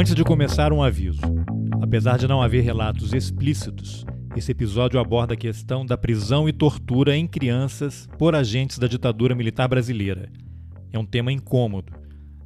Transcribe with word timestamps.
Antes 0.00 0.14
de 0.14 0.22
começar, 0.22 0.72
um 0.72 0.80
aviso. 0.80 1.20
Apesar 1.82 2.18
de 2.18 2.28
não 2.28 2.40
haver 2.40 2.62
relatos 2.62 3.12
explícitos, 3.12 4.06
esse 4.36 4.52
episódio 4.52 5.00
aborda 5.00 5.34
a 5.34 5.36
questão 5.36 5.84
da 5.84 5.98
prisão 5.98 6.48
e 6.48 6.52
tortura 6.52 7.16
em 7.16 7.26
crianças 7.26 8.08
por 8.16 8.32
agentes 8.32 8.78
da 8.78 8.86
ditadura 8.86 9.34
militar 9.34 9.66
brasileira. 9.66 10.30
É 10.92 10.98
um 11.00 11.04
tema 11.04 11.32
incômodo. 11.32 11.92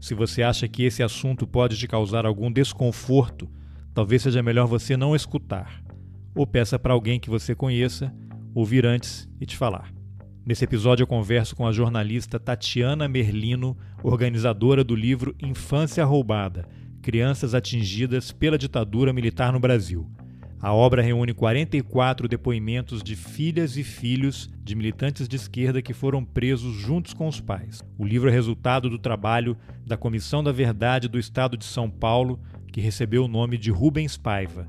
Se 0.00 0.14
você 0.14 0.42
acha 0.42 0.66
que 0.66 0.84
esse 0.84 1.02
assunto 1.02 1.46
pode 1.46 1.76
te 1.76 1.86
causar 1.86 2.24
algum 2.24 2.50
desconforto, 2.50 3.46
talvez 3.92 4.22
seja 4.22 4.42
melhor 4.42 4.66
você 4.66 4.96
não 4.96 5.14
escutar. 5.14 5.84
Ou 6.34 6.46
peça 6.46 6.78
para 6.78 6.94
alguém 6.94 7.20
que 7.20 7.28
você 7.28 7.54
conheça 7.54 8.10
ouvir 8.54 8.86
antes 8.86 9.28
e 9.38 9.44
te 9.44 9.58
falar. 9.58 9.92
Nesse 10.42 10.64
episódio 10.64 11.02
eu 11.02 11.06
converso 11.06 11.54
com 11.54 11.66
a 11.66 11.72
jornalista 11.72 12.40
Tatiana 12.40 13.06
Merlino, 13.06 13.76
organizadora 14.02 14.82
do 14.82 14.96
livro 14.96 15.36
Infância 15.38 16.02
Roubada 16.02 16.66
Crianças 17.02 17.52
Atingidas 17.52 18.30
pela 18.30 18.56
Ditadura 18.56 19.12
Militar 19.12 19.52
no 19.52 19.58
Brasil. 19.58 20.08
A 20.60 20.72
obra 20.72 21.02
reúne 21.02 21.34
44 21.34 22.28
depoimentos 22.28 23.02
de 23.02 23.16
filhas 23.16 23.76
e 23.76 23.82
filhos 23.82 24.48
de 24.62 24.76
militantes 24.76 25.26
de 25.26 25.34
esquerda 25.34 25.82
que 25.82 25.92
foram 25.92 26.24
presos 26.24 26.76
juntos 26.76 27.12
com 27.12 27.26
os 27.26 27.40
pais. 27.40 27.82
O 27.98 28.06
livro 28.06 28.28
é 28.28 28.32
resultado 28.32 28.88
do 28.88 29.00
trabalho 29.00 29.56
da 29.84 29.96
Comissão 29.96 30.44
da 30.44 30.52
Verdade 30.52 31.08
do 31.08 31.18
Estado 31.18 31.56
de 31.56 31.64
São 31.64 31.90
Paulo, 31.90 32.38
que 32.70 32.80
recebeu 32.80 33.24
o 33.24 33.28
nome 33.28 33.58
de 33.58 33.72
Rubens 33.72 34.16
Paiva. 34.16 34.68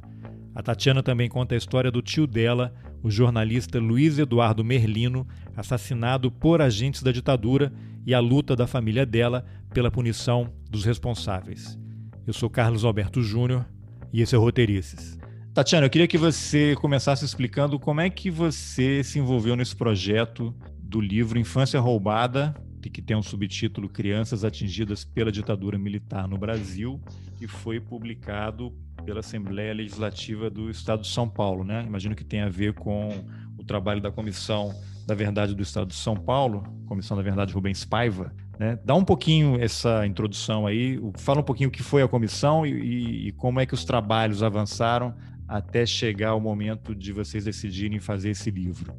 A 0.55 0.63
Tatiana 0.63 1.03
também 1.03 1.29
conta 1.29 1.53
a 1.53 1.57
história 1.57 1.91
do 1.91 2.01
tio 2.01 2.25
dela, 2.25 2.73
o 3.03 3.11
jornalista 3.11 3.79
Luiz 3.79 4.17
Eduardo 4.17 4.63
Merlino, 4.63 5.27
assassinado 5.55 6.31
por 6.31 6.63
agentes 6.63 7.03
da 7.03 7.11
ditadura, 7.11 7.71
e 8.05 8.13
a 8.13 8.19
luta 8.19 8.55
da 8.55 8.65
família 8.65 9.05
dela 9.05 9.45
pela 9.71 9.91
punição 9.91 10.51
dos 10.69 10.83
responsáveis. 10.83 11.77
Eu 12.25 12.31
sou 12.31 12.49
Carlos 12.49 12.85
Alberto 12.85 13.21
Júnior 13.21 13.65
e 14.13 14.21
esse 14.21 14.33
é 14.33 14.37
o 14.37 14.41
Roteirices. 14.41 15.19
Tatiana, 15.53 15.85
eu 15.85 15.89
queria 15.89 16.07
que 16.07 16.17
você 16.17 16.73
começasse 16.77 17.25
explicando 17.25 17.77
como 17.77 17.99
é 17.99 18.09
que 18.09 18.31
você 18.31 19.03
se 19.03 19.19
envolveu 19.19 19.57
nesse 19.57 19.75
projeto 19.75 20.55
do 20.81 21.01
livro 21.01 21.37
Infância 21.37 21.81
Roubada, 21.81 22.55
que 22.81 23.01
tem 23.01 23.17
um 23.17 23.21
subtítulo 23.21 23.89
Crianças 23.89 24.45
Atingidas 24.45 25.03
pela 25.03 25.31
Ditadura 25.33 25.77
Militar 25.77 26.27
no 26.27 26.37
Brasil, 26.37 27.01
que 27.37 27.45
foi 27.45 27.81
publicado 27.81 28.73
pela 29.05 29.19
Assembleia 29.19 29.73
Legislativa 29.73 30.49
do 30.49 30.69
Estado 30.69 31.01
de 31.01 31.09
São 31.09 31.27
Paulo, 31.27 31.65
né? 31.65 31.83
Imagino 31.85 32.15
que 32.15 32.23
tem 32.23 32.41
a 32.41 32.49
ver 32.49 32.73
com 32.73 33.09
o 33.57 33.63
trabalho 33.65 33.99
da 33.99 34.11
Comissão 34.11 34.73
da 35.05 35.13
Verdade 35.13 35.53
do 35.53 35.61
Estado 35.61 35.87
de 35.87 35.95
São 35.95 36.15
Paulo, 36.15 36.63
Comissão 36.85 37.17
da 37.17 37.23
Verdade 37.23 37.53
Rubens 37.53 37.83
Paiva, 37.83 38.33
né? 38.63 38.79
Dá 38.85 38.95
um 38.95 39.03
pouquinho 39.03 39.61
essa 39.61 40.07
introdução 40.07 40.65
aí, 40.65 40.97
fala 41.17 41.41
um 41.41 41.43
pouquinho 41.43 41.67
o 41.67 41.71
que 41.71 41.83
foi 41.83 42.01
a 42.01 42.07
comissão 42.07 42.65
e, 42.65 43.27
e 43.27 43.31
como 43.33 43.59
é 43.59 43.65
que 43.65 43.73
os 43.73 43.83
trabalhos 43.83 44.41
avançaram 44.41 45.13
até 45.45 45.85
chegar 45.85 46.33
o 46.33 46.39
momento 46.39 46.95
de 46.95 47.11
vocês 47.11 47.43
decidirem 47.43 47.99
fazer 47.99 48.29
esse 48.29 48.49
livro. 48.49 48.93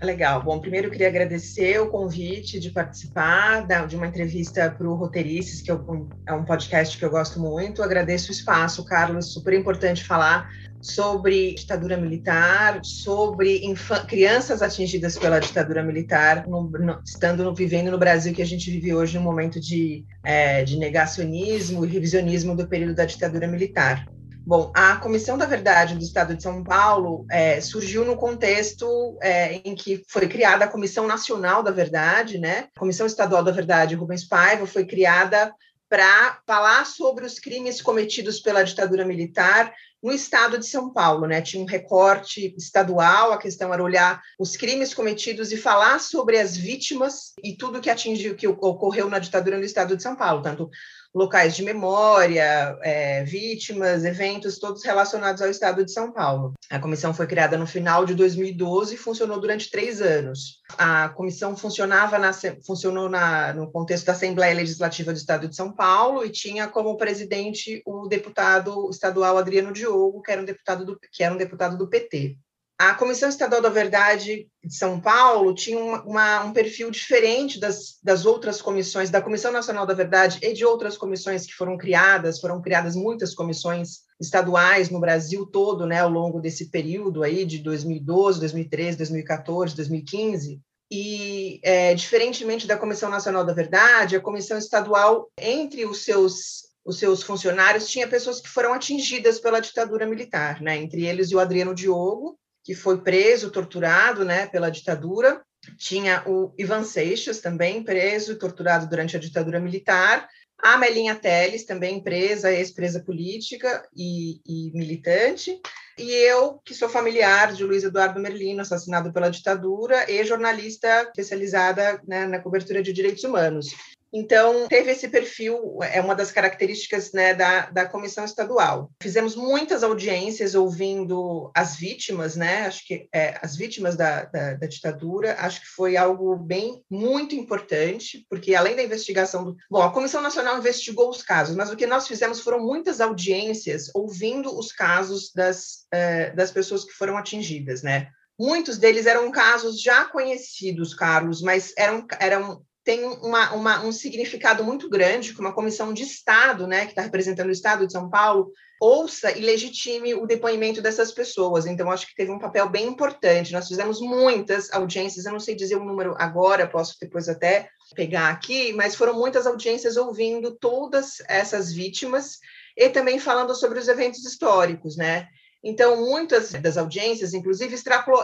Legal. 0.00 0.40
Bom, 0.44 0.60
primeiro 0.60 0.86
eu 0.86 0.90
queria 0.92 1.08
agradecer 1.08 1.80
o 1.80 1.88
convite 1.88 2.60
de 2.60 2.70
participar 2.70 3.66
da, 3.66 3.84
de 3.84 3.96
uma 3.96 4.06
entrevista 4.06 4.70
para 4.70 4.88
o 4.88 4.94
Roteirices, 4.94 5.60
que 5.60 5.72
é 5.72 5.74
um, 5.74 6.08
é 6.24 6.32
um 6.32 6.44
podcast 6.44 6.96
que 6.96 7.04
eu 7.04 7.10
gosto 7.10 7.40
muito. 7.40 7.82
Agradeço 7.82 8.28
o 8.28 8.32
espaço, 8.32 8.84
Carlos. 8.84 9.32
Super 9.32 9.54
importante 9.54 10.04
falar 10.04 10.48
sobre 10.80 11.54
ditadura 11.54 11.96
militar, 11.96 12.78
sobre 12.84 13.60
crianças 14.06 14.62
atingidas 14.62 15.18
pela 15.18 15.40
ditadura 15.40 15.82
militar, 15.82 16.46
no, 16.46 16.70
no, 16.70 17.02
estando 17.04 17.52
vivendo 17.52 17.90
no 17.90 17.98
Brasil 17.98 18.32
que 18.32 18.42
a 18.42 18.46
gente 18.46 18.70
vive 18.70 18.94
hoje 18.94 19.18
num 19.18 19.24
momento 19.24 19.58
de, 19.58 20.04
é, 20.22 20.62
de 20.62 20.78
negacionismo 20.78 21.84
e 21.84 21.88
revisionismo 21.88 22.54
do 22.54 22.68
período 22.68 22.94
da 22.94 23.04
ditadura 23.04 23.48
militar. 23.48 24.06
Bom, 24.48 24.72
a 24.74 24.96
Comissão 24.96 25.36
da 25.36 25.44
Verdade 25.44 25.94
do 25.94 26.02
Estado 26.02 26.34
de 26.34 26.42
São 26.42 26.64
Paulo 26.64 27.26
é, 27.30 27.60
surgiu 27.60 28.02
no 28.02 28.16
contexto 28.16 29.18
é, 29.20 29.56
em 29.62 29.74
que 29.74 30.02
foi 30.08 30.26
criada 30.26 30.64
a 30.64 30.68
Comissão 30.68 31.06
Nacional 31.06 31.62
da 31.62 31.70
Verdade, 31.70 32.38
né? 32.38 32.66
A 32.74 32.80
Comissão 32.80 33.06
Estadual 33.06 33.44
da 33.44 33.52
Verdade 33.52 33.94
Rubens 33.94 34.24
Paiva 34.24 34.66
foi 34.66 34.86
criada 34.86 35.54
para 35.86 36.38
falar 36.46 36.86
sobre 36.86 37.26
os 37.26 37.38
crimes 37.38 37.82
cometidos 37.82 38.40
pela 38.40 38.62
ditadura 38.62 39.04
militar 39.04 39.70
no 40.02 40.12
estado 40.12 40.58
de 40.58 40.66
São 40.66 40.90
Paulo, 40.92 41.26
né? 41.26 41.42
Tinha 41.42 41.62
um 41.62 41.66
recorte 41.66 42.54
estadual, 42.56 43.32
a 43.32 43.38
questão 43.38 43.74
era 43.74 43.82
olhar 43.82 44.18
os 44.38 44.56
crimes 44.56 44.94
cometidos 44.94 45.52
e 45.52 45.58
falar 45.58 45.98
sobre 45.98 46.38
as 46.38 46.56
vítimas 46.56 47.34
e 47.44 47.54
tudo 47.54 47.82
que 47.82 47.90
atingiu, 47.90 48.34
que 48.34 48.48
ocorreu 48.48 49.10
na 49.10 49.18
ditadura 49.18 49.58
no 49.58 49.64
estado 49.64 49.94
de 49.94 50.02
São 50.02 50.16
Paulo, 50.16 50.40
tanto 50.40 50.70
locais 51.14 51.56
de 51.56 51.62
memória, 51.62 52.78
é, 52.82 53.24
vítimas, 53.24 54.04
eventos, 54.04 54.58
todos 54.58 54.84
relacionados 54.84 55.42
ao 55.42 55.48
estado 55.48 55.84
de 55.84 55.92
São 55.92 56.12
Paulo. 56.12 56.54
A 56.70 56.78
comissão 56.78 57.14
foi 57.14 57.26
criada 57.26 57.56
no 57.56 57.66
final 57.66 58.04
de 58.04 58.14
2012 58.14 58.94
e 58.94 58.98
funcionou 58.98 59.40
durante 59.40 59.70
três 59.70 60.00
anos. 60.00 60.60
A 60.76 61.08
comissão 61.10 61.56
funcionava 61.56 62.18
na, 62.18 62.32
funcionou 62.64 63.08
na, 63.08 63.52
no 63.54 63.70
contexto 63.70 64.06
da 64.06 64.12
Assembleia 64.12 64.54
Legislativa 64.54 65.12
do 65.12 65.18
Estado 65.18 65.48
de 65.48 65.56
São 65.56 65.72
Paulo 65.72 66.24
e 66.24 66.30
tinha 66.30 66.68
como 66.68 66.96
presidente 66.96 67.82
o 67.86 68.06
deputado 68.06 68.88
estadual 68.90 69.38
Adriano 69.38 69.72
Diogo, 69.72 70.22
que 70.22 70.30
era 70.30 70.42
um 70.42 70.44
deputado 70.44 70.84
do, 70.84 70.98
que 71.12 71.22
era 71.22 71.34
um 71.34 71.38
deputado 71.38 71.76
do 71.76 71.88
PT. 71.88 72.36
A 72.78 72.94
Comissão 72.94 73.28
Estadual 73.28 73.60
da 73.60 73.68
Verdade 73.68 74.48
de 74.62 74.74
São 74.74 75.00
Paulo 75.00 75.52
tinha 75.52 75.76
uma, 75.76 76.02
uma, 76.04 76.44
um 76.44 76.52
perfil 76.52 76.92
diferente 76.92 77.58
das, 77.58 77.98
das 78.00 78.24
outras 78.24 78.62
comissões, 78.62 79.10
da 79.10 79.20
Comissão 79.20 79.50
Nacional 79.50 79.84
da 79.84 79.94
Verdade 79.94 80.38
e 80.40 80.52
de 80.52 80.64
outras 80.64 80.96
comissões 80.96 81.44
que 81.44 81.54
foram 81.54 81.76
criadas, 81.76 82.38
foram 82.38 82.62
criadas 82.62 82.94
muitas 82.94 83.34
comissões 83.34 84.02
estaduais 84.20 84.90
no 84.90 85.00
Brasil 85.00 85.44
todo, 85.44 85.86
né, 85.86 85.98
ao 85.98 86.08
longo 86.08 86.40
desse 86.40 86.70
período 86.70 87.24
aí 87.24 87.44
de 87.44 87.58
2012, 87.58 88.38
2013, 88.38 88.96
2014, 88.96 89.74
2015. 89.74 90.60
E, 90.88 91.60
é, 91.64 91.94
diferentemente 91.94 92.64
da 92.64 92.76
Comissão 92.76 93.10
Nacional 93.10 93.44
da 93.44 93.52
Verdade, 93.52 94.14
a 94.14 94.20
Comissão 94.20 94.56
Estadual, 94.56 95.28
entre 95.36 95.84
os 95.84 96.04
seus 96.04 96.68
os 96.84 96.98
seus 96.98 97.22
funcionários, 97.22 97.90
tinha 97.90 98.08
pessoas 98.08 98.40
que 98.40 98.48
foram 98.48 98.72
atingidas 98.72 99.38
pela 99.38 99.60
ditadura 99.60 100.06
militar, 100.06 100.62
né? 100.62 100.78
entre 100.78 101.04
eles 101.04 101.30
o 101.32 101.38
Adriano 101.38 101.74
Diogo, 101.74 102.38
que 102.68 102.74
foi 102.74 103.00
preso, 103.00 103.50
torturado 103.50 104.26
né, 104.26 104.46
pela 104.46 104.68
ditadura. 104.68 105.40
Tinha 105.78 106.22
o 106.26 106.52
Ivan 106.58 106.84
Seixas, 106.84 107.40
também 107.40 107.82
preso 107.82 108.32
e 108.32 108.38
torturado 108.38 108.86
durante 108.86 109.16
a 109.16 109.18
ditadura 109.18 109.58
militar. 109.58 110.28
A 110.58 110.76
Melinha 110.76 111.14
Teles, 111.14 111.64
também 111.64 111.98
presa, 111.98 112.52
ex-presa 112.52 113.00
política 113.00 113.88
e, 113.96 114.42
e, 114.46 114.70
militante. 114.74 115.58
E 115.96 116.12
eu, 116.12 116.60
que 116.62 116.74
sou 116.74 116.90
familiar 116.90 117.54
de 117.54 117.64
Luiz 117.64 117.84
Eduardo 117.84 118.20
Merlino, 118.20 118.60
assassinado 118.60 119.14
pela 119.14 119.30
ditadura, 119.30 120.04
e 120.10 120.22
jornalista 120.22 121.04
especializada 121.04 122.02
né, 122.06 122.26
na 122.26 122.38
cobertura 122.38 122.82
de 122.82 122.92
direitos 122.92 123.24
humanos. 123.24 123.68
Então, 124.12 124.66
teve 124.68 124.90
esse 124.90 125.08
perfil, 125.08 125.78
é 125.82 126.00
uma 126.00 126.14
das 126.14 126.32
características 126.32 127.12
né, 127.12 127.34
da, 127.34 127.70
da 127.70 127.86
comissão 127.86 128.24
estadual. 128.24 128.90
Fizemos 129.02 129.36
muitas 129.36 129.82
audiências 129.82 130.54
ouvindo 130.54 131.50
as 131.54 131.76
vítimas, 131.76 132.34
né? 132.34 132.66
Acho 132.66 132.86
que 132.86 133.08
é, 133.12 133.38
as 133.42 133.56
vítimas 133.56 133.96
da, 133.96 134.24
da, 134.24 134.54
da, 134.54 134.66
ditadura, 134.66 135.36
acho 135.40 135.60
que 135.60 135.66
foi 135.66 135.96
algo 135.96 136.36
bem, 136.36 136.82
muito 136.90 137.34
importante, 137.34 138.26
porque 138.30 138.54
além 138.54 138.76
da 138.76 138.82
investigação 138.82 139.44
do. 139.44 139.56
Bom, 139.70 139.82
a 139.82 139.92
Comissão 139.92 140.22
Nacional 140.22 140.58
investigou 140.58 141.10
os 141.10 141.22
casos, 141.22 141.54
mas 141.54 141.70
o 141.70 141.76
que 141.76 141.86
nós 141.86 142.08
fizemos 142.08 142.40
foram 142.40 142.60
muitas 142.60 143.00
audiências 143.00 143.90
ouvindo 143.94 144.56
os 144.58 144.72
casos 144.72 145.32
das, 145.34 145.86
é, 145.92 146.30
das 146.30 146.50
pessoas 146.50 146.84
que 146.84 146.92
foram 146.92 147.16
atingidas, 147.16 147.82
né? 147.82 148.08
Muitos 148.40 148.78
deles 148.78 149.06
eram 149.06 149.30
casos 149.32 149.82
já 149.82 150.04
conhecidos, 150.04 150.94
Carlos, 150.94 151.42
mas 151.42 151.72
eram, 151.76 152.06
eram 152.20 152.62
tem 152.88 153.04
uma, 153.04 153.52
uma, 153.52 153.84
um 153.84 153.92
significado 153.92 154.64
muito 154.64 154.88
grande 154.88 155.34
que 155.34 155.40
uma 155.42 155.52
comissão 155.52 155.92
de 155.92 156.04
Estado, 156.04 156.66
né, 156.66 156.86
que 156.86 156.92
está 156.92 157.02
representando 157.02 157.48
o 157.48 157.52
Estado 157.52 157.86
de 157.86 157.92
São 157.92 158.08
Paulo, 158.08 158.50
ouça 158.80 159.30
e 159.30 159.42
legitime 159.42 160.14
o 160.14 160.24
depoimento 160.24 160.80
dessas 160.80 161.12
pessoas. 161.12 161.66
Então, 161.66 161.90
acho 161.90 162.06
que 162.06 162.14
teve 162.14 162.30
um 162.30 162.38
papel 162.38 162.66
bem 162.66 162.86
importante. 162.86 163.52
Nós 163.52 163.68
fizemos 163.68 164.00
muitas 164.00 164.72
audiências, 164.72 165.26
eu 165.26 165.32
não 165.32 165.38
sei 165.38 165.54
dizer 165.54 165.76
o 165.76 165.84
número 165.84 166.14
agora, 166.18 166.66
posso 166.66 166.96
depois 166.98 167.28
até 167.28 167.68
pegar 167.94 168.30
aqui, 168.30 168.72
mas 168.72 168.94
foram 168.94 169.12
muitas 169.12 169.46
audiências 169.46 169.98
ouvindo 169.98 170.56
todas 170.56 171.16
essas 171.28 171.70
vítimas 171.70 172.38
e 172.74 172.88
também 172.88 173.18
falando 173.18 173.54
sobre 173.54 173.78
os 173.78 173.86
eventos 173.86 174.24
históricos, 174.24 174.96
né? 174.96 175.28
Então, 175.62 176.06
muitas 176.06 176.52
das 176.52 176.78
audiências, 176.78 177.34
inclusive, 177.34 177.76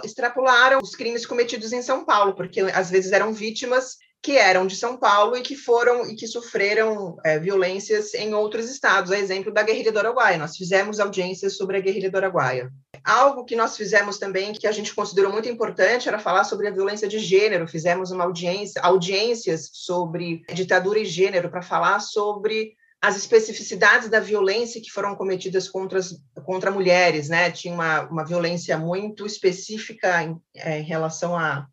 extrapolaram 0.04 0.78
os 0.82 0.96
crimes 0.96 1.26
cometidos 1.26 1.70
em 1.70 1.82
São 1.82 2.02
Paulo, 2.02 2.34
porque 2.34 2.60
às 2.60 2.88
vezes 2.88 3.12
eram 3.12 3.30
vítimas 3.30 3.98
que 4.24 4.38
eram 4.38 4.66
de 4.66 4.74
São 4.74 4.96
Paulo 4.96 5.36
e 5.36 5.42
que 5.42 5.54
foram 5.54 6.08
e 6.08 6.16
que 6.16 6.26
sofreram 6.26 7.14
é, 7.22 7.38
violências 7.38 8.14
em 8.14 8.32
outros 8.32 8.70
estados, 8.70 9.12
a 9.12 9.18
exemplo 9.18 9.52
da 9.52 9.62
guerrilha 9.62 9.92
do 9.92 9.98
Araguaia. 9.98 10.38
Nós 10.38 10.56
fizemos 10.56 10.98
audiências 10.98 11.58
sobre 11.58 11.76
a 11.76 11.80
guerrilha 11.80 12.10
do 12.10 12.16
Araguaia. 12.16 12.72
Algo 13.04 13.44
que 13.44 13.54
nós 13.54 13.76
fizemos 13.76 14.16
também, 14.16 14.54
que 14.54 14.66
a 14.66 14.72
gente 14.72 14.94
considerou 14.94 15.30
muito 15.30 15.46
importante, 15.46 16.08
era 16.08 16.18
falar 16.18 16.44
sobre 16.44 16.66
a 16.66 16.70
violência 16.70 17.06
de 17.06 17.18
gênero. 17.18 17.68
Fizemos 17.68 18.10
uma 18.10 18.24
audiência, 18.24 18.80
audiências 18.80 19.68
sobre 19.74 20.42
ditadura 20.54 21.00
e 21.00 21.04
gênero 21.04 21.50
para 21.50 21.60
falar 21.60 22.00
sobre 22.00 22.72
as 23.02 23.18
especificidades 23.18 24.08
da 24.08 24.20
violência 24.20 24.80
que 24.80 24.90
foram 24.90 25.14
cometidas 25.14 25.68
contra, 25.68 25.98
as, 25.98 26.16
contra 26.46 26.70
mulheres, 26.70 27.28
né? 27.28 27.50
Tinha 27.50 27.74
uma, 27.74 28.08
uma 28.08 28.24
violência 28.24 28.78
muito 28.78 29.26
específica 29.26 30.22
em, 30.22 30.40
é, 30.56 30.80
em 30.80 30.84
relação 30.84 31.36
à, 31.36 31.66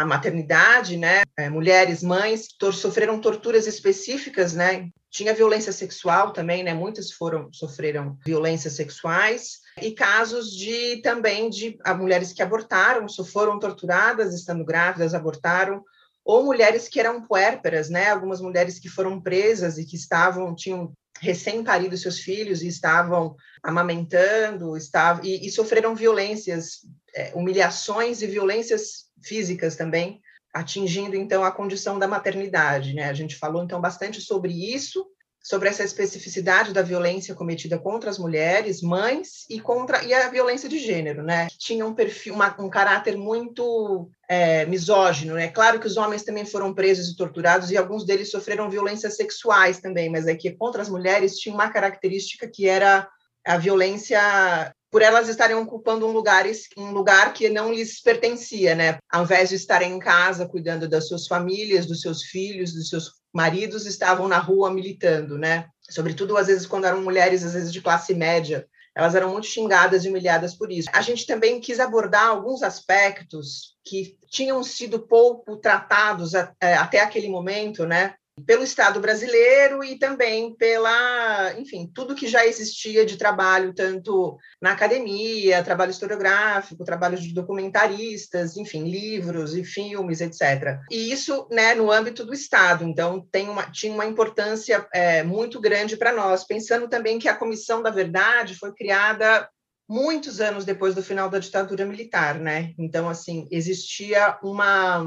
à 0.00 0.06
maternidade, 0.06 0.96
né? 0.96 1.22
É, 1.36 1.50
mulheres, 1.50 2.02
mães, 2.02 2.48
sofreram 2.72 3.20
torturas 3.20 3.66
específicas, 3.66 4.54
né? 4.54 4.88
Tinha 5.10 5.34
violência 5.34 5.72
sexual 5.72 6.32
também, 6.32 6.62
né? 6.62 6.72
Muitas 6.72 7.12
foram 7.12 7.52
sofreram 7.52 8.16
violências 8.24 8.74
sexuais 8.74 9.58
e 9.80 9.92
casos 9.92 10.50
de 10.50 11.02
também 11.02 11.50
de 11.50 11.78
a, 11.84 11.92
mulheres 11.92 12.32
que 12.32 12.42
abortaram, 12.42 13.06
foram 13.30 13.58
torturadas 13.58 14.34
estando 14.34 14.64
grávidas, 14.64 15.14
abortaram 15.14 15.84
ou 16.24 16.44
mulheres 16.44 16.88
que 16.88 17.00
eram 17.00 17.26
puérperas, 17.26 17.90
né? 17.90 18.08
Algumas 18.10 18.40
mulheres 18.40 18.78
que 18.78 18.88
foram 18.88 19.20
presas 19.20 19.76
e 19.76 19.84
que 19.84 19.96
estavam 19.96 20.54
tinham 20.54 20.92
recém-parido 21.20 21.96
seus 21.96 22.18
filhos 22.18 22.62
e 22.62 22.68
estavam 22.68 23.36
amamentando, 23.62 24.76
estavam 24.76 25.24
e, 25.24 25.46
e 25.46 25.50
sofreram 25.50 25.94
violências, 25.94 26.80
é, 27.14 27.32
humilhações 27.34 28.22
e 28.22 28.26
violências 28.26 29.11
físicas 29.22 29.76
também, 29.76 30.20
atingindo 30.52 31.16
então 31.16 31.44
a 31.44 31.50
condição 31.50 31.98
da 31.98 32.08
maternidade, 32.08 32.94
né? 32.94 33.08
A 33.08 33.14
gente 33.14 33.36
falou 33.36 33.64
então 33.64 33.80
bastante 33.80 34.20
sobre 34.20 34.52
isso 34.74 35.06
sobre 35.42 35.68
essa 35.68 35.82
especificidade 35.82 36.72
da 36.72 36.82
violência 36.82 37.34
cometida 37.34 37.76
contra 37.76 38.08
as 38.08 38.18
mulheres, 38.18 38.80
mães 38.80 39.44
e 39.50 39.58
contra 39.58 40.04
e 40.04 40.14
a 40.14 40.28
violência 40.28 40.68
de 40.68 40.78
gênero, 40.78 41.22
né? 41.22 41.48
Tinha 41.58 41.84
um 41.84 41.94
perfil, 41.94 42.34
uma, 42.34 42.54
um 42.60 42.70
caráter 42.70 43.16
muito 43.16 44.08
é, 44.28 44.64
misógino, 44.66 45.34
né? 45.34 45.48
Claro 45.48 45.80
que 45.80 45.86
os 45.86 45.96
homens 45.96 46.22
também 46.22 46.46
foram 46.46 46.72
presos 46.72 47.08
e 47.08 47.16
torturados 47.16 47.70
e 47.70 47.76
alguns 47.76 48.06
deles 48.06 48.30
sofreram 48.30 48.70
violências 48.70 49.16
sexuais 49.16 49.80
também, 49.80 50.08
mas 50.08 50.28
é 50.28 50.36
que 50.36 50.52
contra 50.52 50.80
as 50.80 50.88
mulheres 50.88 51.36
tinha 51.36 51.54
uma 51.54 51.70
característica 51.70 52.48
que 52.48 52.68
era 52.68 53.08
a 53.44 53.56
violência 53.56 54.72
por 54.92 55.00
elas 55.00 55.26
estarem 55.26 55.56
ocupando 55.56 56.06
um 56.06 56.12
lugar, 56.12 56.44
um 56.76 56.92
lugar 56.92 57.32
que 57.32 57.48
não 57.48 57.72
lhes 57.72 57.98
pertencia, 58.02 58.74
né? 58.74 58.98
Ao 59.10 59.22
invés 59.22 59.48
de 59.48 59.54
estarem 59.54 59.94
em 59.94 59.98
casa 59.98 60.46
cuidando 60.46 60.86
das 60.86 61.08
suas 61.08 61.26
famílias, 61.26 61.86
dos 61.86 62.02
seus 62.02 62.24
filhos, 62.24 62.74
dos 62.74 62.90
seus 62.90 63.10
maridos, 63.32 63.86
estavam 63.86 64.28
na 64.28 64.36
rua 64.36 64.70
militando, 64.70 65.38
né? 65.38 65.66
Sobretudo 65.88 66.36
às 66.36 66.48
vezes 66.48 66.66
quando 66.66 66.84
eram 66.84 67.00
mulheres, 67.00 67.42
às 67.42 67.54
vezes 67.54 67.72
de 67.72 67.80
classe 67.80 68.14
média, 68.14 68.68
elas 68.94 69.14
eram 69.14 69.32
muito 69.32 69.46
xingadas 69.46 70.04
e 70.04 70.10
humilhadas 70.10 70.54
por 70.54 70.70
isso. 70.70 70.90
A 70.92 71.00
gente 71.00 71.26
também 71.26 71.58
quis 71.58 71.80
abordar 71.80 72.26
alguns 72.26 72.62
aspectos 72.62 73.78
que 73.82 74.18
tinham 74.30 74.62
sido 74.62 75.06
pouco 75.06 75.56
tratados 75.56 76.34
é, 76.34 76.74
até 76.74 77.00
aquele 77.00 77.30
momento, 77.30 77.86
né? 77.86 78.14
Pelo 78.46 78.62
Estado 78.62 78.98
brasileiro 79.00 79.84
e 79.84 79.98
também 79.98 80.54
pela, 80.54 81.52
enfim, 81.58 81.90
tudo 81.94 82.14
que 82.14 82.26
já 82.26 82.46
existia 82.46 83.04
de 83.04 83.16
trabalho, 83.16 83.74
tanto 83.74 84.38
na 84.60 84.72
academia, 84.72 85.62
trabalho 85.62 85.90
historiográfico, 85.90 86.84
trabalho 86.84 87.18
de 87.18 87.32
documentaristas, 87.34 88.56
enfim, 88.56 88.88
livros 88.88 89.54
e 89.54 89.64
filmes, 89.64 90.20
etc. 90.20 90.78
E 90.90 91.12
isso, 91.12 91.46
né, 91.50 91.74
no 91.74 91.90
âmbito 91.90 92.24
do 92.24 92.32
Estado. 92.32 92.84
Então, 92.84 93.26
tem 93.30 93.48
uma, 93.48 93.70
tinha 93.70 93.92
uma 93.92 94.06
importância 94.06 94.86
é, 94.92 95.22
muito 95.22 95.60
grande 95.60 95.96
para 95.96 96.12
nós, 96.12 96.44
pensando 96.44 96.88
também 96.88 97.18
que 97.18 97.28
a 97.28 97.36
Comissão 97.36 97.82
da 97.82 97.90
Verdade 97.90 98.54
foi 98.54 98.72
criada 98.74 99.48
muitos 99.88 100.40
anos 100.40 100.64
depois 100.64 100.94
do 100.94 101.02
final 101.02 101.28
da 101.28 101.38
ditadura 101.38 101.84
militar, 101.84 102.38
né? 102.38 102.72
Então, 102.78 103.08
assim, 103.08 103.46
existia 103.50 104.38
uma 104.42 105.04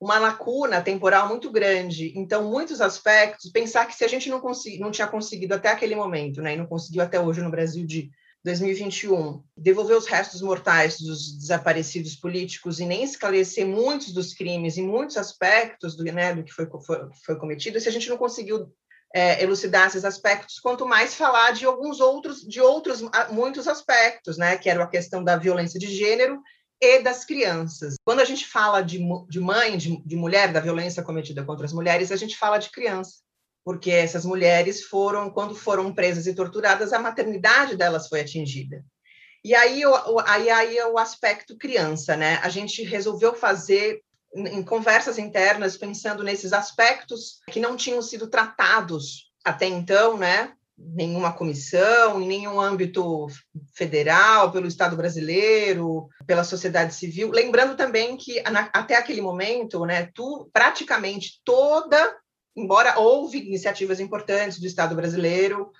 uma 0.00 0.18
lacuna 0.18 0.80
temporal 0.80 1.28
muito 1.28 1.50
grande. 1.50 2.12
Então, 2.16 2.50
muitos 2.50 2.80
aspectos, 2.80 3.50
pensar 3.50 3.86
que 3.86 3.94
se 3.94 4.04
a 4.04 4.08
gente 4.08 4.30
não, 4.30 4.40
consegui, 4.40 4.78
não 4.78 4.90
tinha 4.90 5.08
conseguido 5.08 5.54
até 5.54 5.68
aquele 5.68 5.96
momento, 5.96 6.40
né, 6.40 6.54
e 6.54 6.56
não 6.56 6.66
conseguiu 6.66 7.02
até 7.02 7.20
hoje 7.20 7.40
no 7.40 7.50
Brasil 7.50 7.84
de 7.84 8.10
2021, 8.44 9.42
devolver 9.56 9.96
os 9.96 10.06
restos 10.06 10.40
mortais 10.40 11.00
dos 11.00 11.36
desaparecidos 11.36 12.14
políticos 12.14 12.78
e 12.78 12.86
nem 12.86 13.02
esclarecer 13.02 13.66
muitos 13.66 14.12
dos 14.12 14.32
crimes 14.32 14.76
e 14.76 14.82
muitos 14.82 15.16
aspectos 15.16 15.96
do, 15.96 16.04
né, 16.04 16.32
do 16.34 16.44
que 16.44 16.52
foi, 16.52 16.68
foi, 16.86 17.00
foi 17.26 17.36
cometido, 17.36 17.80
se 17.80 17.88
a 17.88 17.92
gente 17.92 18.08
não 18.08 18.16
conseguiu 18.16 18.72
é, 19.12 19.42
elucidar 19.42 19.88
esses 19.88 20.04
aspectos, 20.04 20.60
quanto 20.60 20.86
mais 20.86 21.14
falar 21.14 21.52
de 21.52 21.64
alguns 21.64 21.98
outros, 21.98 22.42
de 22.42 22.60
outros 22.60 23.02
muitos 23.30 23.66
aspectos, 23.66 24.38
né, 24.38 24.56
que 24.56 24.70
era 24.70 24.84
a 24.84 24.88
questão 24.88 25.24
da 25.24 25.36
violência 25.36 25.80
de 25.80 25.92
gênero 25.92 26.40
e 26.80 27.00
das 27.00 27.24
crianças. 27.24 27.96
Quando 28.04 28.20
a 28.20 28.24
gente 28.24 28.46
fala 28.46 28.82
de, 28.82 29.00
de 29.28 29.40
mãe, 29.40 29.76
de, 29.76 30.02
de 30.04 30.16
mulher, 30.16 30.52
da 30.52 30.60
violência 30.60 31.02
cometida 31.02 31.44
contra 31.44 31.66
as 31.66 31.72
mulheres, 31.72 32.12
a 32.12 32.16
gente 32.16 32.36
fala 32.36 32.58
de 32.58 32.70
criança, 32.70 33.16
porque 33.64 33.90
essas 33.90 34.24
mulheres 34.24 34.84
foram, 34.84 35.30
quando 35.30 35.54
foram 35.54 35.92
presas 35.92 36.26
e 36.26 36.34
torturadas, 36.34 36.92
a 36.92 36.98
maternidade 36.98 37.76
delas 37.76 38.08
foi 38.08 38.20
atingida. 38.20 38.84
E 39.44 39.54
aí, 39.54 39.84
o, 39.86 40.20
aí, 40.26 40.50
aí 40.50 40.78
é 40.78 40.86
o 40.86 40.98
aspecto 40.98 41.56
criança, 41.56 42.16
né? 42.16 42.40
A 42.42 42.48
gente 42.48 42.82
resolveu 42.82 43.34
fazer 43.34 44.02
em 44.34 44.62
conversas 44.62 45.18
internas, 45.18 45.76
pensando 45.76 46.22
nesses 46.22 46.52
aspectos 46.52 47.40
que 47.50 47.60
não 47.60 47.76
tinham 47.76 48.02
sido 48.02 48.28
tratados 48.28 49.32
até 49.44 49.66
então, 49.66 50.18
né? 50.18 50.52
Nenhuma 50.78 51.32
comissão, 51.32 52.20
em 52.20 52.26
nenhum 52.26 52.60
âmbito 52.60 53.26
federal, 53.74 54.52
pelo 54.52 54.68
Estado 54.68 54.96
brasileiro, 54.96 56.08
pela 56.26 56.44
sociedade 56.44 56.94
civil. 56.94 57.30
Lembrando 57.30 57.76
também 57.76 58.16
que 58.16 58.42
até 58.72 58.96
aquele 58.96 59.20
momento, 59.20 59.84
né, 59.84 60.08
tu, 60.14 60.48
praticamente 60.52 61.40
toda, 61.44 62.16
embora 62.56 62.98
houve 62.98 63.38
iniciativas 63.38 63.98
importantes 63.98 64.60
do 64.60 64.66
Estado 64.66 64.94
brasileiro, 64.94 65.70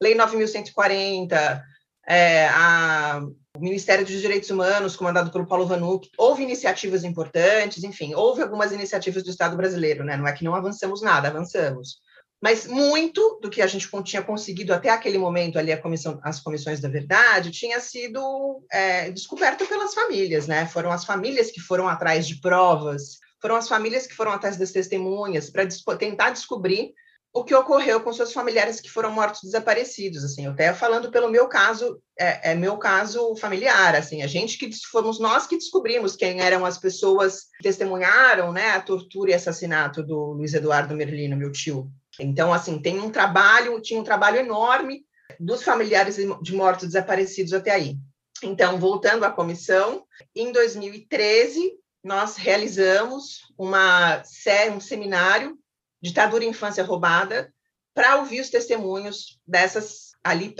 Lei 0.00 0.16
9.140, 0.16 1.62
é, 2.08 2.48
a, 2.48 3.20
o 3.56 3.60
Ministério 3.60 4.04
dos 4.04 4.20
Direitos 4.20 4.50
Humanos, 4.50 4.96
comandado 4.96 5.30
pelo 5.30 5.46
Paulo 5.46 5.66
Vanuc, 5.66 6.08
houve 6.16 6.42
iniciativas 6.42 7.04
importantes, 7.04 7.84
enfim, 7.84 8.14
houve 8.14 8.42
algumas 8.42 8.72
iniciativas 8.72 9.22
do 9.22 9.30
Estado 9.30 9.56
brasileiro, 9.56 10.04
né? 10.04 10.16
não 10.16 10.26
é 10.26 10.32
que 10.32 10.44
não 10.44 10.54
avançamos 10.54 11.02
nada, 11.02 11.28
avançamos 11.28 12.00
mas 12.40 12.66
muito 12.66 13.38
do 13.42 13.50
que 13.50 13.60
a 13.60 13.66
gente 13.66 13.88
tinha 14.04 14.22
conseguido 14.22 14.72
até 14.72 14.90
aquele 14.90 15.18
momento 15.18 15.58
ali, 15.58 15.76
comissão, 15.76 16.20
as 16.22 16.40
comissões 16.40 16.80
da 16.80 16.88
verdade, 16.88 17.50
tinha 17.50 17.80
sido 17.80 18.64
é, 18.70 19.10
descoberto 19.10 19.66
pelas 19.66 19.92
famílias, 19.92 20.46
né? 20.46 20.66
Foram 20.66 20.92
as 20.92 21.04
famílias 21.04 21.50
que 21.50 21.60
foram 21.60 21.88
atrás 21.88 22.26
de 22.26 22.40
provas, 22.40 23.18
foram 23.40 23.56
as 23.56 23.68
famílias 23.68 24.06
que 24.06 24.14
foram 24.14 24.32
atrás 24.32 24.56
das 24.56 24.70
testemunhas 24.70 25.50
para 25.50 25.96
tentar 25.96 26.30
descobrir 26.30 26.92
o 27.32 27.44
que 27.44 27.54
ocorreu 27.54 28.00
com 28.00 28.12
seus 28.12 28.32
familiares 28.32 28.80
que 28.80 28.90
foram 28.90 29.12
mortos 29.12 29.42
desaparecidos, 29.42 30.24
assim, 30.24 30.46
até 30.46 30.72
falando 30.72 31.10
pelo 31.10 31.30
meu 31.30 31.46
caso, 31.46 32.00
é, 32.18 32.52
é, 32.52 32.54
meu 32.54 32.78
caso 32.78 33.36
familiar, 33.36 33.94
assim, 33.94 34.22
a 34.22 34.26
gente 34.26 34.58
que 34.58 34.70
fomos 34.90 35.20
nós 35.20 35.46
que 35.46 35.56
descobrimos 35.56 36.16
quem 36.16 36.40
eram 36.40 36.64
as 36.64 36.78
pessoas 36.78 37.42
que 37.58 37.62
testemunharam, 37.62 38.52
né, 38.52 38.70
a 38.70 38.80
tortura 38.80 39.30
e 39.30 39.34
assassinato 39.34 40.02
do 40.02 40.32
Luiz 40.32 40.54
Eduardo 40.54 40.96
Merlino, 40.96 41.36
meu 41.36 41.52
tio, 41.52 41.90
então, 42.18 42.52
assim, 42.52 42.80
tem 42.80 42.98
um 42.98 43.10
trabalho, 43.10 43.80
tinha 43.80 44.00
um 44.00 44.04
trabalho 44.04 44.38
enorme 44.38 45.04
dos 45.38 45.62
familiares 45.62 46.16
de 46.42 46.54
mortos 46.54 46.88
desaparecidos 46.88 47.52
até 47.52 47.70
aí. 47.70 47.96
Então, 48.42 48.78
voltando 48.78 49.24
à 49.24 49.30
comissão, 49.30 50.04
em 50.34 50.52
2013, 50.52 51.72
nós 52.02 52.36
realizamos 52.36 53.40
uma 53.56 54.22
série, 54.24 54.70
um 54.70 54.80
seminário, 54.80 55.58
Ditadura 56.00 56.44
Infância 56.44 56.84
Roubada, 56.84 57.52
para 57.94 58.16
ouvir 58.16 58.40
os 58.40 58.48
testemunhos 58.48 59.40
dessas, 59.46 60.12
ali, 60.22 60.54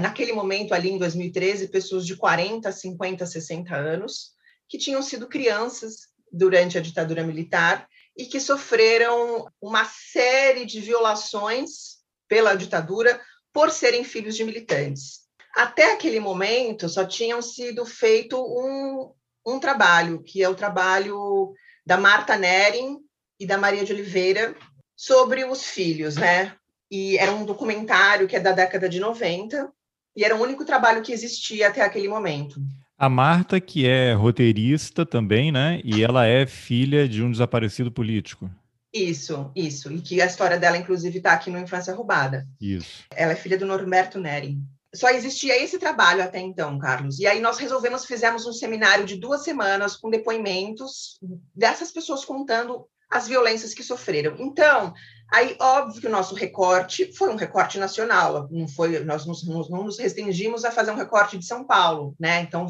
naquele 0.00 0.32
momento, 0.32 0.74
ali 0.74 0.90
em 0.90 0.98
2013, 0.98 1.68
pessoas 1.68 2.04
de 2.04 2.16
40, 2.16 2.70
50, 2.72 3.24
60 3.24 3.74
anos, 3.76 4.32
que 4.68 4.78
tinham 4.78 5.00
sido 5.00 5.28
crianças 5.28 6.08
durante 6.32 6.76
a 6.76 6.80
ditadura 6.80 7.22
militar 7.22 7.86
e 8.16 8.26
que 8.26 8.40
sofreram 8.40 9.46
uma 9.60 9.84
série 9.84 10.64
de 10.64 10.80
violações 10.80 11.98
pela 12.28 12.54
ditadura 12.54 13.20
por 13.52 13.70
serem 13.70 14.04
filhos 14.04 14.36
de 14.36 14.44
militantes. 14.44 15.22
Até 15.54 15.92
aquele 15.92 16.18
momento, 16.18 16.88
só 16.88 17.04
tinham 17.04 17.42
sido 17.42 17.84
feito 17.84 18.38
um, 18.38 19.12
um 19.46 19.58
trabalho, 19.58 20.22
que 20.22 20.42
é 20.42 20.48
o 20.48 20.54
trabalho 20.54 21.52
da 21.84 21.98
Marta 21.98 22.36
Nering 22.36 22.98
e 23.38 23.46
da 23.46 23.58
Maria 23.58 23.84
de 23.84 23.92
Oliveira 23.92 24.56
sobre 24.96 25.44
os 25.44 25.64
filhos, 25.64 26.16
né? 26.16 26.56
E 26.90 27.18
era 27.18 27.32
um 27.32 27.44
documentário 27.44 28.28
que 28.28 28.36
é 28.36 28.40
da 28.40 28.52
década 28.52 28.88
de 28.88 29.00
90, 29.00 29.70
e 30.14 30.24
era 30.24 30.36
o 30.36 30.42
único 30.42 30.64
trabalho 30.64 31.02
que 31.02 31.12
existia 31.12 31.68
até 31.68 31.80
aquele 31.80 32.08
momento. 32.08 32.60
A 33.02 33.08
Marta, 33.08 33.60
que 33.60 33.84
é 33.84 34.12
roteirista 34.12 35.04
também, 35.04 35.50
né? 35.50 35.80
E 35.82 36.04
ela 36.04 36.24
é 36.24 36.46
filha 36.46 37.08
de 37.08 37.20
um 37.20 37.32
desaparecido 37.32 37.90
político. 37.90 38.48
Isso, 38.94 39.50
isso. 39.56 39.90
E 39.90 40.00
que 40.00 40.22
a 40.22 40.26
história 40.26 40.56
dela, 40.56 40.78
inclusive, 40.78 41.18
está 41.18 41.32
aqui 41.32 41.50
no 41.50 41.58
Infância 41.58 41.92
Roubada. 41.92 42.46
Isso. 42.60 43.02
Ela 43.10 43.32
é 43.32 43.34
filha 43.34 43.58
do 43.58 43.66
Norberto 43.66 44.20
Neri. 44.20 44.56
Só 44.94 45.10
existia 45.10 45.60
esse 45.60 45.80
trabalho 45.80 46.22
até 46.22 46.38
então, 46.38 46.78
Carlos. 46.78 47.18
E 47.18 47.26
aí 47.26 47.40
nós 47.40 47.58
resolvemos, 47.58 48.04
fizemos 48.04 48.46
um 48.46 48.52
seminário 48.52 49.04
de 49.04 49.16
duas 49.16 49.42
semanas 49.42 49.96
com 49.96 50.08
depoimentos 50.08 51.18
dessas 51.52 51.90
pessoas 51.90 52.24
contando 52.24 52.86
as 53.12 53.28
violências 53.28 53.74
que 53.74 53.82
sofreram. 53.82 54.34
Então, 54.38 54.94
Aí, 55.32 55.56
óbvio 55.58 55.98
que 55.98 56.06
o 56.06 56.10
nosso 56.10 56.34
recorte 56.34 57.10
foi 57.14 57.30
um 57.30 57.36
recorte 57.36 57.78
nacional, 57.78 58.46
não 58.50 58.68
foi, 58.68 59.02
nós 59.02 59.24
nos, 59.24 59.48
não 59.48 59.82
nos 59.82 59.98
restringimos 59.98 60.62
a 60.62 60.70
fazer 60.70 60.90
um 60.90 60.96
recorte 60.96 61.38
de 61.38 61.46
São 61.46 61.64
Paulo, 61.64 62.14
né? 62.20 62.42
Então, 62.42 62.66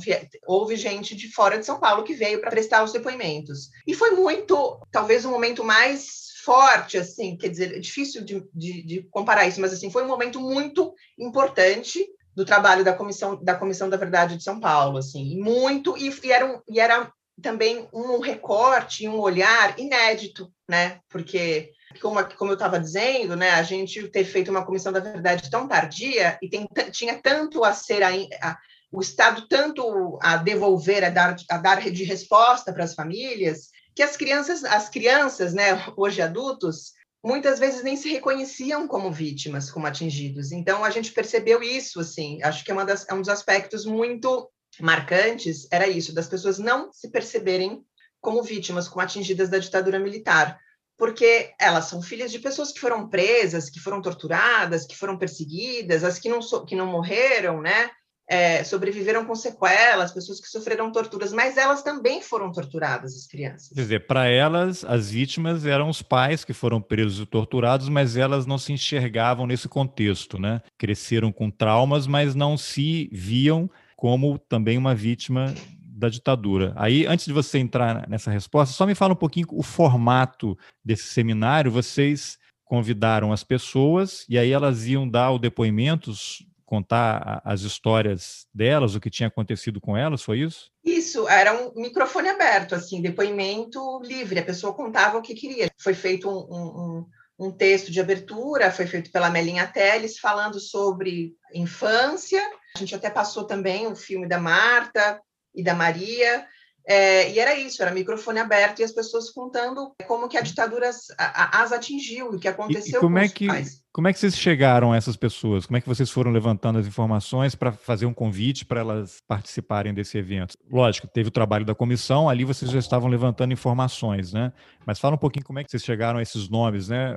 houve 0.47 0.77
gente 0.77 1.17
de 1.17 1.29
fora 1.33 1.59
de 1.59 1.67
São 1.67 1.81
Paulo 1.81 2.05
que 2.05 2.15
veio 2.15 2.41
para 2.41 2.53
prestar 2.53 2.85
os 2.85 2.93
depoimentos. 2.93 3.69
E 3.85 3.95
foi 3.95 4.13
muito, 4.13 4.81
talvez, 4.93 5.25
o 5.25 5.29
um 5.29 5.33
momento 5.33 5.65
mais 5.65 6.31
forte, 6.45 6.97
assim, 6.97 7.37
quer 7.37 7.49
dizer, 7.49 7.75
é 7.75 7.81
difícil 7.81 8.25
de, 8.25 8.47
de, 8.55 8.83
de 8.85 9.03
comparar 9.11 9.45
isso, 9.49 9.61
mas 9.61 9.73
assim, 9.73 9.91
foi 9.91 10.05
um 10.05 10.09
momento 10.09 10.39
muito 10.39 10.95
importante 11.19 12.07
do 12.33 12.45
trabalho 12.45 12.85
da 12.85 12.93
comissão 12.93 13.43
da 13.43 13.55
comissão 13.55 13.89
da 13.91 13.97
verdade 13.97 14.37
de 14.37 14.43
São 14.43 14.61
Paulo, 14.61 14.99
assim, 14.99 15.37
muito 15.41 15.97
e, 15.99 16.09
e 16.25 16.33
era 16.33 16.47
um, 16.47 16.61
e 16.69 16.81
era 16.81 17.13
também 17.43 17.89
um 17.93 18.21
recorte, 18.21 19.09
um 19.09 19.19
olhar 19.19 19.79
inédito, 19.79 20.51
né? 20.69 21.01
Porque 21.09 21.73
como, 22.01 22.25
como 22.37 22.53
eu 22.53 22.55
estava 22.55 22.81
dizendo, 22.81 23.37
né, 23.37 23.51
a 23.51 23.63
gente 23.63 24.09
ter 24.09 24.25
feito 24.25 24.51
uma 24.51 24.65
comissão 24.65 24.93
da 24.93 25.01
verdade 25.01 25.51
tão 25.51 25.69
tardia 25.69 26.39
e 26.41 26.49
tem, 26.49 26.67
tinha 26.91 27.21
tanto 27.21 27.65
a 27.65 27.75
ser 27.75 28.03
a, 28.03 28.11
a, 28.43 28.59
o 28.91 29.01
Estado 29.01 29.47
tanto 29.49 30.19
a 30.23 30.37
devolver, 30.37 31.05
a 31.05 31.11
dar, 31.11 31.37
a 31.51 31.59
dar 31.59 31.81
de 31.91 32.05
resposta 32.05 32.73
para 32.73 32.85
as 32.85 32.95
famílias, 32.95 33.69
que 33.95 34.03
as 34.03 34.17
crianças, 34.17 34.65
as 34.65 34.89
crianças, 34.89 35.53
né, 35.53 35.85
hoje 35.97 36.23
adultos, 36.23 36.93
muitas 37.25 37.59
vezes 37.59 37.83
nem 37.83 37.97
se 37.97 38.09
reconheciam 38.09 38.89
como 38.89 39.13
vítimas, 39.13 39.71
como 39.71 39.87
atingidos. 39.87 40.51
Então 40.51 40.85
a 40.85 40.91
gente 40.91 41.13
percebeu 41.13 41.63
isso, 41.63 42.01
assim, 42.01 42.43
acho 42.43 42.65
que 42.65 42.73
é, 42.73 42.85
das, 42.85 43.07
é 43.09 43.15
um 43.15 43.21
dos 43.21 43.29
aspectos 43.29 43.85
muito 43.85 44.49
marcantes 44.81 45.67
era 45.71 45.89
isso, 45.89 46.15
das 46.15 46.29
pessoas 46.29 46.59
não 46.59 46.93
se 46.93 47.11
perceberem 47.11 47.85
como 48.21 48.43
vítimas, 48.43 48.87
como 48.87 49.03
atingidas 49.03 49.49
da 49.49 49.59
ditadura 49.59 49.99
militar 49.99 50.61
porque 51.03 51.51
elas 51.61 51.87
são 51.87 52.01
filhas 52.01 52.31
de 52.31 52.39
pessoas 52.39 52.71
que 52.71 52.79
foram 52.79 53.09
presas, 53.09 53.69
que 53.69 53.81
foram 53.81 54.01
torturadas, 54.01 54.87
que 54.87 54.97
foram 54.97 55.19
perseguidas, 55.19 56.05
as 56.05 56.17
que 56.17 56.29
não, 56.29 56.41
so, 56.41 56.65
que 56.65 56.77
não 56.77 56.87
morreram, 56.87 57.61
né? 57.61 57.91
É, 58.31 58.63
sobreviveram 58.63 59.27
com 59.27 59.35
sequelas, 59.35 60.13
pessoas 60.13 60.41
que 60.41 60.47
sofreram 60.47 60.93
torturas, 60.93 61.33
mas 61.33 61.57
elas 61.57 61.83
também 61.83 62.23
foram 62.23 62.53
torturadas, 62.53 63.17
as 63.17 63.27
crianças. 63.27 63.71
Quer 63.71 63.81
dizer, 63.81 64.07
para 64.07 64.29
elas, 64.29 64.85
as 64.85 65.11
vítimas 65.11 65.67
eram 65.67 65.89
os 65.89 66.03
pais 66.03 66.45
que 66.45 66.53
foram 66.53 66.81
presos 66.81 67.19
e 67.19 67.27
torturados, 67.27 67.89
mas 67.89 68.17
elas 68.17 68.47
não 68.47 68.57
se 68.57 68.73
enxergavam 68.73 69.45
nesse 69.45 69.69
contexto, 69.69 70.39
né? 70.39 70.63
Cresceram 70.79 71.33
com 71.33 71.51
traumas, 71.51 72.07
mas 72.07 72.37
não 72.37 72.57
se 72.57 73.11
viam 73.13 73.69
como 74.03 74.37
também 74.37 74.77
uma 74.77 74.97
vítima 74.97 75.55
da 75.79 76.09
ditadura. 76.09 76.73
Aí, 76.75 77.07
antes 77.07 77.25
de 77.25 77.33
você 77.33 77.59
entrar 77.61 78.09
nessa 78.09 78.33
resposta, 78.33 78.75
só 78.75 78.85
me 78.85 78.97
fala 78.97 79.13
um 79.13 79.17
pouquinho 79.17 79.47
o 79.53 79.63
formato 79.63 80.59
desse 80.85 81.05
seminário. 81.05 81.71
Vocês 81.71 82.37
convidaram 82.65 83.33
as 83.33 83.45
pessoas 83.45 84.27
e 84.29 84.37
aí 84.37 84.51
elas 84.51 84.89
iam 84.89 85.09
dar 85.09 85.31
o 85.31 85.39
depoimentos, 85.39 86.45
contar 86.67 87.41
as 87.45 87.61
histórias 87.61 88.45
delas, 88.53 88.97
o 88.97 89.01
que 89.01 89.09
tinha 89.09 89.29
acontecido 89.29 89.81
com 89.81 89.97
elas, 89.97 90.21
foi 90.21 90.41
isso? 90.41 90.73
Isso, 90.85 91.29
era 91.29 91.55
um 91.55 91.81
microfone 91.81 92.29
aberto, 92.29 92.75
assim, 92.75 93.01
depoimento 93.01 94.03
livre, 94.03 94.41
a 94.41 94.45
pessoa 94.45 94.75
contava 94.75 95.19
o 95.19 95.23
que 95.23 95.33
queria. 95.33 95.71
Foi 95.81 95.95
feito 95.95 96.29
um, 96.29 97.07
um, 97.39 97.47
um 97.47 97.53
texto 97.53 97.93
de 97.93 98.01
abertura, 98.01 98.73
foi 98.73 98.89
feito 98.89 99.13
pela 99.13 99.31
Melinha 99.31 99.69
Teles, 99.69 100.19
falando 100.19 100.59
sobre 100.59 101.37
infância. 101.55 102.43
A 102.75 102.79
gente 102.79 102.95
até 102.95 103.11
passou 103.11 103.45
também 103.45 103.87
o 103.87 103.95
filme 103.95 104.27
da 104.27 104.39
Marta, 104.39 105.21
e 105.55 105.63
da 105.63 105.75
Maria. 105.75 106.47
É, 106.85 107.31
e 107.31 107.39
era 107.39 107.57
isso, 107.57 107.81
era 107.81 107.93
microfone 107.93 108.41
aberto 108.41 108.81
e 108.81 108.83
as 108.83 108.91
pessoas 108.91 109.31
contando 109.31 109.95
como 110.05 110.29
que 110.29 110.37
a 110.37 110.41
ditadura 110.41 110.91
as 111.17 111.71
atingiu, 111.71 112.31
o 112.31 112.41
que 112.41 112.49
aconteceu 112.49 112.95
e, 112.95 112.97
e 112.97 113.01
como 113.01 113.19
é 113.19 113.29
que, 113.29 113.47
pais. 113.47 113.85
Como 113.93 114.09
é 114.09 114.13
que 114.13 114.19
vocês 114.19 114.37
chegaram 114.37 114.93
a 114.93 114.97
essas 114.97 115.17
pessoas? 115.17 115.65
Como 115.65 115.77
é 115.77 115.81
que 115.81 115.89
vocês 115.89 116.11
foram 116.11 116.33
levantando 116.33 116.81
as 116.81 116.87
informações 116.89 117.55
para 117.55 117.71
fazer 117.71 118.05
um 118.05 118.13
convite 118.13 118.65
para 118.65 118.81
elas 118.81 119.19
participarem 119.29 119.95
desse 119.95 120.19
evento? 120.19 120.59
Lógico, 120.69 121.07
teve 121.07 121.29
o 121.29 121.33
trabalho 121.33 121.65
da 121.65 121.73
comissão, 121.75 122.29
ali 122.29 122.45
vocês 122.45 122.69
já 122.69 122.81
estavam 122.81 123.09
levantando 123.09 123.53
informações, 123.53 124.33
né? 124.33 124.53
Mas 124.85 124.99
fala 124.99 125.15
um 125.15 125.19
pouquinho 125.19 125.47
como 125.47 125.61
é 125.61 125.65
que 125.65 125.71
vocês 125.71 125.85
chegaram 125.85 126.19
a 126.19 126.23
esses 126.23 126.49
nomes, 126.49 126.89
né? 126.89 127.17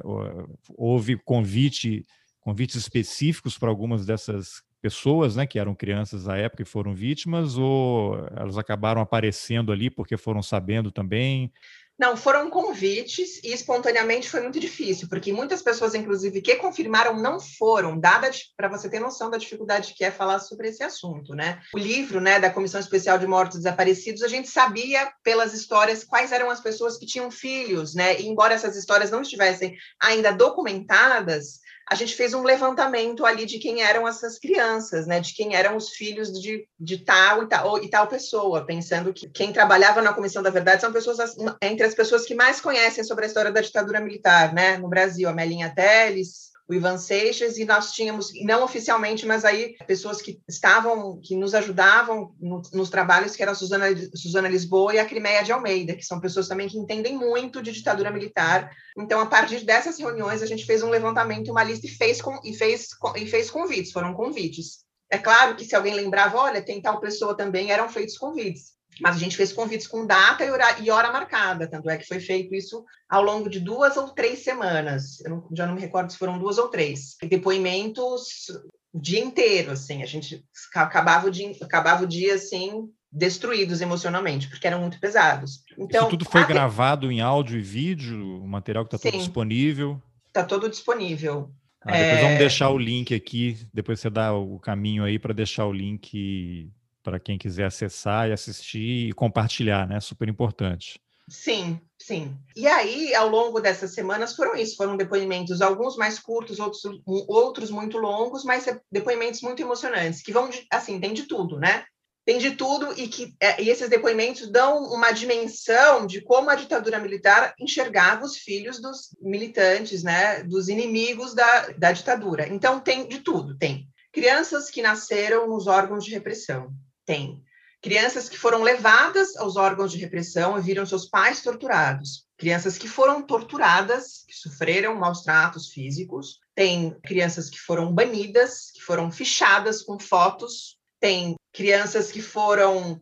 Houve 0.77 1.17
convite, 1.25 2.05
convites 2.39 2.75
específicos 2.75 3.57
para 3.57 3.69
algumas 3.69 4.05
dessas 4.05 4.61
pessoas, 4.85 5.35
né, 5.35 5.47
que 5.47 5.57
eram 5.57 5.73
crianças 5.73 6.29
à 6.29 6.37
época 6.37 6.61
e 6.61 6.65
foram 6.65 6.93
vítimas, 6.93 7.57
ou 7.57 8.19
elas 8.37 8.55
acabaram 8.55 9.01
aparecendo 9.01 9.71
ali 9.71 9.89
porque 9.89 10.15
foram 10.15 10.43
sabendo 10.43 10.91
também? 10.91 11.51
Não, 11.97 12.15
foram 12.15 12.51
convites 12.51 13.41
e 13.43 13.51
espontaneamente 13.51 14.29
foi 14.29 14.41
muito 14.41 14.59
difícil, 14.59 15.07
porque 15.09 15.33
muitas 15.33 15.63
pessoas, 15.63 15.95
inclusive, 15.95 16.39
que 16.39 16.55
confirmaram 16.57 17.19
não 17.19 17.39
foram, 17.39 17.99
dada 17.99 18.29
para 18.55 18.67
você 18.67 18.87
ter 18.87 18.99
noção 18.99 19.31
da 19.31 19.37
dificuldade 19.37 19.95
que 19.95 20.03
é 20.03 20.11
falar 20.11 20.37
sobre 20.37 20.67
esse 20.67 20.83
assunto, 20.83 21.33
né? 21.33 21.59
O 21.73 21.79
livro, 21.79 22.21
né, 22.21 22.39
da 22.39 22.51
Comissão 22.51 22.79
Especial 22.79 23.17
de 23.17 23.25
Mortos 23.25 23.57
Desaparecidos, 23.57 24.21
a 24.21 24.27
gente 24.27 24.49
sabia 24.49 25.11
pelas 25.23 25.51
histórias 25.55 26.03
quais 26.03 26.31
eram 26.31 26.51
as 26.51 26.59
pessoas 26.59 26.95
que 26.95 27.07
tinham 27.07 27.31
filhos, 27.31 27.95
né? 27.95 28.19
E 28.21 28.27
embora 28.27 28.53
essas 28.53 28.75
histórias 28.75 29.09
não 29.09 29.21
estivessem 29.21 29.75
ainda 29.99 30.31
documentadas, 30.31 31.64
a 31.87 31.93
gente 31.93 32.15
fez 32.15 32.33
um 32.33 32.41
levantamento 32.41 33.25
ali 33.25 33.45
de 33.45 33.59
quem 33.59 33.83
eram 33.83 34.07
essas 34.07 34.39
crianças, 34.39 35.05
né? 35.05 35.19
De 35.19 35.33
quem 35.33 35.55
eram 35.55 35.75
os 35.75 35.89
filhos 35.89 36.31
de, 36.31 36.67
de 36.79 36.97
tal 36.97 37.43
e 37.43 37.47
tal, 37.47 37.83
e 37.83 37.89
tal 37.89 38.07
pessoa, 38.07 38.65
pensando 38.65 39.13
que 39.13 39.29
quem 39.29 39.53
trabalhava 39.53 40.01
na 40.01 40.13
Comissão 40.13 40.41
da 40.41 40.49
Verdade 40.49 40.81
são 40.81 40.91
pessoas 40.91 41.35
entre 41.61 41.85
as 41.85 41.93
pessoas 41.93 42.25
que 42.25 42.33
mais 42.33 42.59
conhecem 42.59 43.03
sobre 43.03 43.25
a 43.25 43.27
história 43.27 43.51
da 43.51 43.61
ditadura 43.61 44.01
militar, 44.01 44.51
né? 44.53 44.77
No 44.77 44.89
Brasil, 44.89 45.29
a 45.29 45.33
Melinha 45.33 45.73
Teles, 45.73 46.54
o 46.67 46.73
Ivan 46.73 46.97
Seixas, 46.97 47.57
e 47.57 47.65
nós 47.65 47.91
tínhamos, 47.91 48.31
não 48.43 48.63
oficialmente, 48.63 49.25
mas 49.25 49.45
aí 49.45 49.75
pessoas 49.85 50.21
que 50.21 50.41
estavam, 50.47 51.19
que 51.21 51.35
nos 51.35 51.53
ajudavam 51.53 52.33
no, 52.39 52.61
nos 52.73 52.89
trabalhos, 52.89 53.35
que 53.35 53.43
eram 53.43 53.51
a 53.51 53.55
Suzana, 53.55 53.85
Suzana 54.15 54.49
Lisboa 54.49 54.95
e 54.95 54.99
a 54.99 55.05
Crimeia 55.05 55.43
de 55.43 55.51
Almeida, 55.51 55.95
que 55.95 56.03
são 56.03 56.19
pessoas 56.19 56.47
também 56.47 56.67
que 56.67 56.77
entendem 56.77 57.15
muito 57.15 57.61
de 57.61 57.71
ditadura 57.71 58.09
militar. 58.09 58.71
Então, 58.97 59.19
a 59.19 59.27
partir 59.27 59.63
dessas 59.63 59.99
reuniões, 59.99 60.41
a 60.41 60.47
gente 60.47 60.65
fez 60.65 60.81
um 60.81 60.89
levantamento, 60.89 61.51
uma 61.51 61.63
lista 61.63 61.85
e 61.85 61.89
fez, 61.89 62.21
com, 62.21 62.39
e 62.43 62.53
fez, 62.53 62.89
e 63.15 63.25
fez 63.27 63.51
convites, 63.51 63.91
foram 63.91 64.13
convites. 64.13 64.83
É 65.11 65.19
claro 65.19 65.55
que 65.55 65.65
se 65.65 65.75
alguém 65.75 65.93
lembrava, 65.93 66.37
olha, 66.37 66.63
tem 66.63 66.81
tal 66.81 66.99
pessoa 66.99 67.37
também, 67.37 67.71
eram 67.71 67.87
feitos 67.87 68.17
convites. 68.17 68.74
Mas 69.01 69.15
a 69.15 69.19
gente 69.19 69.35
fez 69.35 69.51
convites 69.51 69.87
com 69.87 70.05
data 70.05 70.43
e 70.43 70.49
hora, 70.49 70.79
e 70.79 70.89
hora 70.89 71.11
marcada, 71.11 71.67
tanto 71.67 71.89
é 71.89 71.97
que 71.97 72.07
foi 72.07 72.19
feito 72.19 72.55
isso 72.55 72.83
ao 73.09 73.21
longo 73.21 73.49
de 73.49 73.59
duas 73.59 73.97
ou 73.97 74.09
três 74.09 74.39
semanas. 74.39 75.19
Eu 75.21 75.31
não, 75.31 75.47
já 75.51 75.65
não 75.65 75.75
me 75.75 75.81
recordo 75.81 76.11
se 76.11 76.17
foram 76.17 76.39
duas 76.39 76.57
ou 76.57 76.69
três. 76.69 77.17
Depoimentos 77.21 78.49
o 78.93 78.99
dia 78.99 79.19
inteiro, 79.19 79.71
assim, 79.71 80.01
a 80.01 80.05
gente 80.05 80.41
acabava 80.73 81.27
o 81.27 81.31
dia, 81.31 81.51
acabava 81.61 82.05
o 82.05 82.07
dia 82.07 82.35
assim, 82.35 82.89
destruídos 83.11 83.81
emocionalmente, 83.81 84.47
porque 84.47 84.65
eram 84.65 84.79
muito 84.79 84.99
pesados. 85.01 85.63
Então, 85.77 86.03
Isso 86.03 86.11
tudo 86.11 86.25
foi 86.25 86.41
a... 86.41 86.45
gravado 86.45 87.11
em 87.11 87.19
áudio 87.19 87.59
e 87.59 87.61
vídeo, 87.61 88.41
o 88.41 88.47
material 88.47 88.85
que 88.85 88.95
está 88.95 89.09
todo 89.11 89.19
disponível? 89.19 90.01
Está 90.27 90.43
todo 90.45 90.69
disponível. 90.69 91.51
Ah, 91.81 91.91
depois 91.91 92.17
é... 92.17 92.21
vamos 92.21 92.37
deixar 92.39 92.69
o 92.69 92.77
link 92.77 93.13
aqui, 93.13 93.57
depois 93.73 93.99
você 93.99 94.09
dá 94.09 94.33
o 94.33 94.59
caminho 94.59 95.03
aí 95.03 95.19
para 95.19 95.33
deixar 95.33 95.65
o 95.65 95.73
link 95.73 96.71
para 97.05 97.19
quem 97.19 97.37
quiser 97.37 97.65
acessar 97.65 98.27
e 98.27 98.33
assistir 98.33 99.09
e 99.09 99.13
compartilhar, 99.13 99.87
né? 99.87 99.99
Super 99.99 100.27
importante. 100.27 100.99
Sim, 101.29 101.79
sim. 101.99 102.35
E 102.55 102.67
aí, 102.67 103.13
ao 103.13 103.29
longo 103.29 103.59
dessas 103.59 103.93
semanas, 103.93 104.35
foram 104.35 104.55
isso, 104.55 104.75
foram 104.75 104.97
depoimentos, 104.97 105.61
alguns 105.61 105.95
mais 105.95 106.19
curtos, 106.19 106.59
outros, 106.59 106.81
outros 107.05 107.69
muito 107.69 107.97
longos, 107.99 108.43
mas 108.43 108.65
depoimentos 108.91 109.41
muito 109.41 109.61
emocionantes, 109.61 110.21
que 110.21 110.33
vão, 110.33 110.49
de, 110.49 110.65
assim, 110.71 110.99
tem 110.99 111.13
de 111.13 111.23
tudo, 111.23 111.59
né? 111.59 111.85
Tem 112.25 112.39
de 112.39 112.55
tudo 112.55 112.91
e 112.99 113.07
que 113.07 113.35
é, 113.39 113.61
e 113.61 113.69
esses 113.69 113.87
depoimentos 113.87 114.51
dão 114.51 114.79
uma 114.85 115.11
dimensão 115.11 116.07
de 116.07 116.21
como 116.21 116.49
a 116.49 116.55
ditadura 116.55 116.99
militar 116.99 117.53
enxergava 117.59 118.25
os 118.25 118.37
filhos 118.37 118.81
dos 118.81 119.15
militantes, 119.21 120.01
né? 120.03 120.43
Dos 120.43 120.69
inimigos 120.69 121.35
da, 121.35 121.69
da 121.77 121.91
ditadura. 121.91 122.47
Então, 122.47 122.79
tem 122.79 123.07
de 123.07 123.19
tudo, 123.19 123.55
tem. 123.55 123.87
Crianças 124.11 124.69
que 124.71 124.81
nasceram 124.81 125.47
nos 125.47 125.67
órgãos 125.67 126.05
de 126.05 126.11
repressão, 126.11 126.71
tem. 127.05 127.43
Crianças 127.81 128.27
que 128.27 128.37
foram 128.37 128.63
levadas 128.63 129.35
aos 129.37 129.57
órgãos 129.57 129.91
de 129.91 129.99
repressão 129.99 130.57
e 130.57 130.61
viram 130.61 130.85
seus 130.87 131.05
pais 131.07 131.41
torturados. 131.41 132.25
Crianças 132.35 132.79
que 132.79 132.87
foram 132.87 133.21
torturadas, 133.21 134.23
que 134.27 134.33
sofreram 134.33 134.95
maus 134.95 135.21
tratos 135.21 135.69
físicos. 135.69 136.39
Tem 136.55 136.97
crianças 137.01 137.47
que 137.49 137.59
foram 137.59 137.93
banidas, 137.93 138.71
que 138.73 138.81
foram 138.81 139.11
fichadas 139.11 139.83
com 139.83 139.99
fotos. 139.99 140.79
Tem 140.99 141.35
crianças 141.53 142.11
que 142.11 142.21
foram 142.21 142.99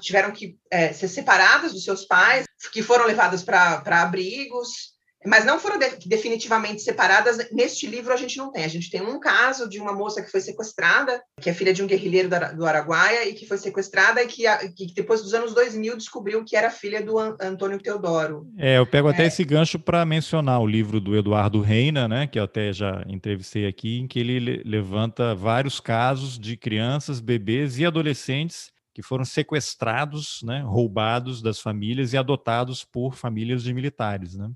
tiveram 0.00 0.32
que 0.32 0.58
é, 0.70 0.92
ser 0.92 1.08
separadas 1.08 1.74
dos 1.74 1.84
seus 1.84 2.06
pais, 2.06 2.46
que 2.72 2.82
foram 2.82 3.04
levadas 3.04 3.42
para 3.42 3.82
abrigos. 4.02 4.95
Mas 5.26 5.44
não 5.44 5.58
foram 5.58 5.78
de, 5.78 6.06
definitivamente 6.06 6.82
separadas. 6.82 7.50
Neste 7.50 7.86
livro 7.86 8.12
a 8.12 8.16
gente 8.16 8.36
não 8.36 8.50
tem. 8.52 8.64
A 8.64 8.68
gente 8.68 8.90
tem 8.90 9.02
um 9.02 9.18
caso 9.18 9.68
de 9.68 9.80
uma 9.80 9.92
moça 9.92 10.22
que 10.22 10.30
foi 10.30 10.40
sequestrada, 10.40 11.22
que 11.40 11.50
é 11.50 11.54
filha 11.54 11.74
de 11.74 11.82
um 11.82 11.86
guerrilheiro 11.86 12.28
do, 12.28 12.66
Araguaia, 12.66 13.28
e 13.28 13.34
que 13.34 13.46
foi 13.46 13.58
sequestrada 13.58 14.22
e 14.22 14.26
que, 14.26 14.44
que, 14.74 14.94
depois 14.94 15.22
dos 15.22 15.34
anos 15.34 15.52
2000 15.54 15.96
descobriu 15.96 16.44
que 16.44 16.56
era 16.56 16.70
filha 16.70 17.02
do 17.02 17.18
An 17.18 17.36
Antônio 17.40 17.78
Teodoro. 17.78 18.46
É, 18.56 18.78
eu 18.78 18.86
pego 18.86 19.08
até 19.08 19.24
é. 19.24 19.26
esse 19.26 19.44
gancho 19.44 19.78
para 19.78 20.04
mencionar 20.04 20.60
o 20.60 20.66
livro 20.66 21.00
do 21.00 21.16
Eduardo 21.16 21.60
Reina, 21.60 22.08
né, 22.08 22.26
que 22.26 22.38
eu 22.38 22.44
até 22.44 22.72
já 22.72 23.04
entrevistei 23.06 23.66
aqui, 23.66 23.98
em 23.98 24.06
que 24.06 24.20
ele 24.20 24.62
levanta 24.64 25.34
vários 25.34 25.80
casos 25.80 26.38
de 26.38 26.56
crianças, 26.56 27.20
bebês 27.20 27.78
e 27.78 27.86
adolescentes 27.86 28.70
que 28.94 29.02
foram 29.02 29.26
sequestrados, 29.26 30.40
né, 30.42 30.62
roubados 30.64 31.42
das 31.42 31.60
famílias 31.60 32.14
e 32.14 32.16
adotados 32.16 32.82
por 32.82 33.14
famílias 33.14 33.62
de 33.62 33.74
militares, 33.74 34.34
né? 34.34 34.50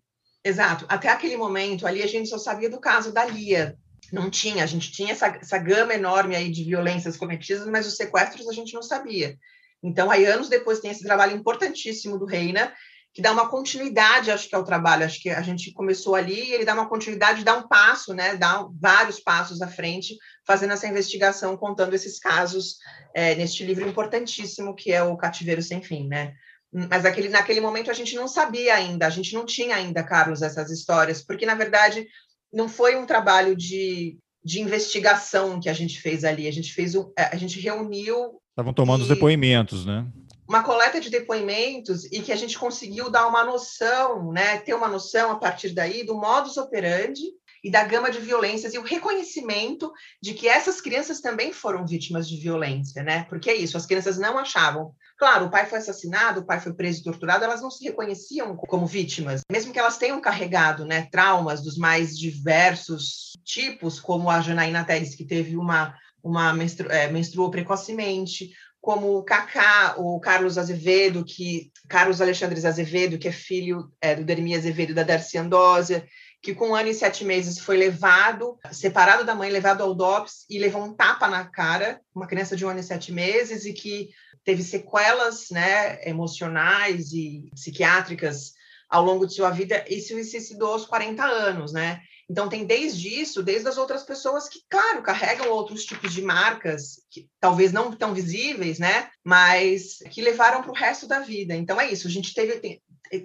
Exato. 0.45 0.87
Até 0.89 1.09
aquele 1.09 1.37
momento 1.37 1.87
ali 1.87 2.03
a 2.03 2.07
gente 2.07 2.29
só 2.29 2.39
sabia 2.39 2.71
do 2.71 2.81
caso 2.81 3.13
da 3.13 3.25
Lia. 3.25 3.77
Não 4.13 4.31
tinha, 4.31 4.65
a 4.65 4.67
gente 4.67 4.91
tinha 4.91 5.13
essa, 5.13 5.27
essa 5.27 5.59
gama 5.59 5.95
enorme 5.95 6.35
aí 6.35 6.51
de 6.51 6.65
violências 6.65 7.17
cometidas, 7.17 7.67
mas 7.67 7.87
os 7.87 7.97
sequestros 7.97 8.49
a 8.49 8.53
gente 8.53 8.75
não 8.75 8.83
sabia. 8.83 9.39
Então, 9.83 10.11
aí 10.11 10.25
anos 10.27 10.49
depois 10.49 10.81
tem 10.81 10.91
esse 10.91 11.05
trabalho 11.05 11.37
importantíssimo 11.37 12.19
do 12.19 12.27
Reina, 12.27 12.73
que 13.13 13.23
dá 13.23 13.33
uma 13.33 13.49
continuidade, 13.49 14.31
acho 14.31 14.49
que 14.49 14.55
ao 14.55 14.65
trabalho. 14.65 15.05
Acho 15.05 15.21
que 15.21 15.31
a 15.31 15.43
gente 15.43 15.73
começou 15.73 16.15
ali 16.15 16.49
e 16.49 16.53
ele 16.53 16.65
dá 16.65 16.75
uma 16.75 16.89
continuidade, 16.89 17.45
dá 17.45 17.57
um 17.57 17.67
passo, 17.67 18.15
né? 18.15 18.37
Dá 18.37 18.67
vários 18.81 19.19
passos 19.19 19.61
à 19.63 19.69
frente, 19.69 20.17
fazendo 20.47 20.73
essa 20.73 20.87
investigação, 20.87 21.57
contando 21.57 21.95
esses 21.95 22.19
casos 22.19 22.77
é, 23.15 23.35
neste 23.35 23.65
livro 23.65 23.89
importantíssimo 23.89 24.75
que 24.75 24.93
é 24.93 25.03
o 25.03 25.17
Cativeiro 25.17 25.63
Sem 25.63 25.83
Fim, 25.83 26.07
né? 26.07 26.35
Mas 26.73 27.05
aquele, 27.05 27.29
naquele 27.29 27.61
momento 27.61 27.91
a 27.91 27.95
gente 27.95 28.15
não 28.15 28.29
sabia 28.29 28.75
ainda, 28.75 29.07
a 29.07 29.11
gente 29.11 29.35
não 29.35 29.45
tinha 29.45 29.75
ainda, 29.75 30.03
Carlos, 30.05 30.41
essas 30.41 30.71
histórias, 30.71 31.23
porque 31.23 31.45
na 31.45 31.55
verdade 31.55 32.07
não 32.53 32.69
foi 32.69 32.97
um 32.97 33.07
trabalho 33.07 33.57
de, 33.57 34.17
de 34.45 34.61
investigação 34.61 35.61
que 35.61 35.69
a 35.69 35.73
gente 35.73 36.01
fez 36.01 36.25
ali, 36.25 36.47
a 36.47 36.53
gente 36.53 36.73
fez 36.73 36.95
um, 36.95 37.13
a 37.17 37.37
gente 37.37 37.59
reuniu. 37.59 38.41
Estavam 38.51 38.73
tomando 38.73 39.01
e... 39.01 39.03
os 39.03 39.09
depoimentos, 39.09 39.85
né? 39.85 40.07
uma 40.51 40.65
coleta 40.65 41.01
de 41.01 41.11
depoimentos 41.11 42.07
e 42.07 42.21
que 42.21 42.33
a 42.33 42.37
gente 42.37 42.59
conseguiu 42.59 43.09
dar 43.09 43.29
uma 43.29 43.45
noção, 43.45 44.33
né, 44.33 44.59
ter 44.59 44.75
uma 44.75 44.89
noção 44.89 45.31
a 45.31 45.37
partir 45.37 45.71
daí 45.71 46.05
do 46.05 46.17
modus 46.17 46.57
operandi 46.57 47.23
e 47.63 47.71
da 47.71 47.85
gama 47.85 48.11
de 48.11 48.19
violências 48.19 48.75
e 48.75 48.79
o 48.79 48.83
reconhecimento 48.83 49.93
de 50.21 50.35
que 50.35 50.49
essas 50.49 50.81
crianças 50.81 51.21
também 51.21 51.53
foram 51.53 51.87
vítimas 51.87 52.29
de 52.29 52.37
violência, 52.37 53.01
né? 53.05 53.27
Porque 53.29 53.49
é 53.49 53.55
isso, 53.55 53.77
as 53.77 53.87
crianças 53.87 54.19
não 54.19 54.39
achavam. 54.39 54.93
Claro, 55.21 55.45
o 55.45 55.51
pai 55.51 55.67
foi 55.67 55.77
assassinado, 55.77 56.41
o 56.41 56.47
pai 56.47 56.59
foi 56.61 56.73
preso 56.73 57.01
e 57.01 57.05
torturado, 57.05 57.45
elas 57.45 57.61
não 57.61 57.71
se 57.71 57.85
reconheciam 57.85 58.57
como 58.57 58.87
vítimas, 58.87 59.43
mesmo 59.53 59.71
que 59.71 59.79
elas 59.79 59.99
tenham 59.99 60.19
carregado, 60.19 60.87
né, 60.87 61.09
traumas 61.13 61.61
dos 61.61 61.77
mais 61.77 62.19
diversos 62.19 63.33
tipos, 63.45 64.01
como 64.01 64.31
a 64.31 64.41
Janaína 64.41 64.83
Teres, 64.83 65.15
que 65.15 65.27
teve 65.27 65.59
uma 65.59 65.95
uma 66.23 66.55
menstru 66.55 66.91
é, 66.91 67.11
menstruou 67.11 67.51
precocemente, 67.51 68.51
como 68.81 69.19
o 69.19 69.23
Kaká, 69.23 69.95
o 69.99 70.19
Carlos 70.21 70.57
Azevedo, 70.57 71.23
que 71.23 71.71
Carlos 71.87 72.23
Alexandre 72.23 72.67
Azevedo, 72.67 73.19
que 73.19 73.29
é 73.29 73.33
filho 73.33 73.93
é, 74.01 74.17
do 74.17 74.25
Dermi 74.25 74.55
Azevedo 74.55 74.95
da 74.95 75.03
Darcy 75.03 75.37
Andósia, 75.37 76.07
que 76.43 76.55
com 76.55 76.71
um 76.71 76.75
ano 76.75 76.89
e 76.89 76.95
sete 76.95 77.25
meses 77.25 77.59
foi 77.59 77.77
levado, 77.77 78.59
separado 78.73 79.25
da 79.25 79.35
mãe, 79.35 79.51
levado 79.51 79.83
ao 79.83 79.95
DOPS 79.95 80.47
e 80.49 80.59
levou 80.59 80.83
um 80.83 80.95
tapa 80.95 81.29
na 81.29 81.45
cara, 81.45 82.01
uma 82.15 82.27
criança 82.27 82.57
de 82.57 82.65
um 82.65 82.71
ano 82.71 82.81
e 82.81 82.83
sete 82.83 83.13
meses, 83.13 83.67
e 83.67 83.75
que 83.75 84.09
teve 84.45 84.63
sequelas 84.63 85.51
né, 85.51 86.03
emocionais 86.09 87.13
e 87.13 87.49
psiquiátricas 87.55 88.53
ao 88.89 89.05
longo 89.05 89.27
de 89.27 89.35
sua 89.35 89.51
vida, 89.51 89.85
e 89.89 90.01
se 90.01 90.25
suicidou 90.25 90.73
aos 90.73 90.85
40 90.85 91.23
anos, 91.23 91.73
né? 91.73 92.01
Então, 92.29 92.49
tem 92.49 92.65
desde 92.65 93.09
isso, 93.09 93.43
desde 93.43 93.69
as 93.69 93.77
outras 93.77 94.05
pessoas 94.05 94.49
que, 94.49 94.61
claro, 94.69 95.03
carregam 95.03 95.51
outros 95.51 95.85
tipos 95.85 96.13
de 96.13 96.23
marcas, 96.23 97.03
que 97.11 97.29
talvez 97.41 97.73
não 97.73 97.91
tão 97.91 98.15
visíveis, 98.15 98.79
né? 98.79 99.11
Mas 99.25 99.99
que 100.11 100.23
levaram 100.23 100.63
para 100.63 100.71
o 100.71 100.75
resto 100.75 101.09
da 101.09 101.21
vida. 101.21 101.57
Então, 101.57 101.81
é 101.81 101.91
isso. 101.91 102.07
A 102.07 102.11
gente 102.11 102.33
teve 102.33 102.81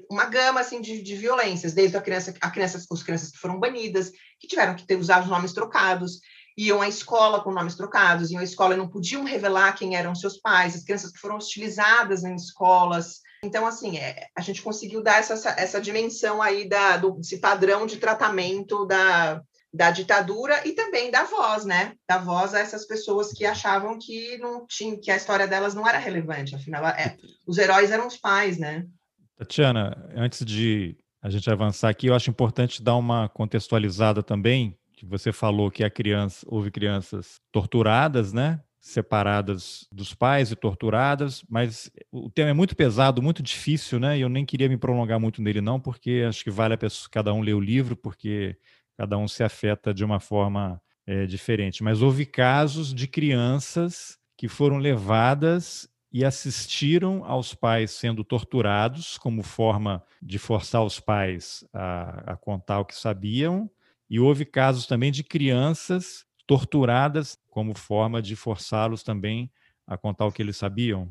uma 0.09 0.25
gama 0.25 0.59
assim 0.59 0.81
de, 0.81 1.03
de 1.03 1.15
violências, 1.15 1.73
desde 1.73 1.95
a 1.95 2.01
criança, 2.01 2.33
a 2.41 2.49
criança, 2.49 2.83
as 2.91 3.03
crianças 3.03 3.31
que 3.31 3.37
foram 3.37 3.59
banidas, 3.59 4.11
que 4.39 4.47
tiveram 4.47 4.75
que 4.75 4.87
ter 4.87 4.97
usado 4.97 5.23
os 5.23 5.29
nomes 5.29 5.53
trocados, 5.53 6.19
iam 6.57 6.81
à 6.81 6.87
escola 6.87 7.43
com 7.43 7.51
nomes 7.51 7.75
trocados, 7.75 8.31
iam 8.31 8.41
à 8.41 8.43
escola 8.43 8.73
e 8.73 8.77
não 8.77 8.87
podiam 8.87 9.23
revelar 9.23 9.73
quem 9.73 9.95
eram 9.95 10.15
seus 10.15 10.37
pais, 10.37 10.75
as 10.75 10.83
crianças 10.83 11.11
que 11.11 11.19
foram 11.19 11.37
hostilizadas 11.37 12.23
em 12.23 12.35
escolas, 12.35 13.21
então, 13.45 13.65
assim, 13.67 13.97
é, 13.97 14.27
a 14.35 14.41
gente 14.41 14.61
conseguiu 14.61 15.03
dar 15.03 15.19
essa, 15.19 15.49
essa 15.59 15.79
dimensão 15.79 16.41
aí 16.41 16.67
da, 16.67 16.97
do, 16.97 17.11
desse 17.11 17.39
padrão 17.39 17.85
de 17.85 17.97
tratamento 17.97 18.85
da, 18.85 19.41
da 19.71 19.91
ditadura 19.91 20.67
e 20.67 20.73
também 20.73 21.11
da 21.11 21.23
voz, 21.23 21.63
né? 21.63 21.93
Da 22.07 22.17
voz 22.17 22.55
a 22.55 22.59
essas 22.59 22.87
pessoas 22.87 23.31
que 23.31 23.45
achavam 23.45 23.99
que 23.99 24.37
não 24.39 24.65
tinha, 24.65 24.99
que 24.99 25.11
a 25.11 25.15
história 25.15 25.47
delas 25.47 25.75
não 25.75 25.87
era 25.87 25.99
relevante, 25.99 26.55
afinal, 26.55 26.85
é, 26.87 27.15
os 27.45 27.57
heróis 27.57 27.91
eram 27.91 28.07
os 28.07 28.17
pais, 28.17 28.57
né? 28.57 28.85
Tatiana, 29.37 29.95
antes 30.15 30.43
de 30.43 30.97
a 31.21 31.29
gente 31.29 31.49
avançar 31.49 31.89
aqui, 31.89 32.07
eu 32.07 32.15
acho 32.15 32.29
importante 32.29 32.81
dar 32.81 32.95
uma 32.95 33.29
contextualizada 33.29 34.23
também, 34.23 34.77
que 35.05 35.11
você 35.11 35.31
falou 35.31 35.71
que 35.71 35.87
criança, 35.89 36.45
houve 36.49 36.71
crianças 36.71 37.39
torturadas, 37.51 38.33
né? 38.33 38.61
separadas 38.85 39.87
dos 39.91 40.13
pais 40.13 40.51
e 40.51 40.55
torturadas, 40.55 41.43
mas 41.49 41.89
o 42.11 42.29
tema 42.29 42.51
é 42.51 42.53
muito 42.53 42.75
pesado, 42.75 43.19
muito 43.19 43.41
difícil, 43.41 43.99
né? 43.99 44.15
E 44.15 44.21
eu 44.21 44.29
nem 44.29 44.45
queria 44.45 44.69
me 44.69 44.77
prolongar 44.77 45.19
muito 45.19 45.41
nele 45.41 45.59
não, 45.59 45.79
porque 45.79 46.23
acho 46.29 46.43
que 46.43 46.51
vale 46.51 46.75
a 46.75 46.77
pessoa, 46.77 47.09
cada 47.11 47.33
um 47.33 47.41
ler 47.41 47.55
o 47.55 47.59
livro, 47.59 47.95
porque 47.95 48.55
cada 48.95 49.17
um 49.17 49.27
se 49.27 49.43
afeta 49.43 49.91
de 49.91 50.05
uma 50.05 50.19
forma 50.19 50.79
é, 51.07 51.25
diferente. 51.25 51.83
Mas 51.83 52.03
houve 52.03 52.27
casos 52.27 52.93
de 52.93 53.07
crianças 53.07 54.19
que 54.37 54.47
foram 54.47 54.77
levadas 54.77 55.89
e 56.13 56.23
assistiram 56.23 57.25
aos 57.25 57.55
pais 57.55 57.89
sendo 57.89 58.23
torturados 58.23 59.17
como 59.17 59.41
forma 59.41 60.03
de 60.21 60.37
forçar 60.37 60.83
os 60.83 60.99
pais 60.99 61.65
a, 61.73 62.33
a 62.33 62.37
contar 62.37 62.81
o 62.81 62.85
que 62.85 62.95
sabiam. 62.95 63.67
E 64.09 64.19
houve 64.19 64.45
casos 64.45 64.85
também 64.85 65.11
de 65.11 65.23
crianças 65.23 66.25
torturadas 66.47 67.37
como 67.49 67.77
forma 67.77 68.21
de 68.21 68.35
forçá-los 68.35 69.03
também 69.03 69.51
a 69.87 69.97
contar 69.97 70.25
o 70.25 70.31
que 70.31 70.41
eles 70.41 70.57
sabiam? 70.57 71.09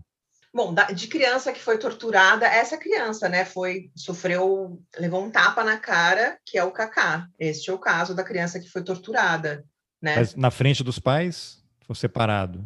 Bom, 0.53 0.73
de 0.95 1.09
criança 1.09 1.53
que 1.53 1.61
foi 1.61 1.79
torturada, 1.79 2.47
essa 2.47 2.79
criança, 2.79 3.29
né, 3.29 3.45
foi 3.45 3.91
sofreu, 3.97 4.81
levou 4.97 5.25
um 5.25 5.31
tapa 5.31 5.65
na 5.65 5.77
cara, 5.77 6.39
que 6.47 6.57
é 6.57 6.63
o 6.63 6.71
Kaká. 6.71 7.29
Este 7.37 7.71
é 7.71 7.73
o 7.73 7.79
caso 7.79 8.15
da 8.15 8.23
criança 8.23 8.61
que 8.61 8.71
foi 8.71 8.85
torturada, 8.85 9.65
né? 10.01 10.15
Mas 10.15 10.37
na 10.37 10.53
frente 10.53 10.85
dos 10.85 11.01
pais, 11.01 11.61
foi 11.85 11.97
separado? 11.97 12.65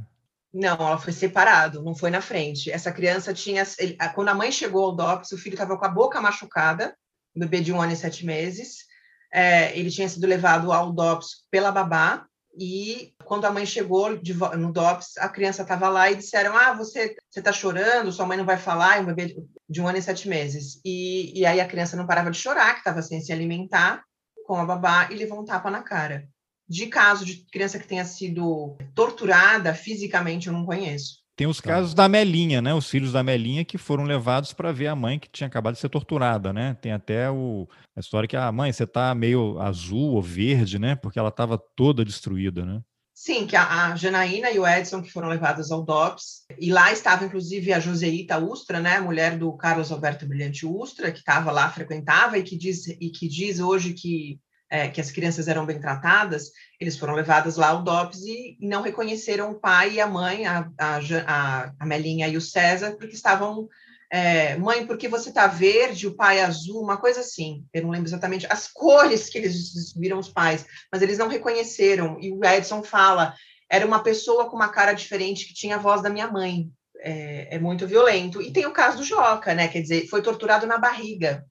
Não, 0.52 0.74
ela 0.74 0.98
foi 0.98 1.14
separado, 1.14 1.82
não 1.82 1.94
foi 1.94 2.10
na 2.10 2.20
frente. 2.20 2.70
Essa 2.70 2.92
criança 2.92 3.32
tinha, 3.32 3.62
ele, 3.78 3.96
quando 4.14 4.28
a 4.28 4.34
mãe 4.34 4.52
chegou 4.52 4.84
ao 4.84 4.96
DOPS, 4.96 5.32
o 5.32 5.38
filho 5.38 5.54
estava 5.54 5.78
com 5.78 5.84
a 5.84 5.90
boca 5.90 6.20
machucada, 6.20 6.94
um 7.34 7.40
bebê 7.40 7.60
de 7.60 7.72
um 7.72 7.80
ano 7.80 7.92
e 7.92 7.96
sete 7.96 8.26
meses. 8.26 8.87
É, 9.32 9.76
ele 9.78 9.90
tinha 9.90 10.08
sido 10.08 10.26
levado 10.26 10.72
ao 10.72 10.92
DOPS 10.92 11.44
pela 11.50 11.70
babá, 11.70 12.26
e 12.58 13.14
quando 13.24 13.44
a 13.44 13.52
mãe 13.52 13.64
chegou 13.64 14.10
no 14.56 14.72
DOPS, 14.72 15.16
a 15.18 15.28
criança 15.28 15.62
estava 15.62 15.88
lá 15.88 16.10
e 16.10 16.16
disseram: 16.16 16.56
Ah, 16.56 16.72
você 16.72 17.14
está 17.34 17.52
chorando, 17.52 18.10
sua 18.10 18.26
mãe 18.26 18.36
não 18.36 18.44
vai 18.44 18.56
falar, 18.56 18.96
é 18.96 19.00
um 19.00 19.06
bebê 19.06 19.36
de 19.68 19.80
um 19.80 19.86
ano 19.86 19.98
e 19.98 20.02
sete 20.02 20.28
meses. 20.28 20.80
E, 20.84 21.38
e 21.38 21.46
aí 21.46 21.60
a 21.60 21.68
criança 21.68 21.96
não 21.96 22.06
parava 22.06 22.30
de 22.30 22.38
chorar, 22.38 22.72
que 22.72 22.78
estava 22.78 23.00
sem 23.00 23.20
se 23.20 23.32
alimentar, 23.32 24.02
com 24.44 24.56
a 24.56 24.64
babá, 24.64 25.08
e 25.10 25.14
levou 25.14 25.40
um 25.40 25.44
tapa 25.44 25.70
na 25.70 25.82
cara. 25.82 26.28
De 26.68 26.86
caso 26.86 27.24
de 27.24 27.46
criança 27.50 27.78
que 27.78 27.86
tenha 27.86 28.04
sido 28.04 28.76
torturada 28.94 29.72
fisicamente, 29.72 30.48
eu 30.48 30.52
não 30.52 30.66
conheço. 30.66 31.18
Tem 31.38 31.46
os 31.46 31.58
tá. 31.58 31.74
casos 31.74 31.94
da 31.94 32.08
Melinha, 32.08 32.60
né? 32.60 32.74
Os 32.74 32.90
filhos 32.90 33.12
da 33.12 33.22
Melinha 33.22 33.64
que 33.64 33.78
foram 33.78 34.02
levados 34.02 34.52
para 34.52 34.72
ver 34.72 34.88
a 34.88 34.96
mãe 34.96 35.20
que 35.20 35.30
tinha 35.30 35.46
acabado 35.46 35.74
de 35.74 35.80
ser 35.80 35.88
torturada, 35.88 36.52
né? 36.52 36.76
Tem 36.82 36.90
até 36.90 37.30
o, 37.30 37.68
a 37.96 38.00
história 38.00 38.28
que 38.28 38.36
a 38.36 38.48
ah, 38.48 38.50
mãe, 38.50 38.72
você 38.72 38.84
tá 38.84 39.14
meio 39.14 39.56
azul 39.60 40.14
ou 40.14 40.20
verde, 40.20 40.80
né? 40.80 40.96
Porque 40.96 41.16
ela 41.16 41.28
estava 41.28 41.56
toda 41.76 42.04
destruída, 42.04 42.66
né? 42.66 42.80
Sim, 43.14 43.46
que 43.46 43.54
a, 43.54 43.92
a, 43.92 43.94
Janaína 43.94 44.50
e 44.50 44.58
o 44.58 44.66
Edson 44.66 45.00
que 45.00 45.12
foram 45.12 45.28
levados 45.28 45.70
ao 45.70 45.84
DOPS, 45.84 46.44
e 46.58 46.72
lá 46.72 46.90
estava 46.90 47.24
inclusive 47.24 47.72
a 47.72 47.78
Joseita 47.78 48.38
Ustra, 48.38 48.80
né, 48.80 49.00
mulher 49.00 49.38
do 49.38 49.52
Carlos 49.56 49.92
Alberto 49.92 50.26
Brilhante 50.26 50.66
Ustra, 50.66 51.12
que 51.12 51.18
estava 51.18 51.52
lá, 51.52 51.70
frequentava 51.70 52.36
e 52.36 52.42
que 52.42 52.56
diz 52.56 52.86
e 52.88 53.10
que 53.10 53.28
diz 53.28 53.60
hoje 53.60 53.92
que 53.92 54.40
é, 54.70 54.88
que 54.88 55.00
as 55.00 55.10
crianças 55.10 55.48
eram 55.48 55.64
bem 55.64 55.80
tratadas, 55.80 56.52
eles 56.80 56.96
foram 56.96 57.14
levados 57.14 57.56
lá 57.56 57.68
ao 57.68 57.82
DOPS 57.82 58.20
e, 58.26 58.58
não 58.60 58.82
reconheceram 58.82 59.50
o 59.50 59.58
pai 59.58 59.94
e 59.94 60.00
a 60.00 60.06
mãe, 60.06 60.46
a, 60.46 60.70
a, 60.78 61.72
a 61.78 61.86
Melinha 61.86 62.28
e 62.28 62.36
o 62.36 62.40
César, 62.40 62.92
porque 62.92 63.14
estavam. 63.14 63.68
É, 64.10 64.56
mãe, 64.56 64.86
por 64.86 64.96
que 64.96 65.06
você 65.06 65.28
está 65.28 65.46
verde, 65.46 66.06
o 66.06 66.14
pai 66.14 66.40
azul, 66.40 66.82
uma 66.82 66.96
coisa 66.96 67.20
assim. 67.20 67.66
Eu 67.74 67.82
não 67.82 67.90
lembro 67.90 68.08
exatamente 68.08 68.46
as 68.48 68.66
cores 68.66 69.28
que 69.28 69.36
eles 69.36 69.92
viram 69.94 70.18
os 70.18 70.30
pais, 70.30 70.64
mas 70.90 71.02
eles 71.02 71.18
não 71.18 71.28
reconheceram. 71.28 72.18
E 72.20 72.32
o 72.32 72.42
Edson 72.44 72.82
fala: 72.82 73.34
era 73.70 73.86
uma 73.86 74.02
pessoa 74.02 74.48
com 74.48 74.56
uma 74.56 74.68
cara 74.68 74.92
diferente 74.92 75.46
que 75.46 75.54
tinha 75.54 75.76
a 75.76 75.80
voz 75.80 76.02
da 76.02 76.10
minha 76.10 76.26
mãe. 76.26 76.70
É, 77.00 77.56
é 77.56 77.58
muito 77.58 77.86
violento. 77.86 78.42
E 78.42 78.50
tem 78.50 78.66
o 78.66 78.72
caso 78.72 78.98
do 78.98 79.04
Joca, 79.04 79.54
né? 79.54 79.68
Quer 79.68 79.82
dizer, 79.82 80.08
foi 80.08 80.20
torturado 80.20 80.66
na 80.66 80.78
barriga 80.78 81.46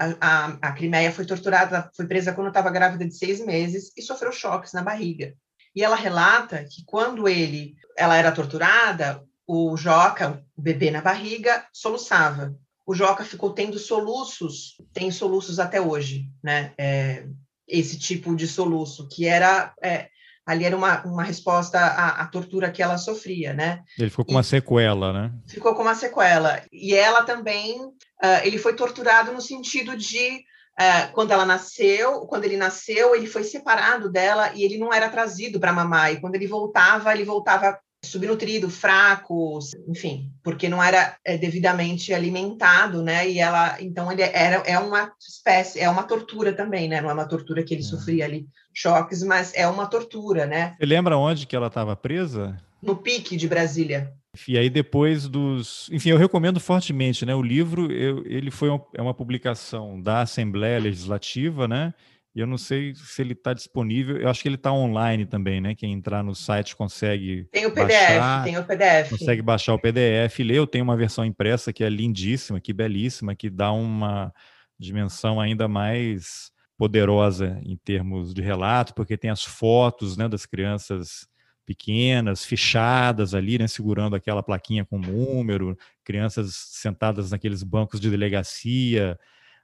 a, 0.00 0.16
a, 0.20 0.58
a 0.62 0.72
Crimeia 0.72 1.12
foi 1.12 1.26
torturada, 1.26 1.90
foi 1.94 2.06
presa 2.06 2.32
quando 2.32 2.48
estava 2.48 2.70
grávida 2.70 3.04
de 3.04 3.14
seis 3.14 3.44
meses 3.44 3.92
e 3.94 4.00
sofreu 4.00 4.32
choques 4.32 4.72
na 4.72 4.82
barriga. 4.82 5.34
E 5.76 5.84
ela 5.84 5.94
relata 5.94 6.64
que 6.64 6.82
quando 6.86 7.28
ele, 7.28 7.76
ela 7.96 8.16
era 8.16 8.32
torturada, 8.32 9.22
o 9.46 9.76
Joca, 9.76 10.42
o 10.56 10.62
bebê 10.62 10.90
na 10.90 11.02
barriga, 11.02 11.66
soluçava. 11.72 12.56
O 12.86 12.94
Joca 12.94 13.24
ficou 13.24 13.52
tendo 13.52 13.78
soluços, 13.78 14.76
tem 14.92 15.10
soluços 15.10 15.58
até 15.58 15.80
hoje, 15.80 16.24
né? 16.42 16.72
É, 16.78 17.26
esse 17.68 17.98
tipo 17.98 18.34
de 18.34 18.48
soluço, 18.48 19.06
que 19.06 19.26
era 19.26 19.72
é, 19.82 20.08
ali 20.46 20.64
era 20.64 20.76
uma, 20.76 21.04
uma 21.04 21.22
resposta 21.22 21.78
à, 21.78 22.22
à, 22.22 22.26
tortura 22.26 22.70
que 22.70 22.82
ela 22.82 22.98
sofria, 22.98 23.52
né? 23.52 23.82
Ele 23.98 24.10
ficou 24.10 24.24
com 24.24 24.32
e 24.32 24.34
uma 24.34 24.42
sequela, 24.42 25.12
né? 25.12 25.32
Ficou 25.46 25.74
com 25.74 25.82
uma 25.82 25.94
sequela. 25.94 26.62
E 26.72 26.94
ela 26.94 27.22
também, 27.22 27.78
uh, 28.22 28.44
ele 28.44 28.58
foi 28.58 28.74
torturado 28.74 29.32
no 29.32 29.40
sentido 29.40 29.96
de 29.96 30.44
Uh, 30.80 31.12
quando 31.12 31.30
ela 31.30 31.44
nasceu, 31.44 32.20
quando 32.20 32.44
ele 32.44 32.56
nasceu, 32.56 33.14
ele 33.14 33.26
foi 33.26 33.44
separado 33.44 34.10
dela 34.10 34.50
e 34.54 34.62
ele 34.62 34.78
não 34.78 34.90
era 34.90 35.10
trazido 35.10 35.60
para 35.60 35.74
mamar. 35.74 36.10
E 36.10 36.20
quando 36.20 36.36
ele 36.36 36.46
voltava, 36.46 37.12
ele 37.12 37.24
voltava 37.24 37.78
subnutrido, 38.02 38.70
fraco, 38.70 39.58
enfim, 39.86 40.32
porque 40.42 40.68
não 40.68 40.82
era 40.82 41.16
é, 41.24 41.36
devidamente 41.36 42.14
alimentado, 42.14 43.02
né? 43.02 43.28
E 43.28 43.38
ela, 43.38 43.76
então 43.80 44.10
ele 44.10 44.22
era 44.22 44.62
é 44.66 44.78
uma 44.78 45.12
espécie, 45.20 45.80
é 45.80 45.88
uma 45.88 46.04
tortura 46.04 46.52
também, 46.52 46.88
né? 46.88 47.00
Não 47.00 47.10
é 47.10 47.12
uma 47.12 47.28
tortura 47.28 47.62
que 47.62 47.74
ele 47.74 47.82
é. 47.82 47.86
sofria 47.86 48.24
ali 48.24 48.48
choques, 48.72 49.22
mas 49.22 49.52
é 49.54 49.68
uma 49.68 49.86
tortura, 49.86 50.46
né? 50.46 50.74
Você 50.78 50.86
lembra 50.86 51.18
onde 51.18 51.46
que 51.46 51.54
ela 51.54 51.66
estava 51.66 51.94
presa? 51.94 52.56
No 52.82 52.96
pique 52.96 53.36
de 53.36 53.46
Brasília. 53.46 54.14
E 54.46 54.56
aí 54.56 54.70
depois 54.70 55.28
dos, 55.28 55.88
enfim, 55.90 56.10
eu 56.10 56.16
recomendo 56.16 56.60
fortemente, 56.60 57.26
né? 57.26 57.34
O 57.34 57.42
livro, 57.42 57.90
eu, 57.92 58.24
ele 58.24 58.50
foi 58.50 58.68
uma, 58.68 58.84
é 58.94 59.02
uma 59.02 59.14
publicação 59.14 60.00
da 60.00 60.22
Assembleia 60.22 60.78
Legislativa, 60.78 61.66
né? 61.66 61.92
E 62.34 62.38
eu 62.38 62.46
não 62.46 62.56
sei 62.56 62.94
se 62.94 63.20
ele 63.20 63.32
está 63.32 63.52
disponível. 63.52 64.16
Eu 64.16 64.28
acho 64.28 64.40
que 64.40 64.48
ele 64.48 64.54
está 64.54 64.72
online 64.72 65.26
também, 65.26 65.60
né? 65.60 65.74
Quem 65.74 65.92
entrar 65.92 66.22
no 66.22 66.34
site 66.34 66.76
consegue. 66.76 67.48
Tem 67.50 67.66
o 67.66 67.72
PDF, 67.72 67.88
baixar, 67.88 68.44
tem 68.44 68.56
o 68.56 68.64
PDF. 68.64 69.10
Consegue 69.10 69.42
baixar 69.42 69.74
o 69.74 69.78
PDF 69.80 70.38
e 70.38 70.44
ler. 70.44 70.56
Eu 70.58 70.66
tenho 70.66 70.84
uma 70.84 70.96
versão 70.96 71.24
impressa 71.24 71.72
que 71.72 71.82
é 71.82 71.88
lindíssima, 71.88 72.60
que 72.60 72.72
belíssima, 72.72 73.34
que 73.34 73.50
dá 73.50 73.72
uma 73.72 74.32
dimensão 74.78 75.40
ainda 75.40 75.66
mais 75.66 76.52
poderosa 76.78 77.60
em 77.64 77.76
termos 77.76 78.32
de 78.32 78.40
relato, 78.40 78.94
porque 78.94 79.18
tem 79.18 79.28
as 79.28 79.44
fotos 79.44 80.16
né, 80.16 80.28
das 80.28 80.46
crianças 80.46 81.26
pequenas, 81.70 82.44
fechadas 82.44 83.32
ali, 83.32 83.56
né, 83.56 83.68
segurando 83.68 84.16
aquela 84.16 84.42
plaquinha 84.42 84.84
com 84.84 84.98
número, 84.98 85.78
crianças 86.02 86.52
sentadas 86.52 87.30
naqueles 87.30 87.62
bancos 87.62 88.00
de 88.00 88.10
delegacia, 88.10 89.16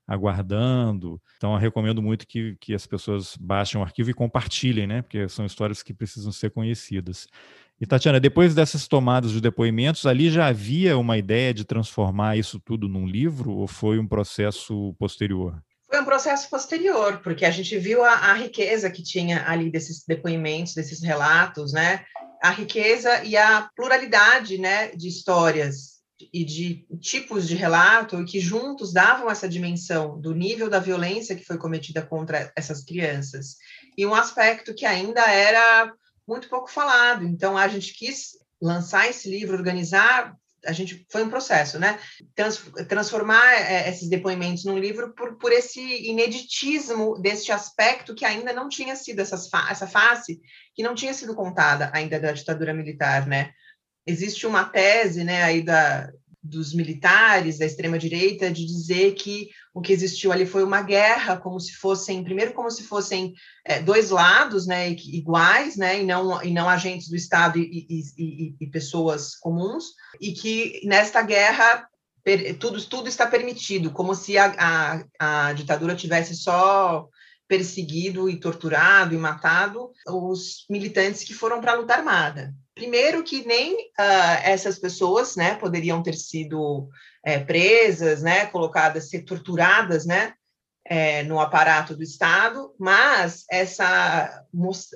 aguardando. 0.06 1.20
Então, 1.36 1.52
eu 1.52 1.58
recomendo 1.58 2.00
muito 2.00 2.24
que, 2.24 2.56
que 2.60 2.72
as 2.74 2.86
pessoas 2.86 3.36
baixem 3.40 3.80
o 3.80 3.82
arquivo 3.82 4.08
e 4.08 4.14
compartilhem, 4.14 4.86
né? 4.86 5.02
Porque 5.02 5.28
são 5.28 5.44
histórias 5.44 5.82
que 5.82 5.92
precisam 5.92 6.30
ser 6.30 6.50
conhecidas. 6.50 7.26
E, 7.80 7.84
Tatiana, 7.84 8.20
depois 8.20 8.54
dessas 8.54 8.86
tomadas 8.86 9.32
de 9.32 9.40
depoimentos, 9.40 10.06
ali 10.06 10.30
já 10.30 10.46
havia 10.46 10.96
uma 10.96 11.18
ideia 11.18 11.52
de 11.52 11.64
transformar 11.64 12.36
isso 12.36 12.60
tudo 12.60 12.88
num 12.88 13.04
livro 13.04 13.50
ou 13.50 13.66
foi 13.66 13.98
um 13.98 14.06
processo 14.06 14.94
posterior? 14.96 15.60
Foi 15.88 16.00
um 16.00 16.04
processo 16.04 16.50
posterior, 16.50 17.20
porque 17.22 17.44
a 17.44 17.50
gente 17.50 17.78
viu 17.78 18.04
a, 18.04 18.10
a 18.10 18.34
riqueza 18.34 18.90
que 18.90 19.02
tinha 19.02 19.48
ali 19.48 19.70
desses 19.70 20.04
depoimentos, 20.06 20.74
desses 20.74 21.02
relatos, 21.02 21.72
né? 21.72 22.04
A 22.42 22.50
riqueza 22.50 23.24
e 23.24 23.36
a 23.36 23.68
pluralidade, 23.74 24.58
né, 24.58 24.88
de 24.94 25.08
histórias 25.08 25.96
e 26.32 26.44
de 26.44 26.86
tipos 27.00 27.46
de 27.46 27.54
relato 27.54 28.24
que 28.24 28.40
juntos 28.40 28.92
davam 28.92 29.30
essa 29.30 29.48
dimensão 29.48 30.20
do 30.20 30.34
nível 30.34 30.68
da 30.68 30.78
violência 30.78 31.36
que 31.36 31.44
foi 31.44 31.58
cometida 31.58 32.02
contra 32.02 32.50
essas 32.56 32.82
crianças 32.82 33.56
e 33.96 34.06
um 34.06 34.14
aspecto 34.14 34.74
que 34.74 34.86
ainda 34.86 35.20
era 35.20 35.92
muito 36.26 36.48
pouco 36.48 36.70
falado. 36.70 37.24
Então 37.24 37.56
a 37.56 37.68
gente 37.68 37.94
quis 37.94 38.38
lançar 38.60 39.08
esse 39.08 39.28
livro, 39.28 39.56
organizar, 39.56 40.34
a 40.66 40.72
gente 40.72 41.06
foi 41.10 41.22
um 41.22 41.30
processo, 41.30 41.78
né? 41.78 41.98
Trans, 42.34 42.58
transformar 42.88 43.54
é, 43.54 43.88
esses 43.88 44.08
depoimentos 44.08 44.64
num 44.64 44.78
livro 44.78 45.14
por, 45.14 45.38
por 45.38 45.52
esse 45.52 45.80
ineditismo 45.80 47.18
deste 47.20 47.52
aspecto 47.52 48.14
que 48.14 48.24
ainda 48.24 48.52
não 48.52 48.68
tinha 48.68 48.96
sido 48.96 49.20
essas, 49.20 49.48
essa 49.70 49.86
face 49.86 50.40
que 50.74 50.82
não 50.82 50.94
tinha 50.94 51.14
sido 51.14 51.34
contada 51.34 51.90
ainda 51.94 52.20
da 52.20 52.32
ditadura 52.32 52.74
militar, 52.74 53.26
né? 53.26 53.52
existe 54.06 54.46
uma 54.46 54.64
tese 54.64 55.24
né, 55.24 55.42
aí 55.42 55.62
da, 55.62 56.10
dos 56.42 56.72
militares, 56.72 57.58
da 57.58 57.66
extrema-direita, 57.66 58.50
de 58.50 58.64
dizer 58.64 59.14
que 59.14 59.48
o 59.76 59.82
que 59.82 59.92
existiu 59.92 60.32
ali 60.32 60.46
foi 60.46 60.64
uma 60.64 60.80
guerra, 60.80 61.36
como 61.36 61.60
se 61.60 61.74
fossem, 61.74 62.24
primeiro, 62.24 62.54
como 62.54 62.70
se 62.70 62.82
fossem 62.84 63.34
é, 63.62 63.78
dois 63.78 64.08
lados 64.08 64.66
né, 64.66 64.88
iguais, 64.88 65.76
né, 65.76 66.00
e, 66.00 66.02
não, 66.02 66.42
e 66.42 66.50
não 66.50 66.66
agentes 66.66 67.10
do 67.10 67.14
Estado 67.14 67.58
e, 67.58 67.86
e, 67.86 68.02
e, 68.16 68.56
e 68.58 68.66
pessoas 68.68 69.36
comuns, 69.36 69.88
e 70.18 70.32
que 70.32 70.80
nesta 70.82 71.20
guerra 71.20 71.86
tudo, 72.58 72.82
tudo 72.86 73.06
está 73.06 73.26
permitido, 73.26 73.90
como 73.92 74.14
se 74.14 74.38
a, 74.38 75.04
a, 75.20 75.48
a 75.48 75.52
ditadura 75.52 75.94
tivesse 75.94 76.34
só 76.34 77.06
perseguido 77.46 78.30
e 78.30 78.40
torturado 78.40 79.14
e 79.14 79.18
matado 79.18 79.90
os 80.08 80.64
militantes 80.70 81.22
que 81.22 81.34
foram 81.34 81.60
para 81.60 81.72
a 81.72 81.76
luta 81.76 81.92
armada. 81.92 82.54
Primeiro 82.74 83.22
que 83.22 83.46
nem 83.46 83.74
uh, 83.74 84.40
essas 84.42 84.78
pessoas, 84.78 85.36
né, 85.36 85.54
poderiam 85.54 86.02
ter 86.02 86.14
sido 86.14 86.88
é, 87.26 87.40
presas, 87.40 88.22
né, 88.22 88.46
colocadas, 88.46 89.10
ser 89.10 89.22
torturadas, 89.22 90.06
né, 90.06 90.32
é, 90.88 91.24
no 91.24 91.40
aparato 91.40 91.96
do 91.96 92.02
Estado, 92.04 92.72
mas 92.78 93.44
essa 93.50 94.44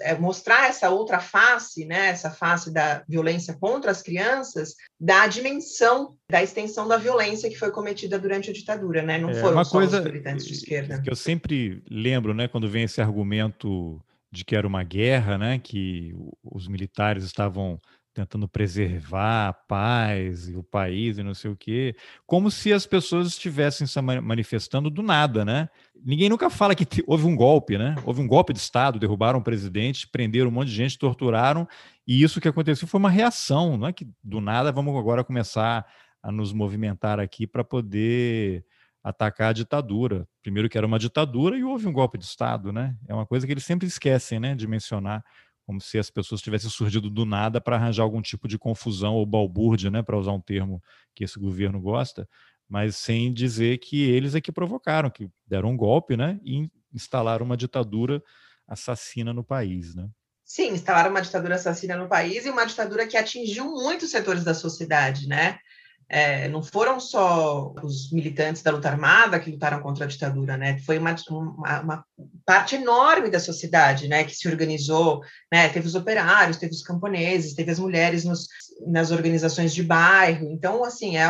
é, 0.03 0.15
mostrar 0.15 0.69
essa 0.69 0.89
outra 0.91 1.19
face, 1.19 1.85
né, 1.85 2.07
essa 2.07 2.31
face 2.31 2.73
da 2.73 3.03
violência 3.09 3.55
contra 3.55 3.91
as 3.91 4.01
crianças, 4.01 4.77
da 5.01 5.27
dimensão 5.27 6.15
da 6.31 6.41
extensão 6.41 6.87
da 6.87 6.97
violência 6.97 7.51
que 7.51 7.59
foi 7.59 7.73
cometida 7.73 8.17
durante 8.17 8.51
a 8.51 8.53
ditadura, 8.53 9.03
né? 9.03 9.19
Não 9.19 9.31
é, 9.31 9.35
foram 9.35 9.55
uma 9.55 9.65
só 9.65 9.79
coisa 9.79 9.99
os 9.99 10.05
militantes 10.05 10.47
de 10.47 10.53
esquerda. 10.53 11.03
Que 11.03 11.11
eu 11.11 11.17
sempre 11.17 11.83
lembro, 11.91 12.33
né, 12.33 12.47
quando 12.47 12.71
vem 12.71 12.85
esse 12.85 13.01
argumento 13.01 14.01
de 14.31 14.45
que 14.45 14.55
era 14.55 14.65
uma 14.65 14.85
guerra, 14.85 15.37
né, 15.37 15.59
que 15.59 16.15
os 16.45 16.69
militares 16.69 17.25
estavam 17.25 17.81
tentando 18.21 18.49
preservar 18.49 19.49
a 19.49 19.53
paz 19.53 20.49
e 20.49 20.57
o 20.57 20.63
país 20.63 21.19
e 21.19 21.23
não 21.23 21.35
sei 21.35 21.51
o 21.51 21.57
quê, 21.57 21.97
como 22.27 22.51
se 22.51 22.73
as 22.73 22.87
pessoas 22.87 23.29
estivessem 23.29 23.87
se 23.87 24.01
manifestando 24.01 24.91
do 24.91 25.03
nada, 25.03 25.45
né? 25.45 25.69
Ninguém 26.05 26.29
nunca 26.29 26.51
fala 26.51 26.75
que 26.75 26.87
houve 27.07 27.27
um 27.27 27.35
golpe, 27.35 27.79
né? 27.79 27.95
Houve 28.05 28.21
um 28.21 28.27
golpe 28.27 28.53
de 28.53 28.59
Estado, 28.59 28.99
derrubaram 28.99 29.39
o 29.39 29.43
presidente, 29.43 30.09
prenderam 30.09 30.49
um 30.49 30.53
monte 30.53 30.69
de 30.69 30.75
gente, 30.75 30.99
torturaram, 30.99 31.67
e 32.07 32.23
isso 32.23 32.41
que 32.41 32.49
aconteceu 32.49 32.87
foi 32.87 32.99
uma 32.99 33.11
reação, 33.11 33.77
não 33.77 33.87
é 33.87 33.93
que 33.93 34.07
do 34.23 34.41
nada 34.41 34.71
vamos 34.71 34.95
agora 34.97 35.25
começar 35.25 35.87
a 36.23 36.31
nos 36.31 36.53
movimentar 36.53 37.19
aqui 37.19 37.47
para 37.47 37.65
poder 37.65 38.65
atacar 39.03 39.51
a 39.51 39.53
ditadura. 39.55 40.29
Primeiro 40.43 40.69
que 40.69 40.77
era 40.77 40.87
uma 40.87 40.99
ditadura 40.99 41.57
e 41.57 41.65
houve 41.65 41.87
um 41.87 41.93
golpe 41.93 42.19
de 42.19 42.25
Estado, 42.25 42.71
né? 42.71 42.95
É 43.09 43.15
uma 43.15 43.25
coisa 43.25 43.47
que 43.47 43.53
eles 43.53 43.65
sempre 43.65 43.89
esquecem, 43.89 44.39
né, 44.39 44.55
de 44.55 44.67
mencionar, 44.67 45.25
como 45.71 45.81
se 45.81 45.99
as 45.99 46.11
pessoas 46.11 46.43
tivessem 46.43 46.69
surgido 46.69 47.09
do 47.09 47.25
nada 47.25 47.61
para 47.61 47.77
arranjar 47.77 48.03
algum 48.03 48.21
tipo 48.21 48.49
de 48.49 48.59
confusão 48.59 49.15
ou 49.15 49.25
balbúrdia, 49.25 49.89
né, 49.89 50.03
para 50.03 50.19
usar 50.19 50.33
um 50.33 50.41
termo 50.41 50.83
que 51.15 51.23
esse 51.23 51.39
governo 51.39 51.81
gosta, 51.81 52.29
mas 52.69 52.97
sem 52.97 53.33
dizer 53.33 53.79
que 53.79 54.03
eles 54.03 54.35
é 54.35 54.41
que 54.41 54.51
provocaram, 54.51 55.09
que 55.09 55.31
deram 55.47 55.71
um 55.71 55.77
golpe, 55.77 56.17
né, 56.17 56.41
e 56.45 56.69
instalaram 56.93 57.47
uma 57.47 57.57
ditadura 57.57 58.21
assassina 58.67 59.33
no 59.33 59.45
país, 59.45 59.95
né? 59.95 60.09
Sim, 60.45 60.73
instalaram 60.73 61.11
uma 61.11 61.23
ditadura 61.23 61.55
assassina 61.55 61.97
no 61.97 62.09
país 62.09 62.45
e 62.45 62.51
uma 62.51 62.65
ditadura 62.65 63.07
que 63.07 63.17
atingiu 63.17 63.67
muitos 63.67 64.11
setores 64.11 64.43
da 64.43 64.55
sociedade, 64.55 65.29
né? 65.29 65.57
É, 66.13 66.49
não 66.49 66.61
foram 66.61 66.99
só 66.99 67.73
os 67.85 68.11
militantes 68.11 68.63
da 68.63 68.73
luta 68.73 68.89
armada 68.89 69.39
que 69.39 69.53
lutaram 69.53 69.81
contra 69.81 70.05
a 70.05 70.09
ditadura, 70.09 70.57
né? 70.57 70.77
Foi 70.81 70.99
uma, 70.99 71.15
uma, 71.31 71.81
uma, 71.81 72.05
parte 72.45 72.75
enorme 72.75 73.31
da 73.31 73.39
sociedade, 73.39 74.09
né, 74.09 74.25
que 74.25 74.35
se 74.35 74.49
organizou, 74.49 75.21
né? 75.53 75.69
Teve 75.69 75.87
os 75.87 75.95
operários, 75.95 76.57
teve 76.57 76.73
os 76.73 76.83
camponeses, 76.83 77.55
teve 77.55 77.71
as 77.71 77.79
mulheres 77.79 78.25
nos, 78.25 78.49
nas 78.89 79.13
organizações 79.13 79.73
de 79.73 79.85
bairro. 79.85 80.51
Então, 80.51 80.83
assim, 80.83 81.17
é 81.17 81.27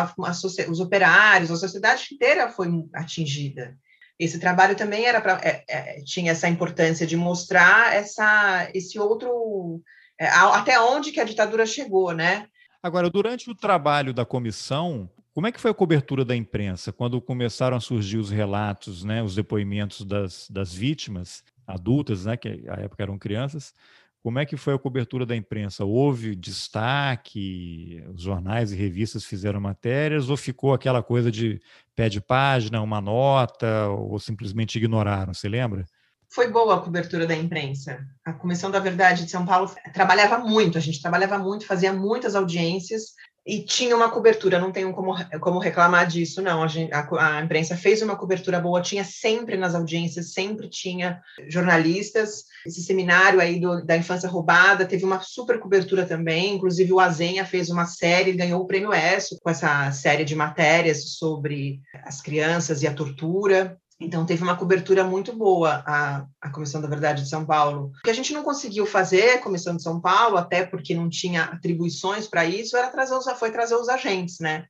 os 0.67 0.81
operários, 0.81 1.51
a 1.51 1.57
sociedade 1.57 2.09
inteira 2.11 2.49
foi 2.49 2.69
atingida. 2.95 3.77
Esse 4.19 4.39
trabalho 4.39 4.75
também 4.75 5.05
era 5.05 5.21
para 5.21 5.41
é, 5.45 5.63
é, 5.69 6.01
tinha 6.07 6.33
essa 6.33 6.49
importância 6.49 7.07
de 7.07 7.19
mostrar 7.19 7.95
essa 7.95 8.67
esse 8.73 8.99
outro 8.99 9.83
é, 10.19 10.27
até 10.27 10.81
onde 10.81 11.13
que 11.13 11.21
a 11.21 11.25
ditadura 11.25 11.67
chegou, 11.67 12.13
né? 12.13 12.47
Agora, 12.83 13.11
durante 13.11 13.51
o 13.51 13.55
trabalho 13.55 14.15
da 14.15 14.25
comissão, 14.25 15.11
como 15.35 15.47
é 15.47 15.53
que 15.53 15.61
foi 15.61 15.71
a 15.71 15.75
cobertura 15.75 16.25
da 16.25 16.35
imprensa 16.35 16.93
quando 16.93 17.21
começaram 17.21 17.77
a 17.77 17.81
surgir 17.81 18.17
os 18.17 18.31
relatos, 18.31 19.05
né, 19.05 19.23
os 19.23 19.35
depoimentos 19.35 20.05
das, 20.05 20.49
das 20.51 20.73
vítimas 20.73 21.45
adultas, 21.67 22.25
né, 22.25 22.37
que 22.37 22.49
à 22.69 22.81
época 22.81 23.03
eram 23.03 23.19
crianças? 23.19 23.75
Como 24.23 24.39
é 24.39 24.45
que 24.47 24.57
foi 24.57 24.75
a 24.75 24.79
cobertura 24.79 25.25
da 25.25 25.37
imprensa? 25.37 25.85
Houve 25.85 26.35
destaque? 26.35 28.03
Os 28.15 28.23
jornais 28.23 28.73
e 28.73 28.77
revistas 28.77 29.25
fizeram 29.25 29.61
matérias 29.61 30.29
ou 30.29 30.37
ficou 30.37 30.75
aquela 30.75 31.03
coisa 31.03 31.31
de 31.31 31.61
pé 31.95 32.09
de 32.09 32.21
página, 32.21 32.83
uma 32.83 33.01
nota, 33.01 33.89
ou 33.89 34.19
simplesmente 34.19 34.77
ignoraram? 34.77 35.33
Você 35.33 35.49
lembra? 35.49 35.87
Foi 36.33 36.49
boa 36.49 36.77
a 36.77 36.81
cobertura 36.81 37.27
da 37.27 37.35
imprensa. 37.35 37.99
A 38.25 38.33
Comissão 38.33 38.71
da 38.71 38.79
Verdade 38.79 39.25
de 39.25 39.31
São 39.31 39.45
Paulo 39.45 39.71
trabalhava 39.93 40.39
muito, 40.39 40.79
a 40.79 40.81
gente 40.81 41.03
trabalhava 41.03 41.39
muito, 41.39 41.67
fazia 41.67 41.93
muitas 41.93 42.37
audiências, 42.37 43.15
e 43.47 43.65
tinha 43.65 43.97
uma 43.97 44.11
cobertura, 44.11 44.61
não 44.61 44.71
tenho 44.71 44.93
como, 44.93 45.15
como 45.41 45.59
reclamar 45.59 46.07
disso, 46.07 46.43
não. 46.43 46.63
A, 46.63 46.69
gente, 46.69 46.93
a, 46.93 47.39
a, 47.39 47.43
imprensa 47.43 47.75
fez 47.75 48.03
uma 48.03 48.15
cobertura 48.15 48.61
boa, 48.61 48.83
tinha 48.83 49.03
sempre 49.03 49.57
nas 49.57 49.75
audiências, 49.75 50.33
sempre 50.33 50.69
tinha 50.69 51.21
jornalistas. 51.49 52.45
Esse 52.67 52.83
seminário 52.83 53.41
aí 53.41 53.59
do, 53.59 53.85
da 53.85 53.97
infância 53.97 54.29
roubada 54.29 54.85
teve 54.85 55.05
uma 55.05 55.21
super 55.21 55.59
cobertura 55.59 56.05
também, 56.05 56.55
inclusive 56.55 56.93
o 56.93 57.01
Azenha 57.01 57.45
fez 57.45 57.71
uma 57.71 57.87
série, 57.87 58.35
ganhou 58.35 58.61
o 58.61 58.67
prêmio 58.67 58.93
ESSO 58.93 59.39
com 59.43 59.49
essa 59.49 59.91
série 59.91 60.25
de 60.25 60.37
matérias 60.37 61.15
sobre 61.17 61.81
as 62.05 62.21
crianças 62.21 62.83
e 62.83 62.87
a 62.87 62.95
tortura. 62.95 63.77
Então, 64.01 64.25
teve 64.25 64.43
uma 64.43 64.57
cobertura 64.57 65.05
muito 65.05 65.33
boa 65.33 65.83
a, 65.87 66.25
a 66.41 66.51
Comissão 66.51 66.81
da 66.81 66.89
Verdade 66.89 67.23
de 67.23 67.29
São 67.29 67.45
Paulo. 67.45 67.93
O 67.99 68.03
que 68.03 68.11
a 68.11 68.15
gente 68.15 68.33
não 68.33 68.43
conseguiu 68.43 68.87
fazer, 68.87 69.33
a 69.35 69.43
Comissão 69.43 69.77
de 69.77 69.83
São 69.83 70.01
Paulo, 70.01 70.39
até 70.39 70.65
porque 70.65 70.95
não 70.95 71.11
tinha 71.11 71.45
atribuições 71.45 72.27
para 72.27 72.47
isso, 72.47 72.77
era 72.77 72.89
trazer 72.89 73.15
os, 73.15 73.27
foi 73.39 73.51
trazer 73.51 73.75
os 73.75 73.91
agentes, 73.91 74.39
né? 74.41 74.65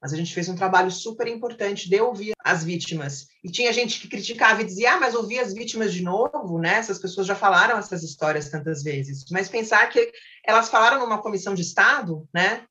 Mas 0.00 0.12
a 0.12 0.16
gente 0.16 0.32
fez 0.32 0.48
um 0.48 0.54
trabalho 0.54 0.90
super 0.90 1.26
importante 1.26 1.88
de 1.88 2.00
ouvir 2.00 2.32
as 2.44 2.62
vítimas. 2.62 3.26
E 3.42 3.50
tinha 3.50 3.72
gente 3.72 3.98
que 3.98 4.08
criticava 4.08 4.62
e 4.62 4.64
dizia, 4.64 4.94
ah, 4.94 5.00
mas 5.00 5.14
ouvir 5.14 5.40
as 5.40 5.52
vítimas 5.52 5.92
de 5.92 6.02
novo, 6.02 6.58
né? 6.58 6.74
Essas 6.76 6.98
pessoas 6.98 7.26
já 7.26 7.34
falaram 7.34 7.78
essas 7.78 8.04
histórias 8.04 8.48
tantas 8.50 8.82
vezes. 8.82 9.24
Mas 9.32 9.48
pensar 9.48 9.88
que 9.88 10.12
elas 10.46 10.68
falaram 10.68 11.00
numa 11.00 11.22
comissão 11.22 11.54
de 11.54 11.62
Estado, 11.62 12.28
né? 12.32 12.64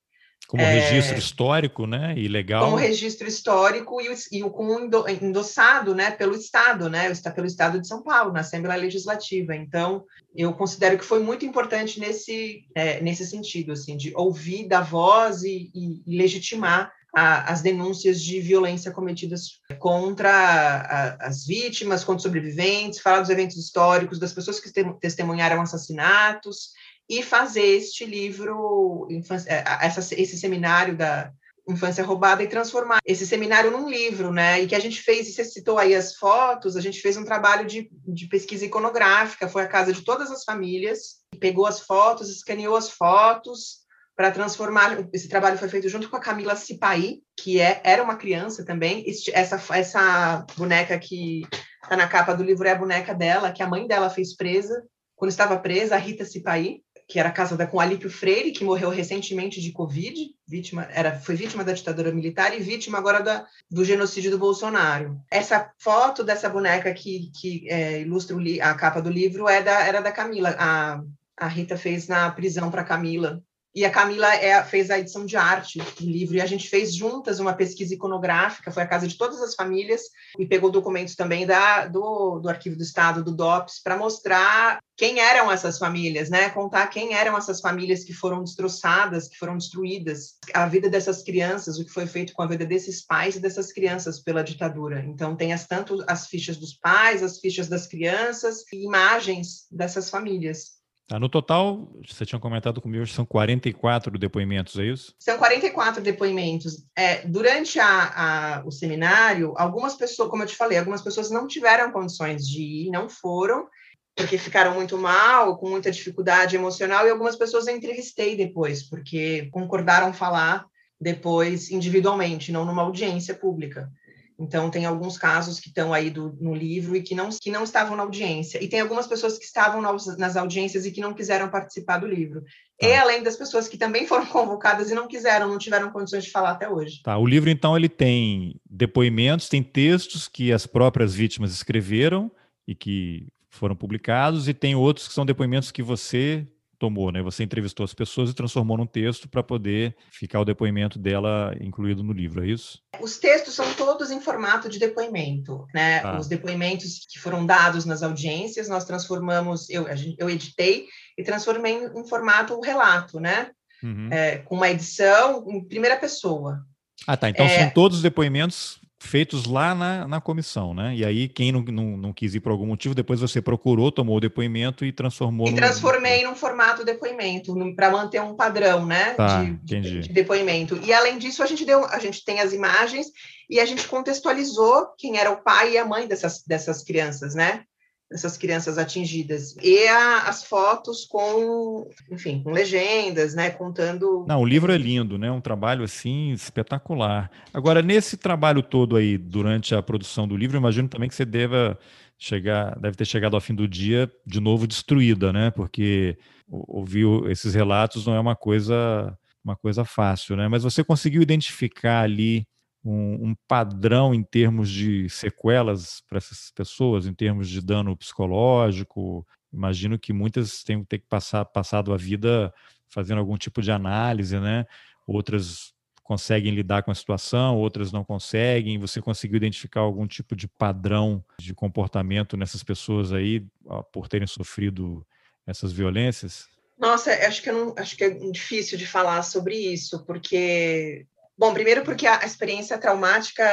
Como 0.47 0.61
é, 0.61 0.79
registro 0.79 1.17
histórico, 1.17 1.87
né? 1.87 2.13
E 2.15 2.27
legal. 2.27 2.65
Como 2.65 2.75
registro 2.75 3.27
histórico 3.27 3.99
e, 3.99 4.07
e 4.31 4.43
o 4.43 4.49
com 4.49 4.89
endossado, 5.21 5.95
né? 5.95 6.11
Pelo 6.11 6.35
Estado, 6.35 6.89
né? 6.89 7.09
Está 7.11 7.31
pelo 7.31 7.47
Estado 7.47 7.81
de 7.81 7.87
São 7.87 8.03
Paulo, 8.03 8.31
na 8.31 8.41
Assembleia 8.41 8.79
Legislativa. 8.79 9.55
Então, 9.55 10.03
eu 10.35 10.53
considero 10.53 10.97
que 10.97 11.05
foi 11.05 11.19
muito 11.19 11.45
importante 11.45 11.99
nesse, 11.99 12.65
é, 12.75 13.01
nesse 13.01 13.25
sentido, 13.25 13.71
assim, 13.71 13.97
de 13.97 14.13
ouvir 14.15 14.67
da 14.67 14.81
voz 14.81 15.43
e, 15.43 15.71
e, 15.73 16.03
e 16.05 16.17
legitimar 16.17 16.91
a, 17.15 17.51
as 17.51 17.61
denúncias 17.61 18.21
de 18.21 18.39
violência 18.39 18.91
cometidas 18.91 19.61
contra 19.79 20.29
a, 20.29 21.27
as 21.27 21.45
vítimas, 21.45 22.03
contra 22.03 22.17
os 22.17 22.23
sobreviventes, 22.23 22.99
falar 22.99 23.21
dos 23.21 23.29
eventos 23.29 23.57
históricos, 23.57 24.19
das 24.19 24.33
pessoas 24.33 24.59
que 24.59 24.71
testemunharam 24.99 25.61
assassinatos 25.61 26.71
e 27.09 27.21
fazer 27.21 27.65
este 27.65 28.05
livro, 28.05 29.07
é, 29.47 29.63
essa, 29.85 29.99
esse 30.19 30.37
seminário 30.37 30.97
da 30.97 31.31
infância 31.67 32.03
roubada 32.03 32.43
e 32.43 32.47
transformar 32.47 32.99
esse 33.03 33.25
seminário 33.25 33.71
num 33.71 33.89
livro, 33.89 34.31
né? 34.31 34.61
E 34.61 34.67
que 34.67 34.75
a 34.75 34.79
gente 34.79 35.01
fez, 35.01 35.33
você 35.33 35.43
citou 35.43 35.79
aí 35.79 35.95
as 35.95 36.15
fotos, 36.15 36.75
a 36.75 36.81
gente 36.81 37.01
fez 37.01 37.17
um 37.17 37.25
trabalho 37.25 37.65
de, 37.65 37.89
de 38.07 38.27
pesquisa 38.27 38.65
iconográfica, 38.65 39.47
foi 39.47 39.63
a 39.63 39.67
casa 39.67 39.91
de 39.91 40.01
todas 40.01 40.29
as 40.31 40.43
famílias, 40.43 41.21
pegou 41.39 41.65
as 41.65 41.79
fotos, 41.79 42.29
escaneou 42.29 42.75
as 42.75 42.89
fotos 42.89 43.83
para 44.15 44.31
transformar. 44.31 45.07
Esse 45.11 45.27
trabalho 45.27 45.57
foi 45.57 45.67
feito 45.67 45.89
junto 45.89 46.09
com 46.09 46.15
a 46.15 46.21
Camila 46.21 46.55
Cipai, 46.55 47.17
que 47.35 47.59
é, 47.59 47.81
era 47.83 48.03
uma 48.03 48.15
criança 48.15 48.63
também. 48.63 49.03
Essa, 49.33 49.61
essa 49.73 50.45
boneca 50.55 50.97
que 50.99 51.41
está 51.83 51.97
na 51.97 52.07
capa 52.07 52.35
do 52.35 52.43
livro 52.43 52.67
é 52.67 52.71
a 52.71 52.77
boneca 52.77 53.13
dela, 53.13 53.51
que 53.51 53.63
a 53.63 53.67
mãe 53.67 53.87
dela 53.87 54.09
fez 54.09 54.35
presa 54.35 54.83
quando 55.15 55.31
estava 55.31 55.57
presa, 55.57 55.95
a 55.95 55.99
Rita 55.99 56.25
Cipai 56.25 56.81
que 57.07 57.19
era 57.19 57.31
casada 57.31 57.67
com 57.67 57.79
Alípio 57.79 58.09
Freire, 58.09 58.51
que 58.51 58.63
morreu 58.63 58.89
recentemente 58.89 59.61
de 59.61 59.71
Covid, 59.71 60.15
vítima, 60.47 60.87
era, 60.91 61.19
foi 61.19 61.35
vítima 61.35 61.63
da 61.63 61.73
ditadura 61.73 62.11
militar 62.11 62.55
e 62.55 62.61
vítima 62.61 62.97
agora 62.97 63.21
da, 63.21 63.45
do 63.69 63.85
genocídio 63.85 64.31
do 64.31 64.39
Bolsonaro. 64.39 65.19
Essa 65.29 65.71
foto 65.77 66.23
dessa 66.23 66.49
boneca 66.49 66.93
que, 66.93 67.31
que 67.39 67.69
é, 67.69 68.01
ilustra 68.01 68.35
a 68.61 68.73
capa 68.73 69.01
do 69.01 69.09
livro 69.09 69.47
é 69.47 69.61
da, 69.61 69.85
era 69.85 70.01
da 70.01 70.11
Camila. 70.11 70.55
A, 70.57 71.01
a 71.37 71.47
Rita 71.47 71.77
fez 71.77 72.07
na 72.07 72.31
prisão 72.31 72.71
para 72.71 72.83
Camila, 72.83 73.41
e 73.75 73.83
a 73.83 73.89
Camila 73.89 74.33
é, 74.33 74.63
fez 74.63 74.89
a 74.89 74.97
edição 74.97 75.25
de 75.25 75.35
arte 75.35 75.79
do 75.99 76.05
livro, 76.05 76.37
e 76.37 76.41
a 76.41 76.45
gente 76.45 76.69
fez 76.69 76.95
juntas 76.95 77.41
uma 77.41 77.53
pesquisa 77.53 77.93
iconográfica, 77.93 78.71
foi 78.71 78.83
a 78.83 78.87
casa 78.87 79.05
de 79.05 79.17
todas 79.17 79.41
as 79.41 79.53
famílias, 79.53 80.03
e 80.39 80.45
pegou 80.45 80.71
documentos 80.71 81.13
também 81.13 81.45
da, 81.45 81.85
do, 81.85 82.39
do 82.39 82.47
Arquivo 82.47 82.77
do 82.77 82.83
Estado, 82.83 83.21
do 83.21 83.35
DOPS, 83.35 83.81
para 83.83 83.97
mostrar 83.97 84.79
quem 84.95 85.19
eram 85.19 85.51
essas 85.51 85.77
famílias, 85.77 86.29
né? 86.29 86.49
Contar 86.51 86.87
quem 86.87 87.13
eram 87.13 87.37
essas 87.37 87.59
famílias 87.59 88.05
que 88.05 88.13
foram 88.13 88.41
destroçadas, 88.41 89.27
que 89.27 89.37
foram 89.37 89.57
destruídas, 89.57 90.37
a 90.53 90.65
vida 90.67 90.89
dessas 90.89 91.21
crianças, 91.21 91.77
o 91.77 91.83
que 91.83 91.91
foi 91.91 92.07
feito 92.07 92.31
com 92.31 92.43
a 92.43 92.47
vida 92.47 92.65
desses 92.65 93.05
pais 93.05 93.35
e 93.35 93.41
dessas 93.41 93.73
crianças 93.73 94.21
pela 94.21 94.41
ditadura. 94.41 95.03
Então, 95.05 95.35
tem 95.35 95.51
as, 95.51 95.67
tanto 95.67 96.01
as 96.07 96.27
fichas 96.27 96.55
dos 96.55 96.75
pais, 96.75 97.21
as 97.21 97.39
fichas 97.39 97.67
das 97.67 97.87
crianças, 97.87 98.63
e 98.71 98.85
imagens 98.85 99.65
dessas 99.69 100.09
famílias. 100.09 100.75
Tá, 101.07 101.19
no 101.19 101.29
total, 101.29 101.87
você 102.03 102.25
tinha 102.25 102.39
comentado 102.39 102.81
comigo, 102.81 103.05
são 103.05 103.25
44 103.25 104.17
depoimentos, 104.17 104.79
é 104.79 104.85
isso? 104.85 105.13
São 105.19 105.37
44 105.37 106.01
depoimentos. 106.01 106.83
É, 106.97 107.27
durante 107.27 107.79
a, 107.79 108.57
a, 108.57 108.65
o 108.65 108.71
seminário, 108.71 109.53
algumas 109.55 109.93
pessoas, 109.93 110.29
como 110.29 110.41
eu 110.41 110.47
te 110.47 110.55
falei, 110.55 110.79
algumas 110.79 111.03
pessoas 111.03 111.29
não 111.29 111.45
tiveram 111.45 111.91
condições 111.91 112.47
de 112.47 112.87
ir, 112.87 112.89
não 112.89 113.07
foram, 113.07 113.67
porque 114.15 114.35
ficaram 114.39 114.73
muito 114.73 114.97
mal, 114.97 115.57
com 115.57 115.69
muita 115.69 115.91
dificuldade 115.91 116.55
emocional, 116.55 117.05
e 117.05 117.11
algumas 117.11 117.35
pessoas 117.35 117.67
eu 117.67 117.75
entrevistei 117.75 118.35
depois, 118.35 118.81
porque 118.81 119.47
concordaram 119.51 120.11
falar 120.11 120.65
depois 120.99 121.69
individualmente, 121.69 122.51
não 122.51 122.65
numa 122.65 122.81
audiência 122.81 123.35
pública. 123.35 123.91
Então, 124.37 124.69
tem 124.69 124.85
alguns 124.85 125.17
casos 125.17 125.59
que 125.59 125.69
estão 125.69 125.93
aí 125.93 126.09
do, 126.09 126.35
no 126.41 126.53
livro 126.53 126.95
e 126.95 127.01
que 127.01 127.15
não, 127.15 127.29
que 127.29 127.49
não 127.49 127.63
estavam 127.63 127.95
na 127.95 128.03
audiência. 128.03 128.61
E 128.61 128.67
tem 128.67 128.81
algumas 128.81 129.07
pessoas 129.07 129.37
que 129.37 129.45
estavam 129.45 129.81
nas, 129.81 130.17
nas 130.17 130.35
audiências 130.35 130.85
e 130.85 130.91
que 130.91 130.99
não 130.99 131.13
quiseram 131.13 131.49
participar 131.49 131.99
do 131.99 132.07
livro. 132.07 132.41
Tá. 132.41 132.87
E 132.87 132.93
além 132.93 133.23
das 133.23 133.37
pessoas 133.37 133.67
que 133.67 133.77
também 133.77 134.05
foram 134.07 134.25
convocadas 134.25 134.91
e 134.91 134.95
não 134.95 135.07
quiseram, 135.07 135.47
não 135.47 135.57
tiveram 135.57 135.89
condições 135.89 136.25
de 136.25 136.31
falar 136.31 136.51
até 136.51 136.69
hoje. 136.69 137.01
Tá, 137.01 137.17
o 137.17 137.25
livro, 137.25 137.49
então, 137.49 137.77
ele 137.77 137.89
tem 137.89 138.59
depoimentos, 138.69 139.47
tem 139.47 139.63
textos 139.63 140.27
que 140.27 140.51
as 140.51 140.67
próprias 140.67 141.13
vítimas 141.13 141.51
escreveram 141.51 142.29
e 142.67 142.75
que 142.75 143.27
foram 143.49 143.75
publicados, 143.75 144.49
e 144.49 144.53
tem 144.53 144.75
outros 144.75 145.07
que 145.07 145.13
são 145.13 145.25
depoimentos 145.25 145.71
que 145.71 145.81
você 145.81 146.45
tomou, 146.77 147.11
né? 147.11 147.21
Você 147.21 147.43
entrevistou 147.43 147.83
as 147.83 147.93
pessoas 147.93 148.29
e 148.29 148.33
transformou 148.33 148.77
num 148.77 148.85
texto 148.85 149.27
para 149.27 149.43
poder 149.43 149.95
ficar 150.11 150.39
o 150.39 150.45
depoimento 150.45 150.99
dela 150.99 151.55
incluído 151.59 152.03
no 152.03 152.13
livro, 152.13 152.43
é 152.43 152.47
isso? 152.47 152.79
Os 152.99 153.17
textos 153.17 153.53
são 153.53 153.73
todos 153.73 154.11
em 154.11 154.21
formato 154.21 154.69
de 154.69 154.79
depoimento, 154.79 155.65
né? 155.73 156.01
Ah. 156.03 156.17
Os 156.19 156.27
depoimentos 156.27 157.05
que 157.09 157.19
foram 157.19 157.45
dados 157.45 157.85
nas 157.85 158.03
audiências, 158.03 158.69
nós 158.69 158.85
transformamos, 158.85 159.69
eu, 159.69 159.85
eu 160.17 160.29
editei 160.29 160.85
e 161.17 161.23
transformei 161.23 161.85
em 161.85 162.07
formato 162.07 162.59
relato, 162.59 163.19
né? 163.19 163.51
Uhum. 163.83 164.09
É, 164.11 164.37
com 164.39 164.55
uma 164.55 164.69
edição 164.69 165.45
em 165.47 165.63
primeira 165.63 165.97
pessoa. 165.97 166.65
Ah, 167.05 167.17
tá. 167.17 167.29
Então 167.29 167.45
é... 167.45 167.59
são 167.59 167.69
todos 167.71 167.97
os 167.97 168.03
depoimentos 168.03 168.79
feitos 169.05 169.45
lá 169.45 169.75
na, 169.75 170.07
na 170.07 170.21
comissão, 170.21 170.73
né? 170.73 170.95
E 170.95 171.05
aí, 171.05 171.27
quem 171.27 171.51
não, 171.51 171.61
não, 171.61 171.97
não 171.97 172.13
quis 172.13 172.35
ir 172.35 172.39
por 172.39 172.51
algum 172.51 172.65
motivo, 172.65 172.95
depois 172.95 173.19
você 173.19 173.41
procurou, 173.41 173.91
tomou 173.91 174.17
o 174.17 174.19
depoimento 174.19 174.83
e 174.83 174.91
transformou. 174.91 175.47
E 175.47 175.51
no... 175.51 175.57
transformei 175.57 176.23
num 176.23 176.35
formato 176.35 176.83
depoimento, 176.83 177.53
para 177.75 177.89
manter 177.89 178.21
um 178.21 178.35
padrão, 178.35 178.85
né? 178.85 179.13
Tá, 179.13 179.43
de, 179.43 179.79
de, 179.81 179.99
de, 180.01 180.09
depoimento. 180.09 180.79
E 180.83 180.91
além 180.91 181.17
disso, 181.17 181.43
a 181.43 181.45
gente 181.45 181.63
deu, 181.65 181.85
a 181.85 181.99
gente 181.99 182.23
tem 182.23 182.39
as 182.39 182.53
imagens 182.53 183.07
e 183.49 183.59
a 183.59 183.65
gente 183.65 183.87
contextualizou 183.87 184.87
quem 184.97 185.17
era 185.17 185.31
o 185.31 185.43
pai 185.43 185.73
e 185.73 185.77
a 185.77 185.85
mãe 185.85 186.07
dessas, 186.07 186.43
dessas 186.45 186.83
crianças, 186.83 187.35
né? 187.35 187.63
Essas 188.11 188.37
crianças 188.37 188.77
atingidas. 188.77 189.55
E 189.61 189.87
a, 189.87 190.27
as 190.27 190.43
fotos 190.43 191.05
com, 191.05 191.89
enfim, 192.11 192.41
com 192.43 192.51
legendas, 192.51 193.33
né, 193.33 193.49
contando... 193.49 194.25
Não, 194.27 194.41
o 194.41 194.45
livro 194.45 194.71
é 194.71 194.77
lindo, 194.77 195.17
né, 195.17 195.31
um 195.31 195.41
trabalho, 195.41 195.83
assim, 195.83 196.31
espetacular. 196.31 197.31
Agora, 197.53 197.81
nesse 197.81 198.15
trabalho 198.15 198.61
todo 198.61 198.95
aí, 198.95 199.17
durante 199.17 199.73
a 199.73 199.81
produção 199.81 200.27
do 200.27 200.37
livro, 200.37 200.57
imagino 200.57 200.87
também 200.87 201.09
que 201.09 201.15
você 201.15 201.25
deva 201.25 201.77
chegar, 202.17 202.79
deve 202.79 202.95
ter 202.95 203.05
chegado 203.05 203.35
ao 203.35 203.41
fim 203.41 203.53
do 203.53 203.67
dia 203.67 204.09
de 204.25 204.39
novo 204.39 204.67
destruída, 204.67 205.33
né, 205.33 205.51
porque 205.51 206.17
ouvir 206.47 207.05
esses 207.29 207.53
relatos 207.53 208.05
não 208.05 208.15
é 208.15 208.19
uma 208.19 208.35
coisa, 208.35 209.17
uma 209.43 209.55
coisa 209.55 209.83
fácil, 209.83 210.35
né, 210.35 210.47
mas 210.47 210.63
você 210.63 210.83
conseguiu 210.83 211.21
identificar 211.21 212.01
ali 212.01 212.47
um, 212.85 213.29
um 213.29 213.35
padrão 213.47 214.13
em 214.13 214.23
termos 214.23 214.69
de 214.69 215.09
sequelas 215.09 216.01
para 216.07 216.19
essas 216.19 216.51
pessoas, 216.51 217.07
em 217.07 217.13
termos 217.13 217.49
de 217.49 217.59
dano 217.61 217.97
psicológico? 217.97 219.25
Imagino 219.51 219.97
que 219.97 220.13
muitas 220.13 220.63
têm 220.63 220.81
que 220.81 220.87
ter 220.87 220.99
que 220.99 221.07
passar 221.07 221.43
passado 221.45 221.93
a 221.93 221.97
vida 221.97 222.53
fazendo 222.87 223.19
algum 223.19 223.37
tipo 223.37 223.61
de 223.61 223.71
análise, 223.71 224.39
né? 224.39 224.65
Outras 225.07 225.73
conseguem 226.03 226.53
lidar 226.53 226.83
com 226.83 226.91
a 226.91 226.95
situação, 226.95 227.57
outras 227.57 227.91
não 227.91 228.03
conseguem. 228.03 228.77
Você 228.77 229.01
conseguiu 229.01 229.37
identificar 229.37 229.79
algum 229.79 230.05
tipo 230.05 230.35
de 230.35 230.47
padrão 230.47 231.23
de 231.39 231.53
comportamento 231.53 232.37
nessas 232.37 232.63
pessoas 232.63 233.11
aí 233.11 233.43
por 233.91 234.07
terem 234.07 234.27
sofrido 234.27 235.05
essas 235.47 235.73
violências? 235.73 236.47
Nossa, 236.77 237.11
acho 237.11 237.41
que, 237.41 237.51
não, 237.51 237.73
acho 237.77 237.95
que 237.95 238.03
é 238.03 238.09
difícil 238.09 238.77
de 238.77 238.85
falar 238.85 239.23
sobre 239.23 239.55
isso, 239.55 240.05
porque. 240.05 241.07
Bom, 241.37 241.53
primeiro 241.53 241.83
porque 241.83 242.07
a 242.07 242.25
experiência 242.25 242.77
traumática 242.77 243.43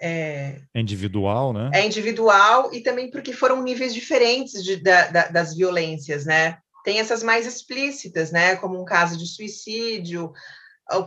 é, 0.00 0.60
é, 0.74 0.80
individual, 0.80 1.52
né? 1.52 1.70
É 1.74 1.86
individual 1.86 2.72
e 2.72 2.80
também 2.80 3.10
porque 3.10 3.32
foram 3.32 3.62
níveis 3.62 3.92
diferentes 3.92 4.64
de, 4.64 4.76
da, 4.76 5.08
da, 5.08 5.28
das 5.28 5.54
violências, 5.54 6.24
né? 6.24 6.58
Tem 6.82 6.98
essas 6.98 7.22
mais 7.22 7.46
explícitas, 7.46 8.30
né? 8.30 8.56
Como 8.56 8.80
um 8.80 8.84
caso 8.84 9.18
de 9.18 9.26
suicídio, 9.26 10.32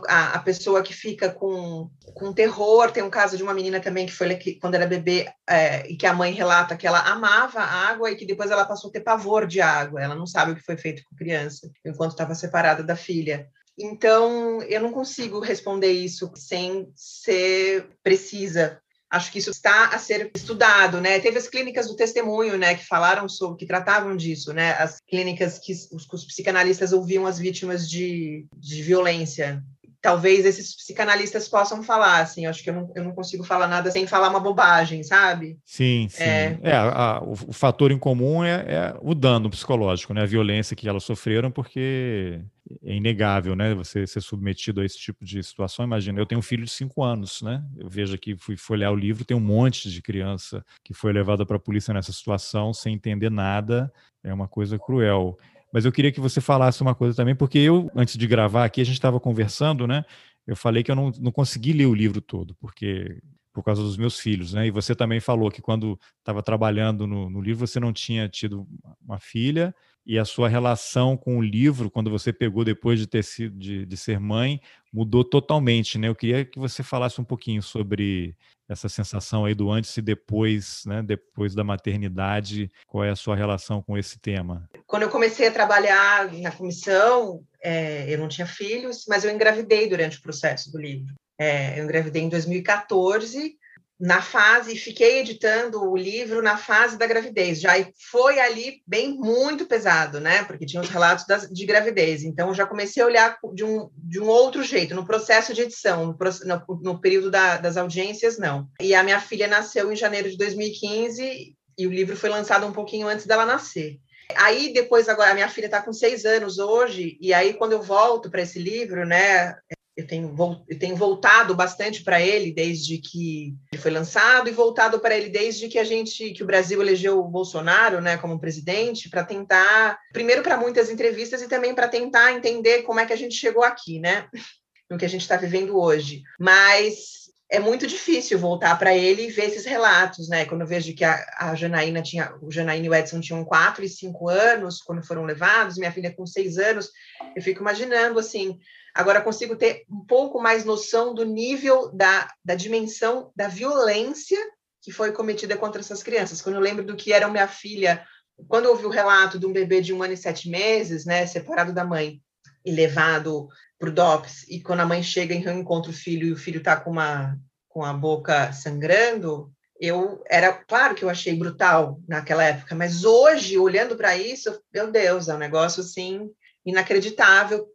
a, 0.08 0.34
a, 0.34 0.38
pessoa 0.38 0.82
que 0.82 0.94
fica 0.94 1.28
com, 1.28 1.90
com 2.14 2.32
terror. 2.32 2.90
Tem 2.90 3.02
um 3.02 3.10
caso 3.10 3.36
de 3.36 3.42
uma 3.42 3.52
menina 3.52 3.80
também 3.80 4.06
que 4.06 4.12
foi 4.12 4.34
que, 4.36 4.54
quando 4.54 4.76
era 4.76 4.86
bebê 4.86 5.28
é, 5.48 5.86
e 5.90 5.96
que 5.96 6.06
a 6.06 6.14
mãe 6.14 6.32
relata 6.32 6.76
que 6.76 6.86
ela 6.86 7.00
amava 7.00 7.60
a 7.60 7.88
água 7.88 8.10
e 8.10 8.16
que 8.16 8.26
depois 8.26 8.50
ela 8.50 8.64
passou 8.64 8.90
a 8.90 8.92
ter 8.92 9.00
pavor 9.00 9.46
de 9.46 9.60
água. 9.60 10.00
Ela 10.00 10.14
não 10.14 10.26
sabe 10.26 10.52
o 10.52 10.56
que 10.56 10.62
foi 10.62 10.76
feito 10.76 11.02
com 11.04 11.14
a 11.14 11.18
criança 11.18 11.70
enquanto 11.84 12.12
estava 12.12 12.34
separada 12.34 12.82
da 12.82 12.96
filha. 12.96 13.48
Então, 13.78 14.62
eu 14.62 14.80
não 14.80 14.92
consigo 14.92 15.40
responder 15.40 15.92
isso 15.92 16.30
sem 16.36 16.88
ser 16.94 17.88
precisa, 18.02 18.80
acho 19.14 19.30
que 19.30 19.38
isso 19.38 19.50
está 19.50 19.86
a 19.86 19.98
ser 19.98 20.30
estudado, 20.34 21.00
né? 21.00 21.20
Teve 21.20 21.38
as 21.38 21.48
clínicas 21.48 21.86
do 21.86 21.96
testemunho, 21.96 22.58
né, 22.58 22.74
que 22.74 22.84
falaram 22.84 23.28
sobre, 23.28 23.58
que 23.58 23.66
tratavam 23.66 24.16
disso, 24.16 24.52
né? 24.52 24.72
As 24.72 25.00
clínicas 25.08 25.58
que 25.58 25.72
os, 25.72 26.06
os 26.12 26.24
psicanalistas 26.24 26.92
ouviam 26.92 27.26
as 27.26 27.38
vítimas 27.38 27.88
de, 27.88 28.46
de 28.56 28.82
violência. 28.82 29.62
Talvez 30.00 30.44
esses 30.44 30.76
psicanalistas 30.76 31.48
possam 31.48 31.82
falar, 31.82 32.20
assim, 32.20 32.44
acho 32.44 32.62
que 32.62 32.68
eu 32.68 32.74
não, 32.74 32.92
eu 32.94 33.04
não 33.04 33.14
consigo 33.14 33.42
falar 33.42 33.66
nada 33.66 33.90
sem 33.90 34.06
falar 34.06 34.28
uma 34.28 34.40
bobagem, 34.40 35.02
sabe? 35.02 35.56
Sim, 35.64 36.08
sim. 36.10 36.22
É, 36.22 36.58
é 36.62 36.72
a, 36.72 36.90
a, 36.90 37.24
o, 37.24 37.32
o, 37.32 37.52
fator 37.54 37.90
em 37.90 37.98
comum 37.98 38.44
é, 38.44 38.66
é 38.68 38.96
o 39.00 39.14
dano 39.14 39.48
psicológico, 39.48 40.12
né? 40.12 40.22
A 40.22 40.26
violência 40.26 40.76
que 40.76 40.86
elas 40.86 41.04
sofreram, 41.04 41.50
porque 41.50 42.38
é 42.82 42.94
inegável, 42.94 43.54
né? 43.54 43.74
Você 43.74 44.06
ser 44.06 44.20
submetido 44.20 44.80
a 44.80 44.84
esse 44.84 44.98
tipo 44.98 45.24
de 45.24 45.42
situação. 45.42 45.84
Imagina, 45.84 46.18
eu 46.18 46.26
tenho 46.26 46.38
um 46.38 46.42
filho 46.42 46.64
de 46.64 46.70
cinco 46.70 47.02
anos, 47.02 47.42
né? 47.42 47.64
Eu 47.76 47.88
vejo 47.88 48.14
aqui, 48.14 48.36
fui 48.36 48.56
folhear 48.56 48.92
o 48.92 48.96
livro, 48.96 49.24
tem 49.24 49.36
um 49.36 49.40
monte 49.40 49.90
de 49.90 50.00
criança 50.00 50.64
que 50.82 50.94
foi 50.94 51.12
levada 51.12 51.44
para 51.44 51.56
a 51.56 51.60
polícia 51.60 51.92
nessa 51.92 52.12
situação 52.12 52.72
sem 52.72 52.94
entender 52.94 53.30
nada. 53.30 53.92
É 54.22 54.32
uma 54.32 54.48
coisa 54.48 54.78
cruel. 54.78 55.36
Mas 55.72 55.84
eu 55.84 55.92
queria 55.92 56.12
que 56.12 56.20
você 56.20 56.40
falasse 56.40 56.80
uma 56.82 56.94
coisa 56.94 57.16
também, 57.16 57.34
porque 57.34 57.58
eu, 57.58 57.90
antes 57.94 58.16
de 58.16 58.26
gravar 58.26 58.64
aqui, 58.64 58.80
a 58.80 58.84
gente 58.84 58.94
estava 58.94 59.18
conversando, 59.20 59.86
né? 59.86 60.04
Eu 60.46 60.56
falei 60.56 60.82
que 60.82 60.90
eu 60.90 60.94
não, 60.94 61.10
não 61.18 61.32
consegui 61.32 61.72
ler 61.72 61.86
o 61.86 61.94
livro 61.94 62.20
todo, 62.20 62.54
porque 62.56 63.20
por 63.52 63.62
causa 63.62 63.82
dos 63.82 63.96
meus 63.96 64.18
filhos, 64.18 64.52
né? 64.52 64.66
E 64.66 64.70
você 64.70 64.96
também 64.96 65.20
falou 65.20 65.50
que 65.50 65.62
quando 65.62 65.98
estava 66.18 66.42
trabalhando 66.42 67.06
no, 67.06 67.30
no, 67.30 67.40
livro 67.40 67.64
você 67.64 67.78
não 67.78 67.92
tinha 67.92 68.28
tido 68.28 68.66
uma 69.00 69.20
filha 69.20 69.72
e 70.06 70.18
a 70.18 70.24
sua 70.24 70.48
relação 70.48 71.16
com 71.16 71.38
o 71.38 71.42
livro, 71.42 71.90
quando 71.90 72.10
você 72.10 72.32
pegou 72.32 72.64
depois 72.64 72.98
de 72.98 73.06
ter 73.06 73.24
sido 73.24 73.58
de, 73.58 73.86
de 73.86 73.96
ser 73.96 74.20
mãe, 74.20 74.60
mudou 74.92 75.24
totalmente, 75.24 75.98
né? 75.98 76.08
Eu 76.08 76.14
queria 76.14 76.44
que 76.44 76.58
você 76.58 76.82
falasse 76.82 77.20
um 77.20 77.24
pouquinho 77.24 77.62
sobre 77.62 78.36
essa 78.68 78.88
sensação 78.88 79.44
aí 79.44 79.54
do 79.54 79.70
antes 79.70 79.96
e 79.96 80.02
depois, 80.02 80.82
né? 80.86 81.02
Depois 81.02 81.54
da 81.54 81.64
maternidade, 81.64 82.70
qual 82.86 83.04
é 83.04 83.10
a 83.10 83.16
sua 83.16 83.34
relação 83.34 83.82
com 83.82 83.96
esse 83.96 84.18
tema? 84.18 84.68
Quando 84.86 85.02
eu 85.02 85.10
comecei 85.10 85.48
a 85.48 85.52
trabalhar 85.52 86.32
na 86.34 86.50
comissão, 86.50 87.42
é, 87.62 88.12
eu 88.12 88.18
não 88.18 88.28
tinha 88.28 88.46
filhos, 88.46 89.04
mas 89.08 89.24
eu 89.24 89.30
engravidei 89.30 89.88
durante 89.88 90.18
o 90.18 90.22
processo 90.22 90.70
do 90.70 90.78
livro. 90.78 91.14
É, 91.38 91.78
eu 91.78 91.84
engravidei 91.84 92.22
em 92.22 92.28
2014, 92.28 93.56
na 93.98 94.20
fase, 94.20 94.76
fiquei 94.76 95.20
editando 95.20 95.82
o 95.82 95.96
livro 95.96 96.42
na 96.42 96.56
fase 96.56 96.98
da 96.98 97.06
gravidez. 97.06 97.60
Já 97.60 97.72
foi 98.10 98.40
ali 98.40 98.82
bem 98.86 99.14
muito 99.14 99.66
pesado, 99.66 100.20
né? 100.20 100.44
Porque 100.44 100.66
tinha 100.66 100.82
os 100.82 100.88
relatos 100.88 101.24
das, 101.26 101.48
de 101.48 101.64
gravidez. 101.64 102.24
Então, 102.24 102.52
já 102.52 102.66
comecei 102.66 103.02
a 103.02 103.06
olhar 103.06 103.38
de 103.54 103.64
um, 103.64 103.88
de 103.96 104.20
um 104.20 104.26
outro 104.26 104.62
jeito, 104.62 104.94
no 104.94 105.06
processo 105.06 105.54
de 105.54 105.62
edição, 105.62 106.06
no, 106.06 106.16
no, 106.16 106.80
no 106.82 107.00
período 107.00 107.30
da, 107.30 107.56
das 107.56 107.76
audiências, 107.76 108.36
não. 108.36 108.68
E 108.80 108.94
a 108.94 109.02
minha 109.02 109.20
filha 109.20 109.46
nasceu 109.46 109.92
em 109.92 109.96
janeiro 109.96 110.28
de 110.28 110.36
2015 110.36 111.54
e 111.76 111.86
o 111.86 111.90
livro 111.90 112.16
foi 112.16 112.30
lançado 112.30 112.66
um 112.66 112.72
pouquinho 112.72 113.08
antes 113.08 113.26
dela 113.26 113.46
nascer. 113.46 113.98
Aí 114.36 114.72
depois 114.72 115.08
agora 115.08 115.30
a 115.30 115.34
minha 115.34 115.48
filha 115.48 115.66
está 115.66 115.82
com 115.82 115.92
seis 115.92 116.24
anos 116.24 116.58
hoje 116.58 117.18
e 117.20 117.34
aí 117.34 117.54
quando 117.54 117.72
eu 117.72 117.82
volto 117.82 118.30
para 118.30 118.42
esse 118.42 118.58
livro, 118.58 119.04
né, 119.04 119.54
eu 119.96 120.06
tenho, 120.06 120.34
eu 120.68 120.78
tenho 120.78 120.96
voltado 120.96 121.54
bastante 121.54 122.02
para 122.02 122.20
ele 122.20 122.52
desde 122.52 122.98
que 122.98 123.54
ele 123.72 123.80
foi 123.80 123.92
lançado 123.92 124.48
e 124.48 124.52
voltado 124.52 124.98
para 124.98 125.16
ele 125.16 125.28
desde 125.28 125.68
que 125.68 125.78
a 125.78 125.84
gente 125.84 126.32
que 126.32 126.42
o 126.42 126.46
Brasil 126.46 126.82
elegeu 126.82 127.20
o 127.20 127.28
Bolsonaro, 127.28 128.00
né, 128.00 128.16
como 128.16 128.40
presidente, 128.40 129.08
para 129.08 129.24
tentar, 129.24 129.98
primeiro 130.12 130.42
para 130.42 130.56
muitas 130.56 130.90
entrevistas 130.90 131.42
e 131.42 131.48
também 131.48 131.74
para 131.74 131.86
tentar 131.86 132.32
entender 132.32 132.82
como 132.82 132.98
é 132.98 133.06
que 133.06 133.12
a 133.12 133.16
gente 133.16 133.36
chegou 133.36 133.62
aqui, 133.62 134.00
né, 134.00 134.26
no 134.90 134.98
que 134.98 135.04
a 135.04 135.08
gente 135.08 135.22
está 135.22 135.36
vivendo 135.36 135.78
hoje. 135.78 136.22
Mas 136.40 137.24
é 137.48 137.60
muito 137.60 137.86
difícil 137.86 138.36
voltar 138.36 138.76
para 138.76 138.96
ele 138.96 139.26
e 139.26 139.30
ver 139.30 139.44
esses 139.44 139.64
relatos, 139.64 140.28
né? 140.28 140.44
Quando 140.44 140.62
eu 140.62 140.66
vejo 140.66 140.92
que 140.94 141.04
a, 141.04 141.24
a 141.38 141.54
Janaína 141.54 142.02
tinha, 142.02 142.34
o 142.42 142.50
Janaína 142.50 142.86
e 142.86 142.88
o 142.88 142.94
Edson 142.94 143.20
tinham 143.20 143.44
quatro 143.44 143.84
e 143.84 143.88
cinco 143.88 144.28
anos 144.28 144.82
quando 144.82 145.06
foram 145.06 145.24
levados, 145.24 145.76
minha 145.76 145.92
filha 145.92 146.12
com 146.12 146.26
seis 146.26 146.58
anos, 146.58 146.90
eu 147.36 147.42
fico 147.42 147.60
imaginando 147.60 148.18
assim 148.18 148.58
Agora 148.94 149.20
consigo 149.20 149.56
ter 149.56 149.84
um 149.90 150.04
pouco 150.06 150.40
mais 150.40 150.64
noção 150.64 151.12
do 151.12 151.24
nível 151.24 151.90
da, 151.92 152.28
da 152.44 152.54
dimensão 152.54 153.32
da 153.34 153.48
violência 153.48 154.38
que 154.80 154.92
foi 154.92 155.10
cometida 155.12 155.56
contra 155.56 155.80
essas 155.80 156.02
crianças. 156.02 156.40
Quando 156.40 156.56
eu 156.56 156.60
lembro 156.60 156.84
do 156.84 156.94
que 156.94 157.12
era 157.12 157.28
minha 157.28 157.48
filha, 157.48 158.06
quando 158.46 158.66
eu 158.66 158.72
ouvi 158.72 158.84
o 158.84 158.90
relato 158.90 159.38
de 159.38 159.46
um 159.46 159.52
bebê 159.52 159.80
de 159.80 159.92
um 159.92 160.02
ano 160.02 160.12
e 160.12 160.16
sete 160.16 160.48
meses, 160.48 161.04
né, 161.04 161.26
separado 161.26 161.72
da 161.72 161.84
mãe 161.84 162.20
e 162.64 162.70
levado 162.70 163.48
para 163.78 163.88
o 163.88 163.92
DOPS, 163.92 164.46
e 164.48 164.60
quando 164.60 164.80
a 164.80 164.86
mãe 164.86 165.02
chega 165.02 165.34
e 165.34 165.38
encontra 165.38 165.90
o 165.90 165.94
filho 165.94 166.28
e 166.28 166.32
o 166.32 166.36
filho 166.36 166.58
está 166.58 166.76
com 166.76 166.90
uma 166.90 167.36
com 167.68 167.82
a 167.82 167.92
boca 167.92 168.52
sangrando, 168.52 169.50
eu 169.80 170.22
era 170.30 170.52
claro 170.52 170.94
que 170.94 171.04
eu 171.04 171.10
achei 171.10 171.34
brutal 171.34 171.98
naquela 172.06 172.44
época, 172.44 172.72
mas 172.72 173.04
hoje 173.04 173.58
olhando 173.58 173.96
para 173.96 174.16
isso, 174.16 174.56
meu 174.72 174.92
Deus, 174.92 175.28
é 175.28 175.34
um 175.34 175.38
negócio 175.38 175.80
assim 175.80 176.30
inacreditável 176.64 177.66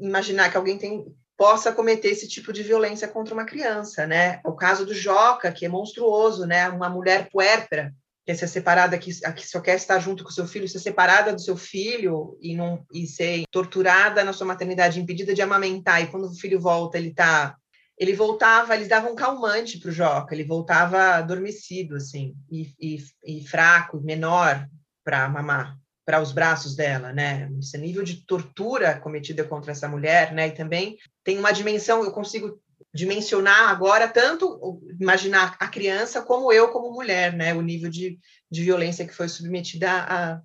imaginar 0.00 0.50
que 0.50 0.56
alguém 0.56 0.78
tem, 0.78 1.04
possa 1.36 1.72
cometer 1.72 2.08
esse 2.08 2.28
tipo 2.28 2.52
de 2.52 2.62
violência 2.62 3.06
contra 3.06 3.32
uma 3.34 3.44
criança, 3.44 4.06
né? 4.06 4.40
O 4.44 4.52
caso 4.52 4.84
do 4.84 4.94
Joca, 4.94 5.52
que 5.52 5.64
é 5.64 5.68
monstruoso, 5.68 6.46
né? 6.46 6.68
Uma 6.68 6.88
mulher 6.88 7.28
puérpera, 7.30 7.94
que 8.24 8.32
é 8.32 8.34
ser 8.34 8.48
separada, 8.48 8.98
que, 8.98 9.12
que 9.12 9.46
só 9.46 9.60
quer 9.60 9.76
estar 9.76 9.98
junto 10.00 10.24
com 10.24 10.30
seu 10.30 10.46
filho, 10.46 10.68
ser 10.68 10.80
separada 10.80 11.32
do 11.32 11.40
seu 11.40 11.56
filho 11.56 12.36
e, 12.40 12.56
não, 12.56 12.84
e 12.92 13.06
ser 13.06 13.44
torturada 13.50 14.24
na 14.24 14.32
sua 14.32 14.46
maternidade, 14.46 15.00
impedida 15.00 15.32
de 15.32 15.40
amamentar, 15.42 16.02
e 16.02 16.08
quando 16.08 16.24
o 16.26 16.34
filho 16.34 16.60
volta, 16.60 16.98
ele 16.98 17.14
tá 17.14 17.56
ele 18.00 18.12
voltava, 18.12 18.76
eles 18.76 18.86
davam 18.86 19.12
um 19.12 19.16
calmante 19.16 19.78
para 19.78 19.88
o 19.88 19.92
Joca, 19.92 20.32
ele 20.32 20.44
voltava 20.44 21.16
adormecido, 21.16 21.96
assim, 21.96 22.36
e, 22.48 22.72
e, 22.80 22.98
e 23.24 23.44
fraco, 23.44 24.00
menor 24.00 24.68
para 25.02 25.28
mamar 25.28 25.76
para 26.08 26.22
os 26.22 26.32
braços 26.32 26.74
dela, 26.74 27.12
né? 27.12 27.50
Esse 27.58 27.76
nível 27.76 28.02
de 28.02 28.24
tortura 28.24 28.98
cometida 28.98 29.44
contra 29.44 29.72
essa 29.72 29.86
mulher, 29.86 30.32
né? 30.32 30.48
E 30.48 30.52
também 30.52 30.96
tem 31.22 31.38
uma 31.38 31.52
dimensão, 31.52 32.02
eu 32.02 32.10
consigo 32.10 32.58
dimensionar 32.94 33.68
agora 33.68 34.08
tanto 34.08 34.80
imaginar 34.98 35.54
a 35.60 35.68
criança 35.68 36.22
como 36.22 36.50
eu 36.50 36.68
como 36.68 36.94
mulher, 36.94 37.34
né? 37.34 37.52
O 37.52 37.60
nível 37.60 37.90
de, 37.90 38.18
de 38.50 38.64
violência 38.64 39.06
que 39.06 39.14
foi 39.14 39.28
submetida 39.28 39.90
a 39.90 40.40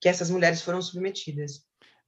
que 0.00 0.08
essas 0.08 0.28
mulheres 0.28 0.60
foram 0.60 0.82
submetidas. 0.82 1.60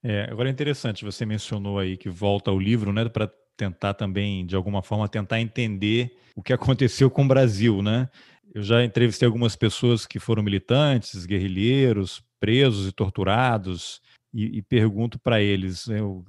É, 0.03 0.25
agora 0.25 0.49
é 0.49 0.53
interessante, 0.53 1.05
você 1.05 1.25
mencionou 1.25 1.79
aí 1.79 1.97
que 1.97 2.09
volta 2.09 2.51
ao 2.51 2.59
livro, 2.59 2.93
né, 2.93 3.09
para 3.09 3.31
tentar 3.57 3.95
também, 3.95 4.45
de 4.45 4.57
alguma 4.57 4.83
forma, 4.83 5.09
tentar 5.09 5.41
entender 5.41 6.17
o 6.35 6.43
que 6.43 6.53
aconteceu 6.53 7.09
com 7.09 7.25
o 7.25 7.29
Brasil, 7.29 7.81
né? 7.81 8.09
Eu 8.53 8.63
já 8.63 8.83
entrevistei 8.83 9.25
algumas 9.25 9.55
pessoas 9.55 10.05
que 10.05 10.19
foram 10.19 10.43
militantes, 10.43 11.25
guerrilheiros, 11.25 12.27
presos 12.41 12.89
e 12.89 12.93
torturados 12.93 14.01
e, 14.33 14.59
e 14.59 14.63
pergunto 14.63 15.19
para 15.19 15.41
eles 15.41 15.87
né, 15.87 16.03
o, 16.03 16.25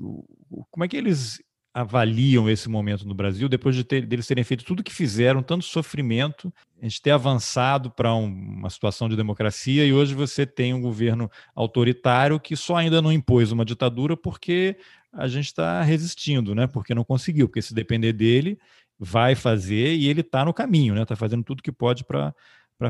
o, 0.50 0.66
como 0.72 0.84
é 0.84 0.88
que 0.88 0.98
eles 0.98 1.42
avaliam 1.74 2.50
esse 2.50 2.68
momento 2.68 3.08
no 3.08 3.14
Brasil 3.14 3.48
depois 3.48 3.76
de 3.76 3.84
ter, 3.84 4.06
deles 4.06 4.28
terem 4.28 4.44
feito 4.44 4.66
tudo 4.66 4.84
que 4.84 4.94
fizeram, 4.94 5.44
tanto 5.44 5.66
sofrimento, 5.66 6.52
a 6.82 6.84
gente 6.84 7.02
ter 7.02 7.12
avançado 7.12 7.92
para 7.92 8.14
um, 8.14 8.26
uma 8.26 8.70
situação 8.70 9.08
de 9.08 9.16
democracia 9.16 9.86
e 9.86 9.94
hoje 9.94 10.16
você 10.16 10.46
tem 10.46 10.74
um 10.74 10.82
governo 10.82 11.30
autoritário 11.56 12.40
que 12.40 12.56
só 12.56 12.76
ainda 12.76 13.02
não 13.02 13.12
impôs 13.12 13.52
uma 13.52 13.64
ditadura 13.64 14.18
porque 14.18 14.78
a 15.14 15.28
gente 15.28 15.46
está 15.46 15.82
resistindo, 15.82 16.54
né? 16.54 16.68
Porque 16.68 16.94
não 16.94 17.04
conseguiu, 17.04 17.48
porque 17.48 17.62
se 17.62 17.74
depender 17.74 18.14
dele 18.14 18.60
vai 18.98 19.34
fazer 19.36 19.96
e 19.96 20.08
ele 20.08 20.22
está 20.22 20.44
no 20.46 20.54
caminho, 20.54 20.94
né? 20.94 21.04
Está 21.04 21.16
fazendo 21.16 21.44
tudo 21.44 21.64
que 21.64 21.72
pode 21.72 22.04
para 22.04 22.34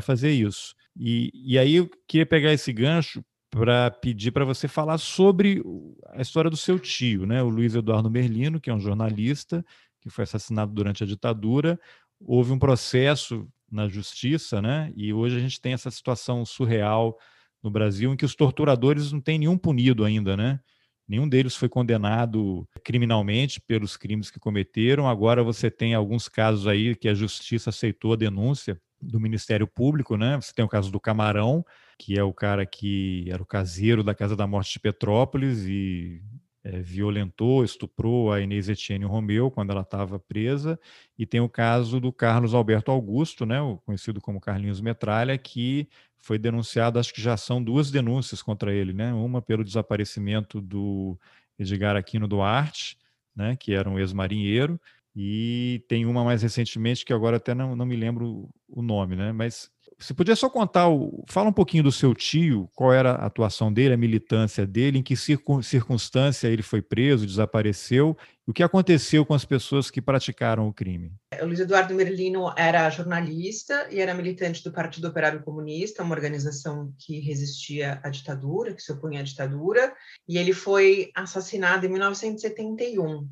fazer 0.02 0.32
isso. 0.32 0.74
E, 0.96 1.30
e 1.34 1.58
aí 1.58 1.76
eu 1.76 1.90
queria 2.06 2.26
pegar 2.26 2.52
esse 2.52 2.72
gancho 2.72 3.24
para 3.50 3.90
pedir 3.90 4.30
para 4.30 4.44
você 4.44 4.68
falar 4.68 4.98
sobre 4.98 5.62
a 6.08 6.22
história 6.22 6.50
do 6.50 6.56
seu 6.56 6.78
tio, 6.78 7.26
né? 7.26 7.42
O 7.42 7.48
Luiz 7.48 7.74
Eduardo 7.74 8.10
Merlino, 8.10 8.60
que 8.60 8.70
é 8.70 8.74
um 8.74 8.80
jornalista 8.80 9.64
que 10.00 10.08
foi 10.08 10.22
assassinado 10.24 10.72
durante 10.72 11.02
a 11.02 11.06
ditadura. 11.06 11.78
Houve 12.20 12.52
um 12.52 12.58
processo 12.58 13.48
na 13.70 13.88
justiça, 13.88 14.62
né? 14.62 14.92
E 14.96 15.12
hoje 15.12 15.36
a 15.36 15.40
gente 15.40 15.60
tem 15.60 15.72
essa 15.72 15.90
situação 15.90 16.44
surreal 16.44 17.18
no 17.62 17.70
Brasil 17.70 18.12
em 18.12 18.16
que 18.16 18.24
os 18.24 18.34
torturadores 18.34 19.12
não 19.12 19.20
têm 19.20 19.38
nenhum 19.38 19.58
punido 19.58 20.04
ainda, 20.04 20.36
né? 20.36 20.60
Nenhum 21.08 21.28
deles 21.28 21.56
foi 21.56 21.68
condenado 21.68 22.68
criminalmente 22.84 23.60
pelos 23.60 23.96
crimes 23.96 24.30
que 24.30 24.38
cometeram. 24.38 25.08
Agora 25.08 25.42
você 25.42 25.68
tem 25.68 25.92
alguns 25.92 26.28
casos 26.28 26.68
aí 26.68 26.94
que 26.94 27.08
a 27.08 27.14
justiça 27.14 27.70
aceitou 27.70 28.12
a 28.12 28.16
denúncia 28.16 28.80
do 29.00 29.20
Ministério 29.20 29.66
Público, 29.66 30.16
né? 30.16 30.36
Você 30.36 30.52
tem 30.52 30.64
o 30.64 30.68
caso 30.68 30.90
do 30.90 31.00
Camarão, 31.00 31.64
que 31.98 32.18
é 32.18 32.22
o 32.22 32.32
cara 32.32 32.64
que 32.66 33.26
era 33.30 33.42
o 33.42 33.46
caseiro 33.46 34.02
da 34.02 34.14
Casa 34.14 34.36
da 34.36 34.46
Morte 34.46 34.72
de 34.72 34.80
Petrópolis 34.80 35.64
e 35.66 36.22
é, 36.62 36.80
violentou, 36.80 37.64
estuprou 37.64 38.32
a 38.32 38.40
Inês 38.40 38.68
Etienne 38.68 39.04
Romeu 39.04 39.50
quando 39.50 39.70
ela 39.70 39.80
estava 39.80 40.18
presa, 40.18 40.78
e 41.18 41.24
tem 41.26 41.40
o 41.40 41.48
caso 41.48 42.00
do 42.00 42.12
Carlos 42.12 42.54
Alberto 42.54 42.90
Augusto, 42.90 43.46
né, 43.46 43.60
o 43.60 43.78
conhecido 43.78 44.20
como 44.20 44.40
Carlinhos 44.40 44.80
Metralha, 44.80 45.36
que 45.38 45.88
foi 46.18 46.38
denunciado, 46.38 46.98
acho 46.98 47.14
que 47.14 47.20
já 47.22 47.36
são 47.36 47.62
duas 47.62 47.90
denúncias 47.90 48.42
contra 48.42 48.74
ele, 48.74 48.92
né, 48.92 49.12
uma 49.12 49.40
pelo 49.40 49.64
desaparecimento 49.64 50.60
do 50.60 51.18
Edgar 51.58 51.96
Aquino 51.96 52.28
Duarte, 52.28 52.98
né, 53.34 53.56
que 53.56 53.72
era 53.72 53.88
um 53.88 53.98
ex-marinheiro, 53.98 54.78
e 55.14 55.84
tem 55.88 56.06
uma 56.06 56.24
mais 56.24 56.42
recentemente 56.42 57.04
que 57.04 57.12
agora 57.12 57.36
até 57.36 57.54
não, 57.54 57.74
não 57.74 57.86
me 57.86 57.96
lembro 57.96 58.48
o 58.68 58.82
nome, 58.82 59.16
né, 59.16 59.32
mas 59.32 59.70
você 60.00 60.14
podia 60.14 60.34
só 60.34 60.48
contar, 60.48 60.86
fala 61.28 61.50
um 61.50 61.52
pouquinho 61.52 61.82
do 61.82 61.92
seu 61.92 62.14
tio, 62.14 62.70
qual 62.74 62.90
era 62.90 63.12
a 63.12 63.26
atuação 63.26 63.70
dele, 63.70 63.92
a 63.92 63.98
militância 63.98 64.66
dele, 64.66 64.98
em 64.98 65.02
que 65.02 65.14
circunstância 65.14 66.48
ele 66.48 66.62
foi 66.62 66.80
preso, 66.80 67.26
desapareceu, 67.26 68.16
o 68.46 68.52
que 68.52 68.62
aconteceu 68.62 69.26
com 69.26 69.34
as 69.34 69.44
pessoas 69.44 69.90
que 69.90 70.00
praticaram 70.00 70.66
o 70.66 70.72
crime? 70.72 71.12
O 71.42 71.44
Luiz 71.44 71.60
Eduardo 71.60 71.94
Merlino 71.94 72.50
era 72.56 72.88
jornalista 72.88 73.88
e 73.90 74.00
era 74.00 74.14
militante 74.14 74.64
do 74.64 74.72
Partido 74.72 75.06
Operário 75.06 75.42
Comunista, 75.42 76.02
uma 76.02 76.14
organização 76.14 76.94
que 76.98 77.20
resistia 77.20 78.00
à 78.02 78.08
ditadura, 78.08 78.74
que 78.74 78.82
se 78.82 78.92
opunha 78.92 79.20
à 79.20 79.22
ditadura, 79.22 79.92
e 80.26 80.38
ele 80.38 80.54
foi 80.54 81.10
assassinado 81.14 81.84
em 81.84 81.90
1971 81.90 83.28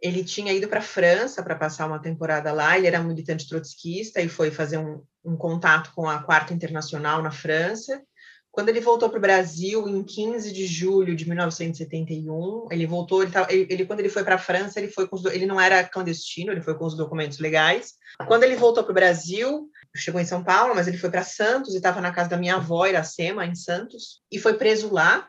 ele 0.00 0.24
tinha 0.24 0.52
ido 0.52 0.68
para 0.68 0.80
a 0.80 0.82
França 0.82 1.42
para 1.42 1.54
passar 1.54 1.86
uma 1.86 1.98
temporada 1.98 2.52
lá, 2.52 2.76
ele 2.76 2.86
era 2.86 3.00
um 3.00 3.04
militante 3.04 3.48
trotskista 3.48 4.20
e 4.20 4.28
foi 4.28 4.50
fazer 4.50 4.78
um, 4.78 5.02
um 5.24 5.36
contato 5.36 5.92
com 5.94 6.08
a 6.08 6.22
Quarta 6.22 6.54
Internacional 6.54 7.22
na 7.22 7.30
França. 7.30 8.02
Quando 8.50 8.68
ele 8.68 8.80
voltou 8.80 9.08
para 9.08 9.18
o 9.18 9.22
Brasil, 9.22 9.88
em 9.88 10.02
15 10.02 10.52
de 10.52 10.66
julho 10.66 11.14
de 11.14 11.24
1971, 11.24 12.66
ele 12.72 12.84
voltou, 12.84 13.22
ele, 13.22 13.32
ele, 13.48 13.84
quando 13.84 14.00
ele 14.00 14.08
foi 14.08 14.24
para 14.24 14.34
a 14.34 14.38
França, 14.38 14.80
ele 14.80 14.88
foi 14.88 15.08
os, 15.10 15.24
ele 15.26 15.46
não 15.46 15.60
era 15.60 15.84
clandestino, 15.84 16.50
ele 16.50 16.60
foi 16.60 16.76
com 16.76 16.84
os 16.84 16.96
documentos 16.96 17.38
legais. 17.38 17.94
Quando 18.26 18.42
ele 18.42 18.56
voltou 18.56 18.82
para 18.82 18.90
o 18.90 18.94
Brasil, 18.94 19.68
chegou 19.94 20.20
em 20.20 20.24
São 20.24 20.42
Paulo, 20.42 20.74
mas 20.74 20.88
ele 20.88 20.98
foi 20.98 21.10
para 21.10 21.22
Santos 21.22 21.74
e 21.74 21.76
estava 21.76 22.00
na 22.00 22.10
casa 22.10 22.30
da 22.30 22.36
minha 22.36 22.56
avó, 22.56 22.86
Iracema, 22.86 23.46
em 23.46 23.54
Santos, 23.54 24.20
e 24.32 24.38
foi 24.38 24.54
preso 24.54 24.92
lá, 24.92 25.28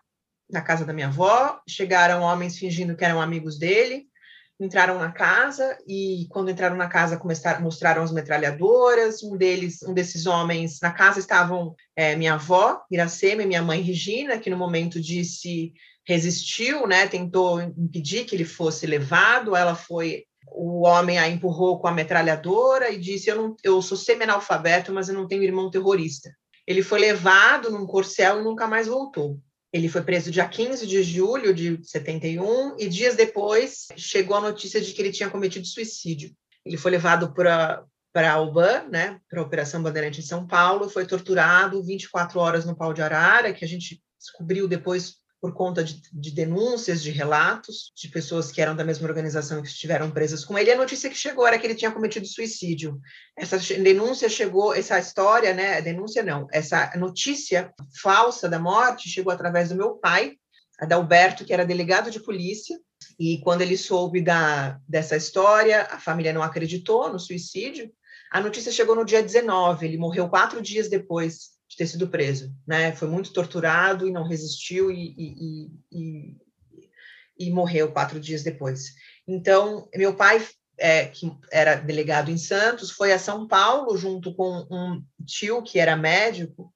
na 0.50 0.62
casa 0.62 0.84
da 0.84 0.92
minha 0.92 1.08
avó. 1.08 1.62
Chegaram 1.68 2.24
homens 2.24 2.58
fingindo 2.58 2.96
que 2.96 3.06
eram 3.06 3.22
amigos 3.22 3.60
dele, 3.60 4.08
entraram 4.64 5.00
na 5.00 5.12
casa 5.12 5.78
e 5.88 6.28
quando 6.30 6.52
entraram 6.52 6.76
na 6.76 6.88
casa 6.88 7.18
começaram 7.18 7.62
mostraram 7.62 8.04
as 8.04 8.12
metralhadoras. 8.12 9.24
Um 9.24 9.36
deles 9.36 9.82
um 9.84 9.94
desses 9.94 10.26
homens 10.26 10.80
na 10.82 10.92
casa 10.92 11.20
estavam 11.20 11.76
é, 11.96 12.16
minha 12.16 12.36
avó 12.36 12.82
Iracema 12.92 13.44
e 13.44 13.48
minha 13.48 13.62
mãe 13.62 13.82
Regina 13.82 14.38
que 14.38 14.50
no 14.50 14.58
momento 14.58 15.02
disse 15.02 15.74
resistiu 16.06 16.88
né 16.88 17.08
tentou 17.08 17.62
impedir 17.62 18.26
que 18.26 18.36
ele 18.36 18.46
fosse 18.46 18.86
levado. 18.86 19.56
Ela 19.56 19.76
foi 19.76 20.26
o 20.48 20.86
homem 20.86 21.18
a 21.18 21.28
empurrou 21.28 21.80
com 21.80 21.88
a 21.88 21.92
metralhadora 21.92 22.90
e 22.92 23.00
disse 23.00 23.30
eu 23.30 23.36
não 23.36 23.56
eu 23.64 23.82
sou 23.82 23.98
semi-analfabeto 23.98 24.94
mas 24.94 25.10
eu 25.10 25.16
não 25.16 25.28
tenho 25.28 25.44
irmão 25.44 25.72
terrorista. 25.72 26.30
Ele 26.68 26.84
foi 26.84 27.00
levado 27.00 27.72
num 27.72 27.88
corcel 27.88 28.40
e 28.40 28.44
nunca 28.44 28.68
mais 28.68 28.88
voltou 28.88 29.40
ele 29.74 29.88
foi 29.88 30.02
preso 30.02 30.32
dia 30.32 30.48
15 30.48 30.86
de 30.86 31.02
julho 31.02 31.54
de 31.54 31.80
71 31.82 32.76
e 32.78 32.90
dias 32.90 33.16
depois 33.16 33.88
chegou 33.96 34.36
a 34.36 34.42
notícia 34.42 34.82
de 34.82 34.92
que 34.94 35.02
ele 35.02 35.12
tinha 35.12 35.30
cometido 35.30 35.66
suicídio. 35.66 36.32
Ele 36.66 36.78
foi 36.78 36.92
levado 36.92 37.34
para 37.34 37.84
para 38.14 38.34
a 38.34 38.42
UBAN, 38.42 38.90
né, 38.90 39.22
para 39.30 39.40
a 39.40 39.44
Operação 39.44 39.82
Bandeirante 39.82 40.20
em 40.20 40.24
São 40.24 40.46
Paulo, 40.46 40.90
foi 40.90 41.06
torturado 41.06 41.82
24 41.82 42.42
horas 42.42 42.66
no 42.66 42.76
pau 42.76 42.94
de 42.94 43.02
arara, 43.02 43.54
que 43.54 43.64
a 43.64 43.68
gente 43.68 44.04
descobriu 44.20 44.68
depois 44.68 45.21
por 45.42 45.54
conta 45.54 45.84
de, 45.84 46.00
de, 46.14 46.30
denúncias, 46.30 47.02
de 47.02 47.10
relatos 47.10 47.92
de 47.96 48.08
pessoas 48.10 48.52
que 48.52 48.62
eram 48.62 48.76
da 48.76 48.86
mesma 48.86 49.08
organização 49.08 49.60
que 49.60 49.68
estiveram 49.68 50.12
presas 50.12 50.46
com 50.46 50.56
ele. 50.58 50.72
A 50.72 50.78
notícia 50.78 51.10
que 51.10 51.18
chegou 51.18 51.48
era 51.48 51.58
que 51.58 51.66
ele 51.66 51.74
tinha 51.74 51.90
cometido 51.90 52.28
suicídio. 52.28 53.02
Essa 53.36 53.58
denúncia 53.58 54.30
chegou, 54.30 54.72
essa 54.72 55.00
história, 55.00 55.52
né? 55.52 55.82
Denúncia 55.82 56.22
não, 56.22 56.48
essa 56.52 56.92
notícia 56.96 57.74
falsa 58.00 58.48
da 58.48 58.60
morte 58.60 59.10
chegou 59.10 59.34
através 59.34 59.70
do 59.70 59.76
meu 59.76 59.96
pai, 59.96 60.36
Adalberto, 60.80 61.44
que 61.44 61.54
era 61.54 61.66
delegado 61.66 62.12
de 62.12 62.22
polícia. 62.22 62.80
E 63.20 63.42
quando 63.42 63.62
ele 63.62 63.78
soube 63.78 64.22
da, 64.22 64.80
dessa 64.88 65.18
história, 65.18 65.88
a 65.90 66.00
família 66.00 66.34
não 66.34 66.44
acreditou 66.44 67.12
no 67.12 67.20
suicídio. 67.20 67.92
A 68.32 68.40
notícia 68.40 68.72
chegou 68.72 68.96
no 68.96 69.04
dia 69.04 69.24
19, 69.24 69.88
ele 69.88 69.98
morreu 69.98 70.30
quatro 70.30 70.62
dias 70.62 70.88
depois 70.88 71.60
de 71.72 71.78
ter 71.78 71.88
sido 71.88 72.10
preso, 72.10 72.54
né? 72.68 72.92
Foi 72.92 73.08
muito 73.08 73.32
torturado 73.32 74.06
e 74.06 74.12
não 74.12 74.28
resistiu 74.28 74.92
e, 74.92 75.16
e, 75.18 75.72
e, 75.90 76.38
e 77.40 77.50
morreu 77.50 77.94
quatro 77.94 78.20
dias 78.20 78.44
depois. 78.44 78.94
Então, 79.26 79.88
meu 79.96 80.14
pai, 80.14 80.46
é, 80.78 81.06
que 81.06 81.32
era 81.50 81.76
delegado 81.76 82.30
em 82.30 82.38
Santos, 82.38 82.92
foi 82.92 83.14
a 83.14 83.20
São 83.20 83.48
Paulo 83.48 83.98
junto 83.98 84.36
com 84.36 84.68
um 84.70 85.02
tio 85.26 85.64
que 85.64 85.80
era 85.80 85.96
médico, 85.96 86.74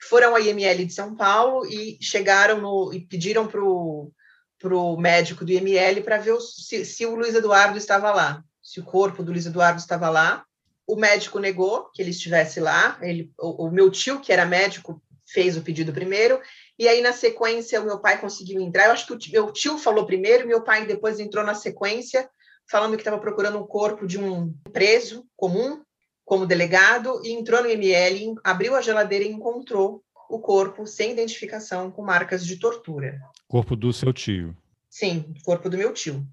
foram 0.00 0.34
à 0.34 0.40
IML 0.40 0.86
de 0.86 0.94
São 0.94 1.14
Paulo 1.14 1.66
e 1.66 1.98
chegaram 2.00 2.58
no 2.58 2.90
e 2.94 3.00
pediram 3.00 3.46
para 3.46 3.62
o 3.62 4.96
médico 4.96 5.44
do 5.44 5.52
IML 5.52 6.02
para 6.02 6.16
ver 6.16 6.32
o, 6.32 6.40
se, 6.40 6.86
se 6.86 7.04
o 7.04 7.14
Luiz 7.14 7.34
Eduardo 7.34 7.76
estava 7.76 8.12
lá, 8.12 8.42
se 8.62 8.80
o 8.80 8.84
corpo 8.84 9.22
do 9.22 9.30
Luiz 9.30 9.44
Eduardo 9.44 9.78
estava 9.78 10.08
lá 10.08 10.46
o 10.88 10.96
médico 10.96 11.38
negou 11.38 11.90
que 11.92 12.00
ele 12.00 12.10
estivesse 12.10 12.58
lá. 12.58 12.98
Ele, 13.02 13.30
o, 13.38 13.66
o, 13.66 13.70
meu 13.70 13.90
tio, 13.90 14.20
que 14.20 14.32
era 14.32 14.46
médico, 14.46 15.02
fez 15.26 15.54
o 15.54 15.60
pedido 15.60 15.92
primeiro. 15.92 16.40
E 16.78 16.88
aí, 16.88 17.02
na 17.02 17.12
sequência, 17.12 17.80
o 17.80 17.84
meu 17.84 18.00
pai 18.00 18.18
conseguiu 18.18 18.58
entrar. 18.58 18.86
Eu 18.86 18.92
acho 18.92 19.06
que 19.06 19.12
o 19.12 19.32
meu 19.32 19.52
tio 19.52 19.76
falou 19.76 20.06
primeiro, 20.06 20.48
meu 20.48 20.62
pai 20.62 20.86
depois 20.86 21.20
entrou 21.20 21.44
na 21.44 21.54
sequência, 21.54 22.28
falando 22.70 22.96
que 22.96 23.02
estava 23.02 23.18
procurando 23.18 23.58
o 23.58 23.64
um 23.64 23.66
corpo 23.66 24.06
de 24.06 24.18
um 24.18 24.54
preso 24.72 25.26
comum, 25.36 25.82
como 26.24 26.46
delegado, 26.46 27.20
e 27.22 27.32
entrou 27.32 27.62
no 27.62 27.68
ML, 27.68 28.34
abriu 28.42 28.74
a 28.74 28.80
geladeira 28.80 29.24
e 29.24 29.30
encontrou 29.30 30.02
o 30.30 30.38
corpo 30.38 30.86
sem 30.86 31.12
identificação, 31.12 31.90
com 31.90 32.02
marcas 32.02 32.46
de 32.46 32.56
tortura. 32.56 33.20
Corpo 33.46 33.76
do 33.76 33.92
seu 33.92 34.12
tio? 34.12 34.56
Sim, 34.88 35.34
corpo 35.44 35.68
do 35.68 35.76
meu 35.76 35.92
tio, 35.92 36.26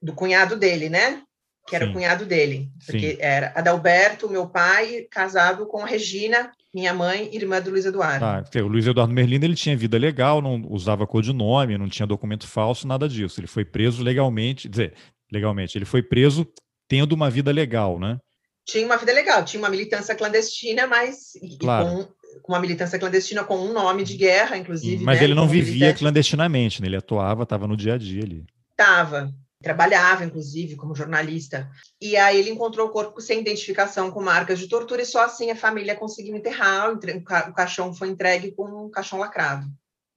do 0.00 0.14
cunhado 0.14 0.56
dele, 0.56 0.88
né? 0.88 1.22
Que 1.66 1.76
era 1.76 1.84
Sim. 1.84 1.90
o 1.90 1.94
cunhado 1.94 2.26
dele, 2.26 2.68
porque 2.84 3.12
Sim. 3.12 3.18
era 3.20 3.52
Adalberto, 3.54 4.28
meu 4.28 4.48
pai, 4.48 5.06
casado 5.10 5.66
com 5.66 5.82
a 5.82 5.86
Regina, 5.86 6.50
minha 6.74 6.92
mãe, 6.94 7.28
irmã 7.32 7.60
do 7.60 7.70
Luiz 7.70 7.84
Eduardo. 7.84 8.24
Ah, 8.24 8.44
o 8.56 8.66
Luiz 8.66 8.86
Eduardo 8.86 9.12
Merlino 9.12 9.44
ele 9.44 9.54
tinha 9.54 9.76
vida 9.76 9.98
legal, 9.98 10.40
não 10.40 10.62
usava 10.68 11.06
codinome, 11.06 11.78
não 11.78 11.88
tinha 11.88 12.06
documento 12.06 12.46
falso, 12.46 12.86
nada 12.86 13.08
disso. 13.08 13.40
Ele 13.40 13.46
foi 13.46 13.64
preso 13.64 14.02
legalmente, 14.02 14.68
dizer, 14.68 14.94
legalmente, 15.32 15.76
ele 15.76 15.84
foi 15.84 16.02
preso 16.02 16.46
tendo 16.88 17.12
uma 17.12 17.30
vida 17.30 17.52
legal, 17.52 17.98
né? 17.98 18.18
Tinha 18.66 18.84
uma 18.84 18.96
vida 18.96 19.12
legal, 19.12 19.44
tinha 19.44 19.60
uma 19.60 19.70
militância 19.70 20.14
clandestina, 20.14 20.86
mas 20.86 21.32
claro. 21.58 21.86
com, 21.86 22.04
com, 22.42 22.52
uma 22.52 22.60
militância 22.60 22.98
clandestina 22.98 23.42
com 23.42 23.56
um 23.56 23.72
nome 23.72 24.04
de 24.04 24.16
guerra, 24.16 24.56
inclusive. 24.56 25.02
Mas 25.02 25.18
né? 25.18 25.24
ele 25.24 25.34
não 25.34 25.48
vivia 25.48 25.72
militante. 25.72 25.98
clandestinamente, 25.98 26.80
né? 26.80 26.88
ele 26.88 26.96
atuava, 26.96 27.44
estava 27.44 27.66
no 27.66 27.76
dia 27.76 27.94
a 27.94 27.98
dia 27.98 28.22
ali. 28.22 28.44
Estava, 28.70 29.32
trabalhava, 29.62 30.24
inclusive, 30.24 30.76
como 30.76 30.94
jornalista. 30.94 31.70
E 32.00 32.16
aí 32.16 32.38
ele 32.38 32.50
encontrou 32.50 32.88
o 32.88 32.92
corpo 32.92 33.20
sem 33.20 33.40
identificação, 33.40 34.10
com 34.10 34.22
marcas 34.22 34.58
de 34.58 34.68
tortura, 34.68 35.02
e 35.02 35.06
só 35.06 35.24
assim 35.24 35.50
a 35.50 35.56
família 35.56 35.96
conseguiu 35.96 36.36
enterrar. 36.36 36.92
O 36.92 37.54
caixão 37.54 37.94
foi 37.94 38.08
entregue 38.08 38.52
com 38.52 38.86
um 38.86 38.90
caixão 38.90 39.18
lacrado. 39.18 39.66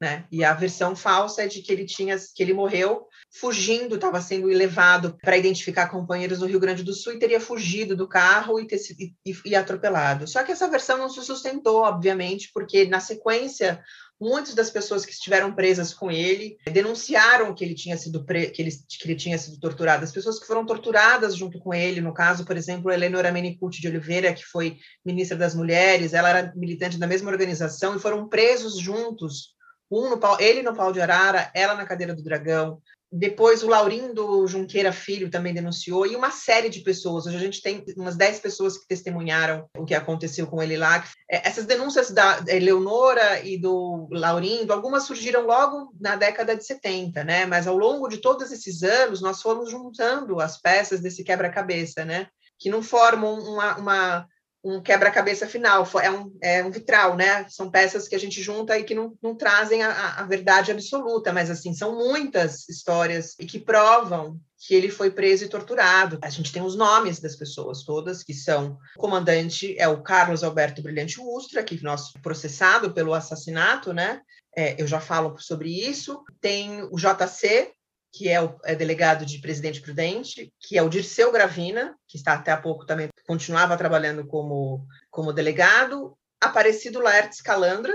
Né? 0.01 0.25
E 0.31 0.43
a 0.43 0.53
versão 0.53 0.95
falsa 0.95 1.43
é 1.43 1.47
de 1.47 1.61
que 1.61 1.71
ele 1.71 1.85
tinha, 1.85 2.17
que 2.35 2.43
ele 2.43 2.53
morreu 2.53 3.07
fugindo, 3.39 3.95
estava 3.95 4.21
sendo 4.21 4.47
levado 4.47 5.17
para 5.21 5.37
identificar 5.37 5.87
companheiros 5.87 6.39
no 6.39 6.45
Rio 6.45 6.59
Grande 6.59 6.83
do 6.83 6.93
Sul 6.93 7.13
e 7.13 7.19
teria 7.19 7.39
fugido 7.39 7.95
do 7.95 8.07
carro 8.07 8.59
e, 8.59 8.67
ter, 8.67 8.79
e, 8.97 9.15
e 9.45 9.55
atropelado. 9.55 10.27
Só 10.27 10.43
que 10.43 10.51
essa 10.51 10.69
versão 10.69 10.97
não 10.97 11.09
se 11.09 11.23
sustentou, 11.23 11.83
obviamente, 11.83 12.51
porque 12.53 12.85
na 12.85 12.99
sequência 12.99 13.81
Muitas 14.24 14.53
das 14.55 14.69
pessoas 14.69 15.05
que 15.05 15.11
estiveram 15.11 15.53
presas 15.53 15.93
com 15.93 16.09
ele 16.09 16.57
denunciaram 16.71 17.53
que 17.53 17.61
ele 17.61 17.76
tinha 17.76 17.97
sido 17.97 18.24
pre... 18.24 18.51
que, 18.51 18.61
ele... 18.61 18.71
que 18.71 19.05
ele 19.05 19.15
tinha 19.17 19.38
sido 19.38 19.59
torturado. 19.59 20.05
As 20.05 20.13
pessoas 20.13 20.39
que 20.39 20.47
foram 20.47 20.65
torturadas 20.65 21.36
junto 21.36 21.59
com 21.59 21.74
ele, 21.74 21.99
no 21.99 22.13
caso, 22.13 22.45
por 22.45 22.55
exemplo, 22.55 22.89
Eleonora 22.89 23.34
Menicucci 23.34 23.82
de 23.82 23.89
Oliveira, 23.89 24.34
que 24.34 24.45
foi 24.45 24.78
ministra 25.05 25.38
das 25.38 25.53
Mulheres, 25.53 26.13
ela 26.13 26.30
era 26.30 26.53
militante 26.55 26.97
da 26.97 27.05
mesma 27.05 27.30
organização 27.30 27.97
e 27.97 27.99
foram 27.99 28.30
presos 28.30 28.80
juntos, 28.80 29.55
um 29.91 30.11
no 30.11 30.17
pau... 30.17 30.39
ele 30.39 30.63
no 30.63 30.74
pau 30.74 30.93
de 30.93 31.01
arara, 31.01 31.51
ela 31.53 31.76
na 31.76 31.86
cadeira 31.86 32.15
do 32.15 32.24
dragão. 32.24 32.82
Depois 33.16 33.61
o 33.61 33.68
Laurindo 33.68 34.47
Junqueira 34.47 34.91
Filho 34.91 35.30
também 35.30 35.53
denunciou, 35.53 36.07
e 36.07 36.16
uma 36.16 36.32
série 36.32 36.68
de 36.68 36.80
pessoas. 36.80 37.28
Hoje 37.28 37.38
a 37.38 37.39
gente 37.39 37.61
tem 37.61 37.86
umas 37.95 38.16
10 38.16 38.39
pessoas 38.39 38.76
que 38.76 38.88
testemunharam 38.88 39.70
o 39.78 39.86
que 39.86 39.93
aconteceu 39.93 40.47
com 40.47 40.64
ele 40.64 40.76
lá. 40.76 41.05
É, 41.30 41.47
essas 41.47 41.66
denúncias 41.66 42.09
da 42.09 42.43
Eleonora 42.47 43.45
e 43.45 43.55
do 43.55 44.07
Laurindo, 44.11 44.74
algumas 44.74 45.03
surgiram 45.03 45.45
logo 45.45 45.93
na 46.01 46.16
década 46.16 46.55
de 46.55 46.66
70, 46.66 47.24
né? 47.24 47.45
Mas 47.45 47.68
ao 47.68 47.78
longo 47.78 48.07
de 48.07 48.18
todos 48.18 48.51
esses 48.51 48.82
anos, 48.82 49.22
nós 49.22 49.43
fomos 49.43 49.70
juntando 49.70 50.39
as 50.39 50.59
peças 50.59 50.99
desse 50.99 51.24
quebra-cabeça, 51.24 52.03
né? 52.03 52.28
Que 52.57 52.72
não 52.72 52.82
formam 52.82 53.38
uma, 53.38 53.78
uma 53.78 54.28
um 54.64 54.82
quebra-cabeça 54.82 55.45
final, 55.45 55.86
é 56.01 56.09
um, 56.09 56.38
é 56.41 56.64
um 56.64 56.72
vitral, 56.72 57.18
né? 57.18 57.45
São 57.49 57.70
peças 57.70 58.07
que 58.07 58.16
a 58.16 58.20
gente 58.20 58.41
junta 58.41 58.78
e 58.80 58.84
que 58.84 58.95
não, 58.95 59.14
não 59.22 59.36
trazem 59.36 59.84
a, 59.84 60.20
a, 60.20 60.24
verdade 60.24 60.72
absoluta, 60.72 61.34
mas 61.34 61.49
assim, 61.49 61.74
são 61.74 61.97
muitas 61.97 62.68
histórias 62.70 63.36
e 63.38 63.45
que 63.45 63.59
provam 63.59 64.39
que 64.66 64.74
ele 64.74 64.89
foi 64.89 65.11
preso 65.11 65.43
e 65.43 65.49
torturado. 65.49 66.18
A 66.22 66.30
gente 66.30 66.53
tem 66.53 66.61
os 66.61 66.78
nomes 66.78 67.20
das 67.20 67.36
pessoas 67.36 67.84
todas, 67.84 68.24
que 68.24 68.34
são 68.34 68.78
o 68.95 68.99
comandante 68.99 69.76
é 69.78 69.88
o 69.89 70.01
Carlos 70.01 70.43
Alberto 70.43 70.82
Brilhante 70.82 71.20
Ustra, 71.20 71.64
que 71.64 71.84
nós 71.84 72.14
processado 72.22 72.93
pelo 72.93 73.14
assassinato, 73.14 73.91
né? 73.91 74.22
É, 74.55 74.82
eu 74.82 74.88
já 74.88 75.01
falo 75.01 75.38
sobre 75.38 75.70
isso. 75.70 76.24
Tem 76.39 76.84
o 76.84 76.95
JC, 76.95 77.74
que 78.14 78.30
é 78.30 78.41
o 78.41 78.55
é 78.64 78.76
delegado 78.76 79.26
de 79.26 79.39
Presidente 79.39 79.82
Prudente, 79.82 80.53
que 80.59 80.78
é 80.78 80.84
o 80.84 80.89
Dirceu 80.89 81.32
Gravina, 81.32 81.95
que 82.07 82.16
está 82.16 82.34
até 82.34 82.51
há 82.51 82.57
pouco 82.57 82.86
também, 82.86 83.09
continuava 83.28 83.78
trabalhando 83.78 84.26
como, 84.26 84.86
como 85.09 85.34
delegado, 85.34 86.17
Aparecido 86.41 86.99
Laertes 86.99 87.41
Calandra, 87.41 87.93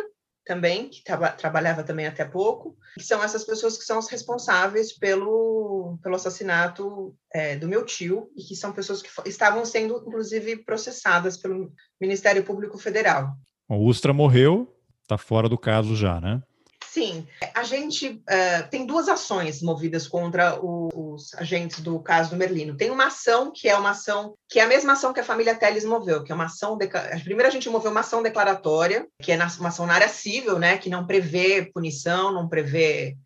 também, 0.49 0.89
que 0.89 1.05
tra 1.05 1.31
trabalhava 1.33 1.85
também 1.85 2.07
até 2.07 2.25
pouco, 2.25 2.75
que 2.95 3.05
são 3.05 3.23
essas 3.23 3.45
pessoas 3.45 3.77
que 3.77 3.85
são 3.85 3.99
as 3.99 4.09
responsáveis 4.09 4.97
pelo, 4.99 5.99
pelo 6.03 6.17
assassinato 6.17 7.15
é, 7.31 7.55
do 7.55 7.69
meu 7.69 7.85
tio, 7.85 8.31
e 8.35 8.43
que 8.43 8.57
são 8.57 8.73
pessoas 8.73 9.03
que 9.03 9.11
estavam 9.29 9.65
sendo, 9.67 10.03
inclusive, 10.07 10.65
processadas 10.65 11.37
pelo 11.37 11.71
Ministério 12.01 12.43
Público 12.43 12.79
Federal. 12.79 13.35
O 13.69 13.87
Ustra 13.87 14.15
morreu, 14.15 14.75
está 15.03 15.19
fora 15.19 15.49
do 15.49 15.59
caso 15.59 15.95
já, 15.95 16.19
né? 16.19 16.43
Sim, 16.91 17.27
a 17.55 17.63
gente 17.65 18.09
uh, 18.09 18.69
tem 18.71 18.87
duas 18.87 19.09
ações 19.09 19.63
movidas 19.63 20.09
contra 20.09 20.59
o, 20.59 20.89
os 20.95 21.35
agentes 21.35 21.81
do 21.81 22.01
caso 22.01 22.31
do 22.31 22.37
Merlino. 22.37 22.77
Tem 22.77 22.91
uma 22.91 23.09
ação 23.09 23.53
que 23.55 23.69
é 23.69 23.77
uma 23.77 23.91
ação 23.91 24.35
que 24.49 24.59
é 24.59 24.63
a 24.63 24.67
mesma 24.69 24.95
ação 24.95 25.13
que 25.13 25.21
a 25.21 25.25
família 25.25 25.55
Teles 25.55 25.85
moveu, 25.85 26.25
que 26.25 26.33
é 26.33 26.35
uma 26.35 26.47
ação. 26.47 26.79
De, 26.79 26.89
primeiro 26.89 27.47
a 27.47 27.51
gente 27.51 27.69
moveu 27.69 27.91
uma 27.91 28.01
ação 28.01 28.23
declaratória, 28.23 29.07
que 29.23 29.31
é 29.31 29.37
uma 29.37 29.69
ação 29.69 29.87
na 29.87 29.95
área 29.95 30.09
civil, 30.09 30.59
né, 30.59 30.79
que 30.79 30.89
não 30.89 31.07
prevê 31.07 31.71
punição, 31.73 32.33
não 32.33 32.49
prevê 32.49 33.17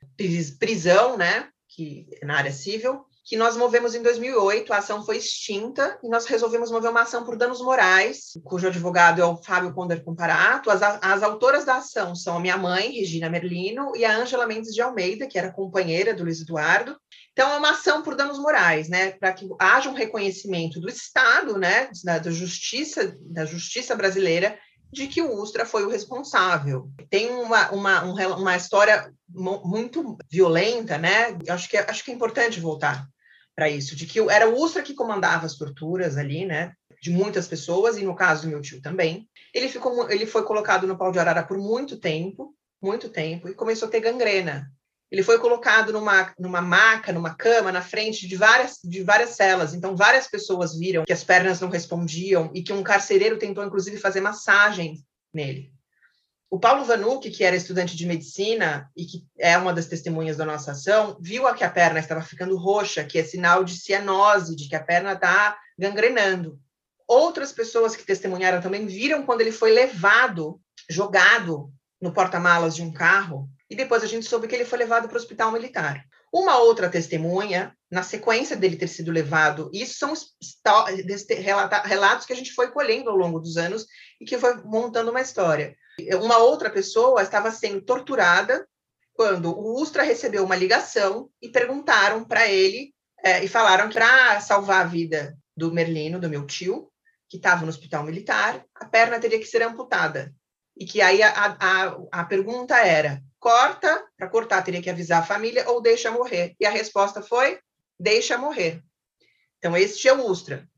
prisão, 0.58 1.16
né, 1.16 1.48
que 1.68 2.08
é 2.20 2.26
na 2.26 2.36
área 2.36 2.52
civil 2.52 3.04
que 3.32 3.36
nós 3.38 3.56
movemos 3.56 3.94
em 3.94 4.02
2008, 4.02 4.70
a 4.74 4.76
ação 4.76 5.06
foi 5.06 5.16
extinta 5.16 5.98
e 6.04 6.08
nós 6.10 6.26
resolvemos 6.26 6.70
mover 6.70 6.90
uma 6.90 7.00
ação 7.00 7.24
por 7.24 7.34
danos 7.34 7.62
morais, 7.62 8.32
cujo 8.44 8.66
advogado 8.66 9.22
é 9.22 9.24
o 9.24 9.42
Fábio 9.42 9.72
Conder 9.72 10.04
Comparato. 10.04 10.70
As, 10.70 10.82
as 10.82 11.22
autoras 11.22 11.64
da 11.64 11.76
ação 11.76 12.14
são 12.14 12.36
a 12.36 12.40
minha 12.40 12.58
mãe, 12.58 12.92
Regina 12.92 13.30
Merlino, 13.30 13.96
e 13.96 14.04
a 14.04 14.14
Ângela 14.14 14.46
Mendes 14.46 14.74
de 14.74 14.82
Almeida, 14.82 15.26
que 15.26 15.38
era 15.38 15.50
companheira 15.50 16.12
do 16.12 16.24
Luiz 16.24 16.42
Eduardo. 16.42 16.94
Então, 17.32 17.50
é 17.50 17.56
uma 17.56 17.70
ação 17.70 18.02
por 18.02 18.14
danos 18.14 18.38
morais, 18.38 18.90
né, 18.90 19.12
para 19.12 19.32
que 19.32 19.48
haja 19.58 19.88
um 19.88 19.94
reconhecimento 19.94 20.78
do 20.78 20.90
Estado, 20.90 21.56
né, 21.56 21.88
da, 22.04 22.18
da 22.18 22.30
justiça, 22.30 23.16
da 23.18 23.46
justiça 23.46 23.96
brasileira, 23.96 24.58
de 24.92 25.06
que 25.06 25.22
o 25.22 25.40
Ustra 25.40 25.64
foi 25.64 25.86
o 25.86 25.88
responsável. 25.88 26.90
Tem 27.08 27.30
uma, 27.30 27.70
uma, 27.70 28.02
uma 28.36 28.56
história 28.58 29.10
muito 29.26 30.18
violenta, 30.30 30.98
né? 30.98 31.38
Acho 31.48 31.66
que, 31.70 31.78
é, 31.78 31.90
acho 31.90 32.04
que 32.04 32.10
é 32.10 32.14
importante 32.14 32.60
voltar 32.60 33.08
para 33.54 33.68
isso, 33.68 33.94
de 33.94 34.06
que 34.06 34.18
era 34.30 34.48
o 34.48 34.60
Ustra 34.60 34.82
que 34.82 34.94
comandava 34.94 35.46
as 35.46 35.56
torturas 35.56 36.16
ali, 36.16 36.44
né? 36.44 36.72
De 37.00 37.10
muitas 37.10 37.46
pessoas, 37.48 37.96
e 37.96 38.04
no 38.04 38.14
caso 38.14 38.42
do 38.42 38.48
meu 38.48 38.60
tio 38.60 38.80
também. 38.80 39.28
Ele, 39.52 39.68
ficou, 39.68 40.10
ele 40.10 40.26
foi 40.26 40.44
colocado 40.44 40.86
no 40.86 40.96
pau 40.96 41.12
de 41.12 41.18
arara 41.18 41.42
por 41.42 41.58
muito 41.58 41.98
tempo, 41.98 42.54
muito 42.80 43.08
tempo, 43.08 43.48
e 43.48 43.54
começou 43.54 43.88
a 43.88 43.90
ter 43.90 44.00
gangrena. 44.00 44.70
Ele 45.10 45.22
foi 45.22 45.38
colocado 45.38 45.92
numa, 45.92 46.32
numa 46.38 46.62
maca, 46.62 47.12
numa 47.12 47.34
cama, 47.34 47.70
na 47.70 47.82
frente 47.82 48.26
de 48.26 48.34
várias, 48.34 48.78
de 48.82 49.02
várias 49.02 49.30
celas. 49.30 49.74
Então, 49.74 49.94
várias 49.94 50.26
pessoas 50.26 50.74
viram 50.78 51.04
que 51.04 51.12
as 51.12 51.22
pernas 51.22 51.60
não 51.60 51.68
respondiam 51.68 52.50
e 52.54 52.62
que 52.62 52.72
um 52.72 52.82
carcereiro 52.82 53.38
tentou, 53.38 53.62
inclusive, 53.62 53.98
fazer 53.98 54.22
massagem 54.22 55.04
nele. 55.34 55.70
O 56.52 56.60
Paulo 56.60 56.84
Vanucci, 56.84 57.30
que 57.30 57.44
era 57.44 57.56
estudante 57.56 57.96
de 57.96 58.04
medicina 58.04 58.90
e 58.94 59.06
que 59.06 59.26
é 59.38 59.56
uma 59.56 59.72
das 59.72 59.86
testemunhas 59.86 60.36
da 60.36 60.44
nossa 60.44 60.72
ação, 60.72 61.16
viu 61.18 61.50
que 61.54 61.64
a 61.64 61.70
perna 61.70 61.98
estava 61.98 62.20
ficando 62.20 62.58
roxa, 62.58 63.02
que 63.02 63.18
é 63.18 63.24
sinal 63.24 63.64
de 63.64 63.74
cianose, 63.74 64.54
de 64.54 64.68
que 64.68 64.76
a 64.76 64.84
perna 64.84 65.14
está 65.14 65.56
gangrenando. 65.78 66.60
Outras 67.08 67.54
pessoas 67.54 67.96
que 67.96 68.04
testemunharam 68.04 68.60
também 68.60 68.84
viram 68.84 69.24
quando 69.24 69.40
ele 69.40 69.50
foi 69.50 69.72
levado, 69.72 70.60
jogado 70.90 71.72
no 71.98 72.12
porta-malas 72.12 72.76
de 72.76 72.82
um 72.82 72.92
carro, 72.92 73.48
e 73.70 73.74
depois 73.74 74.04
a 74.04 74.06
gente 74.06 74.26
soube 74.26 74.46
que 74.46 74.54
ele 74.54 74.66
foi 74.66 74.78
levado 74.78 75.08
para 75.08 75.16
o 75.16 75.20
hospital 75.20 75.50
militar. 75.52 76.04
Uma 76.30 76.58
outra 76.58 76.90
testemunha, 76.90 77.74
na 77.90 78.02
sequência 78.02 78.56
dele 78.56 78.76
ter 78.76 78.88
sido 78.88 79.10
levado, 79.10 79.70
isso 79.72 79.98
são 79.98 80.12
relatos 81.86 82.26
que 82.26 82.32
a 82.34 82.36
gente 82.36 82.52
foi 82.52 82.70
colhendo 82.70 83.08
ao 83.08 83.16
longo 83.16 83.40
dos 83.40 83.56
anos 83.56 83.86
e 84.20 84.26
que 84.26 84.36
foi 84.36 84.62
montando 84.64 85.10
uma 85.10 85.22
história. 85.22 85.74
Uma 86.20 86.38
outra 86.38 86.70
pessoa 86.70 87.22
estava 87.22 87.50
sendo 87.50 87.82
torturada 87.82 88.66
quando 89.14 89.50
o 89.50 89.80
Ustra 89.80 90.02
recebeu 90.02 90.44
uma 90.44 90.56
ligação 90.56 91.30
e 91.40 91.48
perguntaram 91.48 92.24
para 92.24 92.48
ele 92.48 92.94
é, 93.22 93.44
e 93.44 93.48
falaram 93.48 93.88
que 93.88 93.94
para 93.94 94.40
salvar 94.40 94.80
a 94.80 94.88
vida 94.88 95.36
do 95.56 95.72
Merlino, 95.72 96.18
do 96.18 96.28
meu 96.28 96.46
tio, 96.46 96.90
que 97.28 97.36
estava 97.36 97.62
no 97.62 97.68
hospital 97.68 98.02
militar, 98.04 98.64
a 98.74 98.84
perna 98.86 99.20
teria 99.20 99.38
que 99.38 99.46
ser 99.46 99.62
amputada. 99.62 100.34
E 100.76 100.84
que 100.86 101.00
aí 101.00 101.22
a, 101.22 101.30
a, 101.30 102.20
a 102.20 102.24
pergunta 102.24 102.76
era: 102.78 103.22
corta, 103.38 104.04
para 104.16 104.28
cortar 104.28 104.62
teria 104.62 104.82
que 104.82 104.90
avisar 104.90 105.22
a 105.22 105.26
família 105.26 105.68
ou 105.68 105.80
deixa 105.80 106.10
morrer. 106.10 106.54
E 106.58 106.66
a 106.66 106.70
resposta 106.70 107.22
foi: 107.22 107.58
deixa 107.98 108.38
morrer. 108.38 108.82
Então, 109.58 109.76
este 109.76 110.08
é 110.08 110.12
o 110.12 110.26
Ustra. 110.26 110.68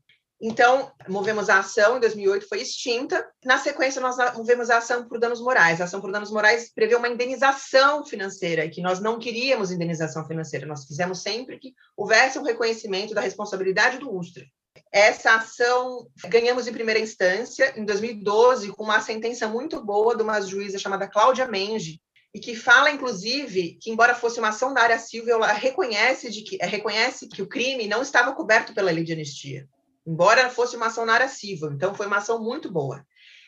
Então, 0.41 0.91
movemos 1.07 1.49
a 1.49 1.59
ação, 1.59 1.97
em 1.97 1.99
2008 2.01 2.47
foi 2.47 2.61
extinta. 2.61 3.25
Na 3.43 3.57
sequência, 3.57 4.01
nós 4.01 4.17
movemos 4.35 4.69
a 4.69 4.77
ação 4.77 5.07
por 5.07 5.17
danos 5.17 5.39
morais. 5.39 5.79
A 5.79 5.85
ação 5.85 6.01
por 6.01 6.11
danos 6.11 6.29
morais 6.29 6.71
prevê 6.73 6.95
uma 6.95 7.07
indenização 7.07 8.05
financeira, 8.05 8.69
que 8.69 8.81
nós 8.81 8.99
não 8.99 9.17
queríamos 9.17 9.71
indenização 9.71 10.27
financeira, 10.27 10.65
nós 10.65 10.85
fizemos 10.85 11.21
sempre 11.21 11.57
que 11.57 11.73
houvesse 11.95 12.37
um 12.37 12.43
reconhecimento 12.43 13.13
da 13.13 13.21
responsabilidade 13.21 13.97
do 13.97 14.13
Ustra. 14.13 14.45
Essa 14.91 15.35
ação 15.35 16.07
ganhamos 16.27 16.67
em 16.67 16.73
primeira 16.73 16.99
instância, 16.99 17.73
em 17.77 17.85
2012, 17.85 18.69
com 18.73 18.83
uma 18.83 19.01
sentença 19.01 19.47
muito 19.47 19.83
boa 19.83 20.15
de 20.15 20.21
uma 20.21 20.41
juíza 20.41 20.77
chamada 20.77 21.07
Cláudia 21.07 21.47
Menge, 21.47 22.01
e 22.33 22.39
que 22.39 22.53
fala, 22.53 22.91
inclusive, 22.91 23.77
que 23.81 23.89
embora 23.89 24.13
fosse 24.13 24.39
uma 24.39 24.49
ação 24.49 24.73
da 24.73 24.81
área 24.81 24.99
civil, 24.99 25.35
ela 25.35 25.53
reconhece, 25.53 26.29
de 26.29 26.41
que, 26.41 26.57
reconhece 26.57 27.29
que 27.29 27.41
o 27.41 27.47
crime 27.47 27.87
não 27.87 28.01
estava 28.01 28.33
coberto 28.33 28.73
pela 28.73 28.91
lei 28.91 29.05
de 29.05 29.13
anistia, 29.13 29.65
embora 30.05 30.49
fosse 30.49 30.75
uma 30.75 30.87
ação 30.87 31.05
na 31.05 31.13
área 31.13 31.27
civil. 31.27 31.71
Então, 31.71 31.93
foi 31.93 32.07
uma 32.07 32.17
ação 32.17 32.41
muito 32.43 32.71
boa. 32.71 33.05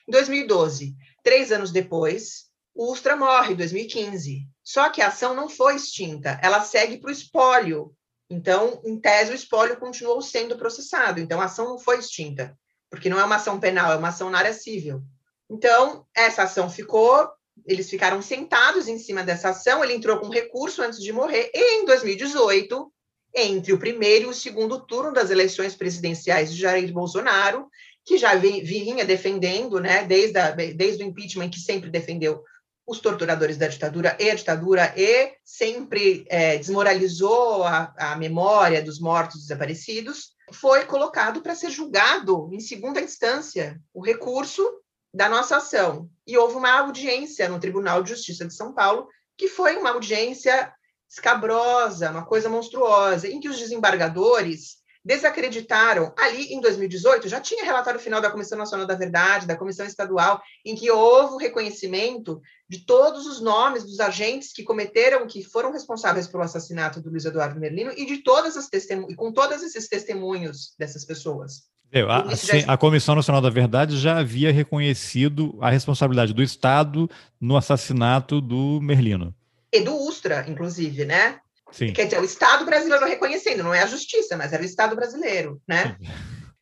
Em 0.08 0.12
2012, 0.12 0.95
três 1.24 1.51
anos 1.51 1.72
depois, 1.72 2.45
o 2.74 2.91
Ustra 2.91 3.16
morre, 3.16 3.53
em 3.53 3.58
2015. 3.58 4.47
Só 4.64 4.89
que 4.89 5.01
a 5.01 5.08
ação 5.08 5.34
não 5.34 5.49
foi 5.49 5.76
extinta, 5.76 6.39
ela 6.41 6.62
segue 6.62 6.97
para 6.97 7.10
o 7.10 7.14
espólio. 7.14 7.93
Então, 8.30 8.82
em 8.86 8.99
tese, 8.99 9.32
o 9.32 9.36
espólio 9.36 9.78
continuou 9.78 10.22
sendo 10.22 10.58
processado. 10.58 11.20
Então, 11.20 11.39
a 11.39 11.45
ação 11.45 11.66
não 11.66 11.80
foi 11.80 11.99
extinta, 11.99 12.58
porque 12.89 13.10
não 13.10 13.20
é 13.20 13.24
uma 13.24 13.38
ação 13.38 13.60
penal, 13.60 13.91
é 13.91 13.95
uma 13.95 14.10
ação 14.10 14.30
na 14.30 14.39
área 14.39 14.53
civil. 14.53 15.01
Então, 15.49 16.05
essa 16.14 16.43
ação 16.43 16.70
ficou 16.70 17.30
eles 17.66 17.89
ficaram 17.89 18.22
sentados 18.22 18.88
em 18.88 18.99
cima 18.99 19.24
dessa 19.24 19.49
ação, 19.49 19.84
ele 19.84 19.93
entrou 19.93 20.20
com 20.20 20.30
recurso 20.30 20.82
antes 20.82 20.99
de 20.99 21.12
morrer, 21.12 21.49
e 21.53 21.82
em 21.82 21.86
2018, 21.86 22.91
entre 23.36 23.73
o 23.73 23.80
primeiro 23.80 24.25
e 24.25 24.30
o 24.30 24.34
segundo 24.34 24.80
turno 24.80 25.13
das 25.13 25.30
eleições 25.30 25.75
presidenciais 25.75 26.53
de 26.53 26.61
Jair 26.61 26.91
Bolsonaro, 26.91 27.67
que 28.05 28.17
já 28.17 28.36
vinha 28.36 29.05
defendendo, 29.05 29.80
né, 29.80 30.03
desde, 30.03 30.38
a, 30.38 30.51
desde 30.51 31.03
o 31.03 31.07
impeachment, 31.07 31.49
que 31.49 31.59
sempre 31.59 31.89
defendeu 31.89 32.41
os 32.86 32.99
torturadores 32.99 33.57
da 33.57 33.67
ditadura 33.67 34.15
e 34.17 34.30
a 34.30 34.36
ditadura, 34.36 34.93
e 34.95 35.34
sempre 35.43 36.25
é, 36.30 36.57
desmoralizou 36.57 37.65
a, 37.65 37.93
a 37.97 38.15
memória 38.15 38.82
dos 38.82 38.99
mortos 38.99 39.41
desaparecidos, 39.41 40.32
foi 40.53 40.86
colocado 40.86 41.41
para 41.41 41.53
ser 41.53 41.69
julgado 41.69 42.49
em 42.53 42.61
segunda 42.61 43.01
instância. 43.01 43.78
O 43.93 44.01
recurso 44.01 44.65
da 45.13 45.28
nossa 45.28 45.57
ação. 45.57 46.09
E 46.25 46.38
houve 46.38 46.55
uma 46.55 46.71
audiência 46.80 47.49
no 47.49 47.59
Tribunal 47.59 48.03
de 48.03 48.09
Justiça 48.11 48.45
de 48.45 48.53
São 48.53 48.73
Paulo, 48.73 49.07
que 49.38 49.47
foi 49.47 49.75
uma 49.75 49.89
audiência 49.89 50.71
escabrosa, 51.10 52.12
uma 52.12 52.26
coisa 52.26 52.49
monstruosa, 52.49 53.28
em 53.28 53.39
que 53.39 53.49
os 53.49 53.58
desembargadores 53.58 54.78
desacreditaram. 55.08 56.14
Ali 56.20 56.53
em 56.53 56.60
2018 56.60 57.30
já 57.30 57.39
tinha 57.39 57.64
relatório 57.64 57.99
final 57.99 58.20
da 58.20 58.30
Comissão 58.30 58.58
Nacional 58.58 58.86
da 58.86 58.93
Verdade, 58.93 59.47
da 59.47 59.55
Comissão 59.55 59.86
Estadual, 59.86 60.41
em 60.66 60.76
que 60.76 60.91
houve 60.91 61.36
o 61.36 61.38
reconhecimento 61.38 62.41
de 62.70 62.86
todos 62.86 63.26
os 63.26 63.39
nomes 63.39 63.86
dos 63.86 64.01
agentes 64.01 64.51
que 64.51 64.64
cometeram, 64.64 65.26
que 65.26 65.43
foram 65.43 65.72
responsáveis 65.72 66.28
pelo 66.28 66.43
assassinato 66.43 67.01
do 67.01 67.10
Luiz 67.10 67.24
Eduardo 67.24 67.60
Merlino 67.60 67.93
e 67.95 68.05
de 68.05 68.18
todas 68.18 68.58
as 68.58 68.68
testemunhas, 68.68 69.14
e 69.14 69.16
com 69.16 69.32
todos 69.32 69.64
esses 69.64 69.88
testemunhos 69.88 70.74
dessas 70.78 71.05
pessoas. 71.05 71.64
A, 72.10 72.36
sim, 72.36 72.66
a 72.68 72.78
Comissão 72.78 73.16
Nacional 73.16 73.41
da 73.41 73.49
Verdade 73.49 73.97
já 73.97 74.20
havia 74.20 74.51
reconhecido 74.51 75.58
a 75.62 75.70
responsabilidade 75.70 76.34
do 76.34 76.43
Estado 76.43 77.10
no 77.39 77.55
assassinato 77.55 78.41
do 78.41 78.82
Merlino. 78.82 79.34
E 79.72 79.82
do 79.82 79.95
Ustra, 79.95 80.45
inclusive, 80.47 81.05
né? 81.05 81.39
Sim. 81.72 81.91
Quer 81.93 82.05
dizer, 82.05 82.22
o 82.22 82.26
Estado 82.26 82.65
brasileiro 82.65 83.05
reconhecendo, 83.05 83.63
não 83.63 83.74
é 83.74 83.84
a 83.84 83.88
justiça, 83.88 84.38
mas 84.38 84.53
era 84.53 84.63
o 84.63 84.65
Estado 84.65 84.95
brasileiro, 84.95 85.61
né? 85.68 85.97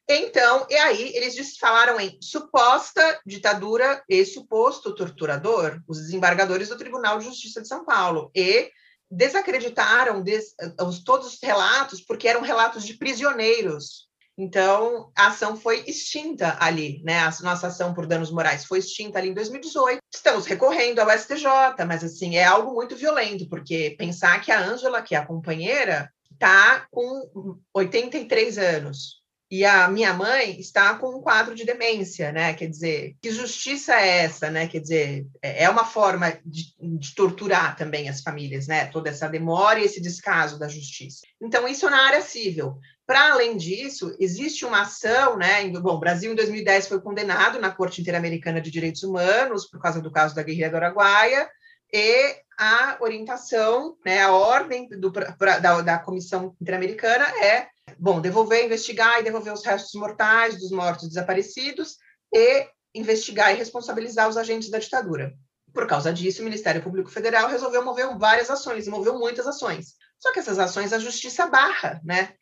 Então, 0.08 0.68
e 0.70 0.76
aí 0.76 1.16
eles 1.16 1.58
falaram 1.58 2.00
em 2.00 2.18
suposta 2.22 3.20
ditadura 3.26 4.04
e 4.08 4.24
suposto 4.24 4.94
torturador, 4.94 5.82
os 5.88 5.98
desembargadores 6.00 6.70
do 6.70 6.78
Tribunal 6.78 7.18
de 7.18 7.26
Justiça 7.26 7.62
de 7.62 7.68
São 7.68 7.84
Paulo, 7.84 8.30
e 8.36 8.70
desacreditaram 9.10 10.22
des, 10.22 10.56
os, 10.82 11.04
todos 11.04 11.34
os 11.34 11.40
relatos 11.42 12.02
porque 12.02 12.28
eram 12.28 12.42
relatos 12.42 12.84
de 12.84 12.96
prisioneiros 12.96 14.05
então, 14.38 15.12
a 15.16 15.28
ação 15.28 15.56
foi 15.56 15.84
extinta 15.88 16.58
ali, 16.60 17.02
né? 17.06 17.20
A 17.20 17.34
nossa 17.42 17.68
ação 17.68 17.94
por 17.94 18.06
danos 18.06 18.32
morais 18.32 18.66
foi 18.66 18.80
extinta 18.80 19.18
ali 19.18 19.30
em 19.30 19.34
2018. 19.34 20.00
Estamos 20.14 20.46
recorrendo 20.46 21.00
ao 21.00 21.10
STJ, 21.10 21.46
mas 21.88 22.04
assim, 22.04 22.36
é 22.36 22.44
algo 22.44 22.74
muito 22.74 22.98
violento, 22.98 23.48
porque 23.48 23.96
pensar 23.98 24.42
que 24.42 24.52
a 24.52 24.60
Ângela, 24.60 25.02
que 25.02 25.16
é 25.16 25.18
a 25.18 25.26
companheira, 25.26 26.12
está 26.32 26.86
com 26.92 27.60
83 27.74 28.58
anos. 28.58 29.24
E 29.50 29.64
a 29.64 29.88
minha 29.88 30.12
mãe 30.12 30.60
está 30.60 30.96
com 30.96 31.18
um 31.18 31.22
quadro 31.22 31.54
de 31.54 31.64
demência, 31.64 32.32
né? 32.32 32.54
Quer 32.56 32.68
dizer, 32.68 33.16
que 33.22 33.32
justiça 33.32 33.94
é 33.94 34.24
essa, 34.24 34.50
né? 34.50 34.68
Quer 34.68 34.80
dizer, 34.80 35.28
é, 35.42 35.64
é 35.64 35.70
uma 35.70 35.86
forma 35.86 36.38
de, 36.44 36.76
de 36.98 37.14
torturar 37.14 37.76
também 37.78 38.10
as 38.10 38.22
famílias, 38.22 38.68
né? 38.68 38.88
Toda 38.88 39.10
essa 39.10 39.30
demora 39.30 39.80
e 39.80 39.84
esse 39.84 40.02
descaso 40.02 40.58
da 40.58 40.68
justiça. 40.68 41.22
Então, 41.40 41.68
isso 41.68 41.88
na 41.90 42.08
área 42.08 42.22
civil. 42.22 42.80
Para 43.06 43.34
além 43.34 43.56
disso, 43.56 44.16
existe 44.20 44.66
uma 44.66 44.82
ação, 44.82 45.38
né? 45.38 45.68
Bom, 45.70 45.96
o 45.96 46.00
Brasil 46.00 46.32
em 46.32 46.36
2010 46.36 46.88
foi 46.88 47.00
condenado 47.00 47.60
na 47.60 47.70
Corte 47.70 48.02
Interamericana 48.02 48.60
de 48.60 48.72
Direitos 48.72 49.04
Humanos 49.04 49.70
por 49.70 49.80
causa 49.80 50.02
do 50.02 50.12
caso 50.12 50.34
da 50.34 50.42
guerrilha 50.42 50.72
do 50.72 50.78
Araguaia, 50.78 51.48
e 51.94 52.36
a 52.58 52.98
orientação, 53.00 53.96
né, 54.06 54.22
a 54.22 54.32
ordem 54.32 54.88
do, 54.90 55.12
pra, 55.12 55.60
da, 55.60 55.82
da 55.82 56.00
Comissão 56.00 56.56
Interamericana 56.60 57.26
é, 57.44 57.68
bom, 58.00 58.20
devolver, 58.20 58.66
investigar 58.66 59.20
e 59.20 59.24
devolver 59.24 59.54
os 59.54 59.64
restos 59.64 59.94
mortais 59.94 60.60
dos 60.60 60.72
mortos 60.72 61.08
desaparecidos 61.08 61.98
e 62.34 62.68
investigar 62.94 63.54
e 63.54 63.58
responsabilizar 63.58 64.28
os 64.28 64.38
agentes 64.38 64.70
da 64.70 64.80
ditadura. 64.80 65.34
Por 65.74 65.86
causa 65.86 66.12
disso, 66.12 66.42
o 66.42 66.46
Ministério 66.46 66.82
Público 66.82 67.12
Federal 67.12 67.50
resolveu 67.50 67.84
mover 67.84 68.18
várias 68.18 68.50
ações, 68.50 68.88
moveu 68.88 69.20
muitas 69.20 69.46
ações. 69.46 69.96
Só 70.18 70.32
que 70.32 70.40
essas 70.40 70.58
ações 70.58 70.94
a 70.94 71.00
justiça 71.00 71.46
barra, 71.48 72.02
né? 72.04 72.34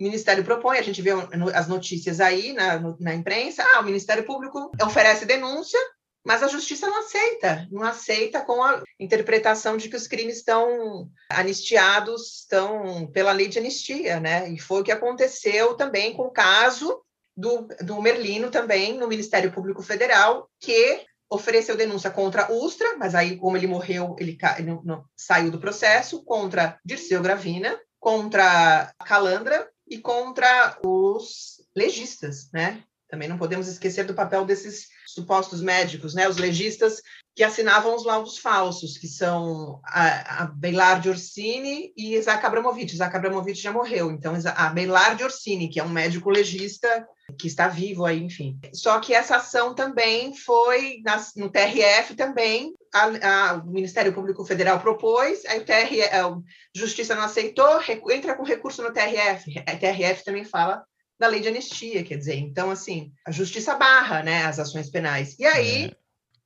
O 0.00 0.02
Ministério 0.02 0.42
propõe, 0.42 0.78
a 0.78 0.82
gente 0.82 1.02
vê 1.02 1.10
as 1.54 1.68
notícias 1.68 2.20
aí 2.20 2.54
na, 2.54 2.80
na 2.98 3.14
imprensa, 3.14 3.62
ah, 3.62 3.80
o 3.80 3.84
Ministério 3.84 4.24
Público 4.24 4.70
oferece 4.82 5.26
denúncia, 5.26 5.78
mas 6.24 6.42
a 6.42 6.48
justiça 6.48 6.86
não 6.86 7.00
aceita, 7.00 7.68
não 7.70 7.82
aceita 7.82 8.40
com 8.40 8.62
a 8.62 8.82
interpretação 8.98 9.76
de 9.76 9.90
que 9.90 9.96
os 9.96 10.06
crimes 10.06 10.38
estão 10.38 11.10
anistiados, 11.30 12.40
estão 12.40 13.06
pela 13.12 13.32
lei 13.32 13.46
de 13.46 13.58
anistia, 13.58 14.18
né? 14.18 14.48
E 14.50 14.58
foi 14.58 14.80
o 14.80 14.84
que 14.84 14.92
aconteceu 14.92 15.74
também 15.74 16.14
com 16.14 16.22
o 16.22 16.30
caso 16.30 17.02
do, 17.36 17.68
do 17.82 18.00
Merlino 18.00 18.50
também 18.50 18.94
no 18.96 19.06
Ministério 19.06 19.52
Público 19.52 19.82
Federal, 19.82 20.48
que 20.58 21.04
ofereceu 21.30 21.76
denúncia 21.76 22.10
contra 22.10 22.50
Ustra, 22.50 22.96
mas 22.96 23.14
aí, 23.14 23.36
como 23.36 23.56
ele 23.56 23.66
morreu, 23.66 24.16
ele, 24.18 24.36
ele 24.58 24.78
não, 24.82 25.04
saiu 25.14 25.50
do 25.50 25.60
processo, 25.60 26.24
contra 26.24 26.78
Dirceu 26.84 27.22
Gravina, 27.22 27.78
contra 28.00 28.92
Calandra 29.04 29.68
e 29.90 29.98
contra 29.98 30.78
os 30.84 31.60
legistas, 31.74 32.50
né? 32.52 32.84
Também 33.10 33.28
não 33.28 33.38
podemos 33.38 33.66
esquecer 33.66 34.04
do 34.04 34.14
papel 34.14 34.44
desses 34.44 34.86
supostos 35.06 35.60
médicos, 35.60 36.14
né? 36.14 36.28
Os 36.28 36.36
legistas 36.36 37.02
que 37.34 37.44
assinavam 37.44 37.94
os 37.94 38.04
laudos 38.04 38.38
falsos, 38.38 38.98
que 38.98 39.08
são 39.08 39.80
a, 39.84 40.44
a 40.44 41.08
Orsini 41.08 41.92
e 41.96 42.14
Isaac 42.14 42.44
Abramovich. 42.44 42.92
Isaac 42.92 43.16
Abramovich 43.16 43.60
já 43.60 43.72
morreu, 43.72 44.10
então 44.10 44.34
a 44.54 44.68
Beilard 44.68 45.22
Orsini, 45.22 45.68
que 45.68 45.80
é 45.80 45.84
um 45.84 45.88
médico 45.88 46.30
legista 46.30 47.06
que 47.38 47.46
está 47.46 47.68
vivo 47.68 48.04
aí, 48.04 48.22
enfim. 48.22 48.58
Só 48.72 48.98
que 48.98 49.14
essa 49.14 49.36
ação 49.36 49.74
também 49.74 50.34
foi 50.34 51.00
no 51.36 51.48
TRF 51.48 52.14
também, 52.16 52.74
a, 52.92 53.50
a, 53.50 53.54
o 53.54 53.66
Ministério 53.66 54.12
Público 54.12 54.44
Federal 54.44 54.80
propôs, 54.80 55.44
aí 55.46 55.60
o 55.60 55.64
TRF, 55.64 56.02
a 56.02 56.36
Justiça 56.74 57.14
não 57.14 57.22
aceitou, 57.22 57.80
entra 58.10 58.34
com 58.34 58.42
recurso 58.42 58.82
no 58.82 58.92
TRF. 58.92 59.62
A 59.66 59.76
TRF 59.76 60.24
também 60.24 60.44
fala 60.44 60.84
da 61.20 61.28
lei 61.28 61.40
de 61.40 61.48
anistia, 61.48 62.02
quer 62.02 62.16
dizer, 62.16 62.36
então 62.36 62.70
assim, 62.70 63.12
a 63.26 63.30
justiça 63.30 63.76
barra, 63.76 64.22
né, 64.22 64.46
as 64.46 64.58
ações 64.58 64.88
penais. 64.88 65.38
E 65.38 65.44
aí, 65.44 65.84
é. 65.84 65.96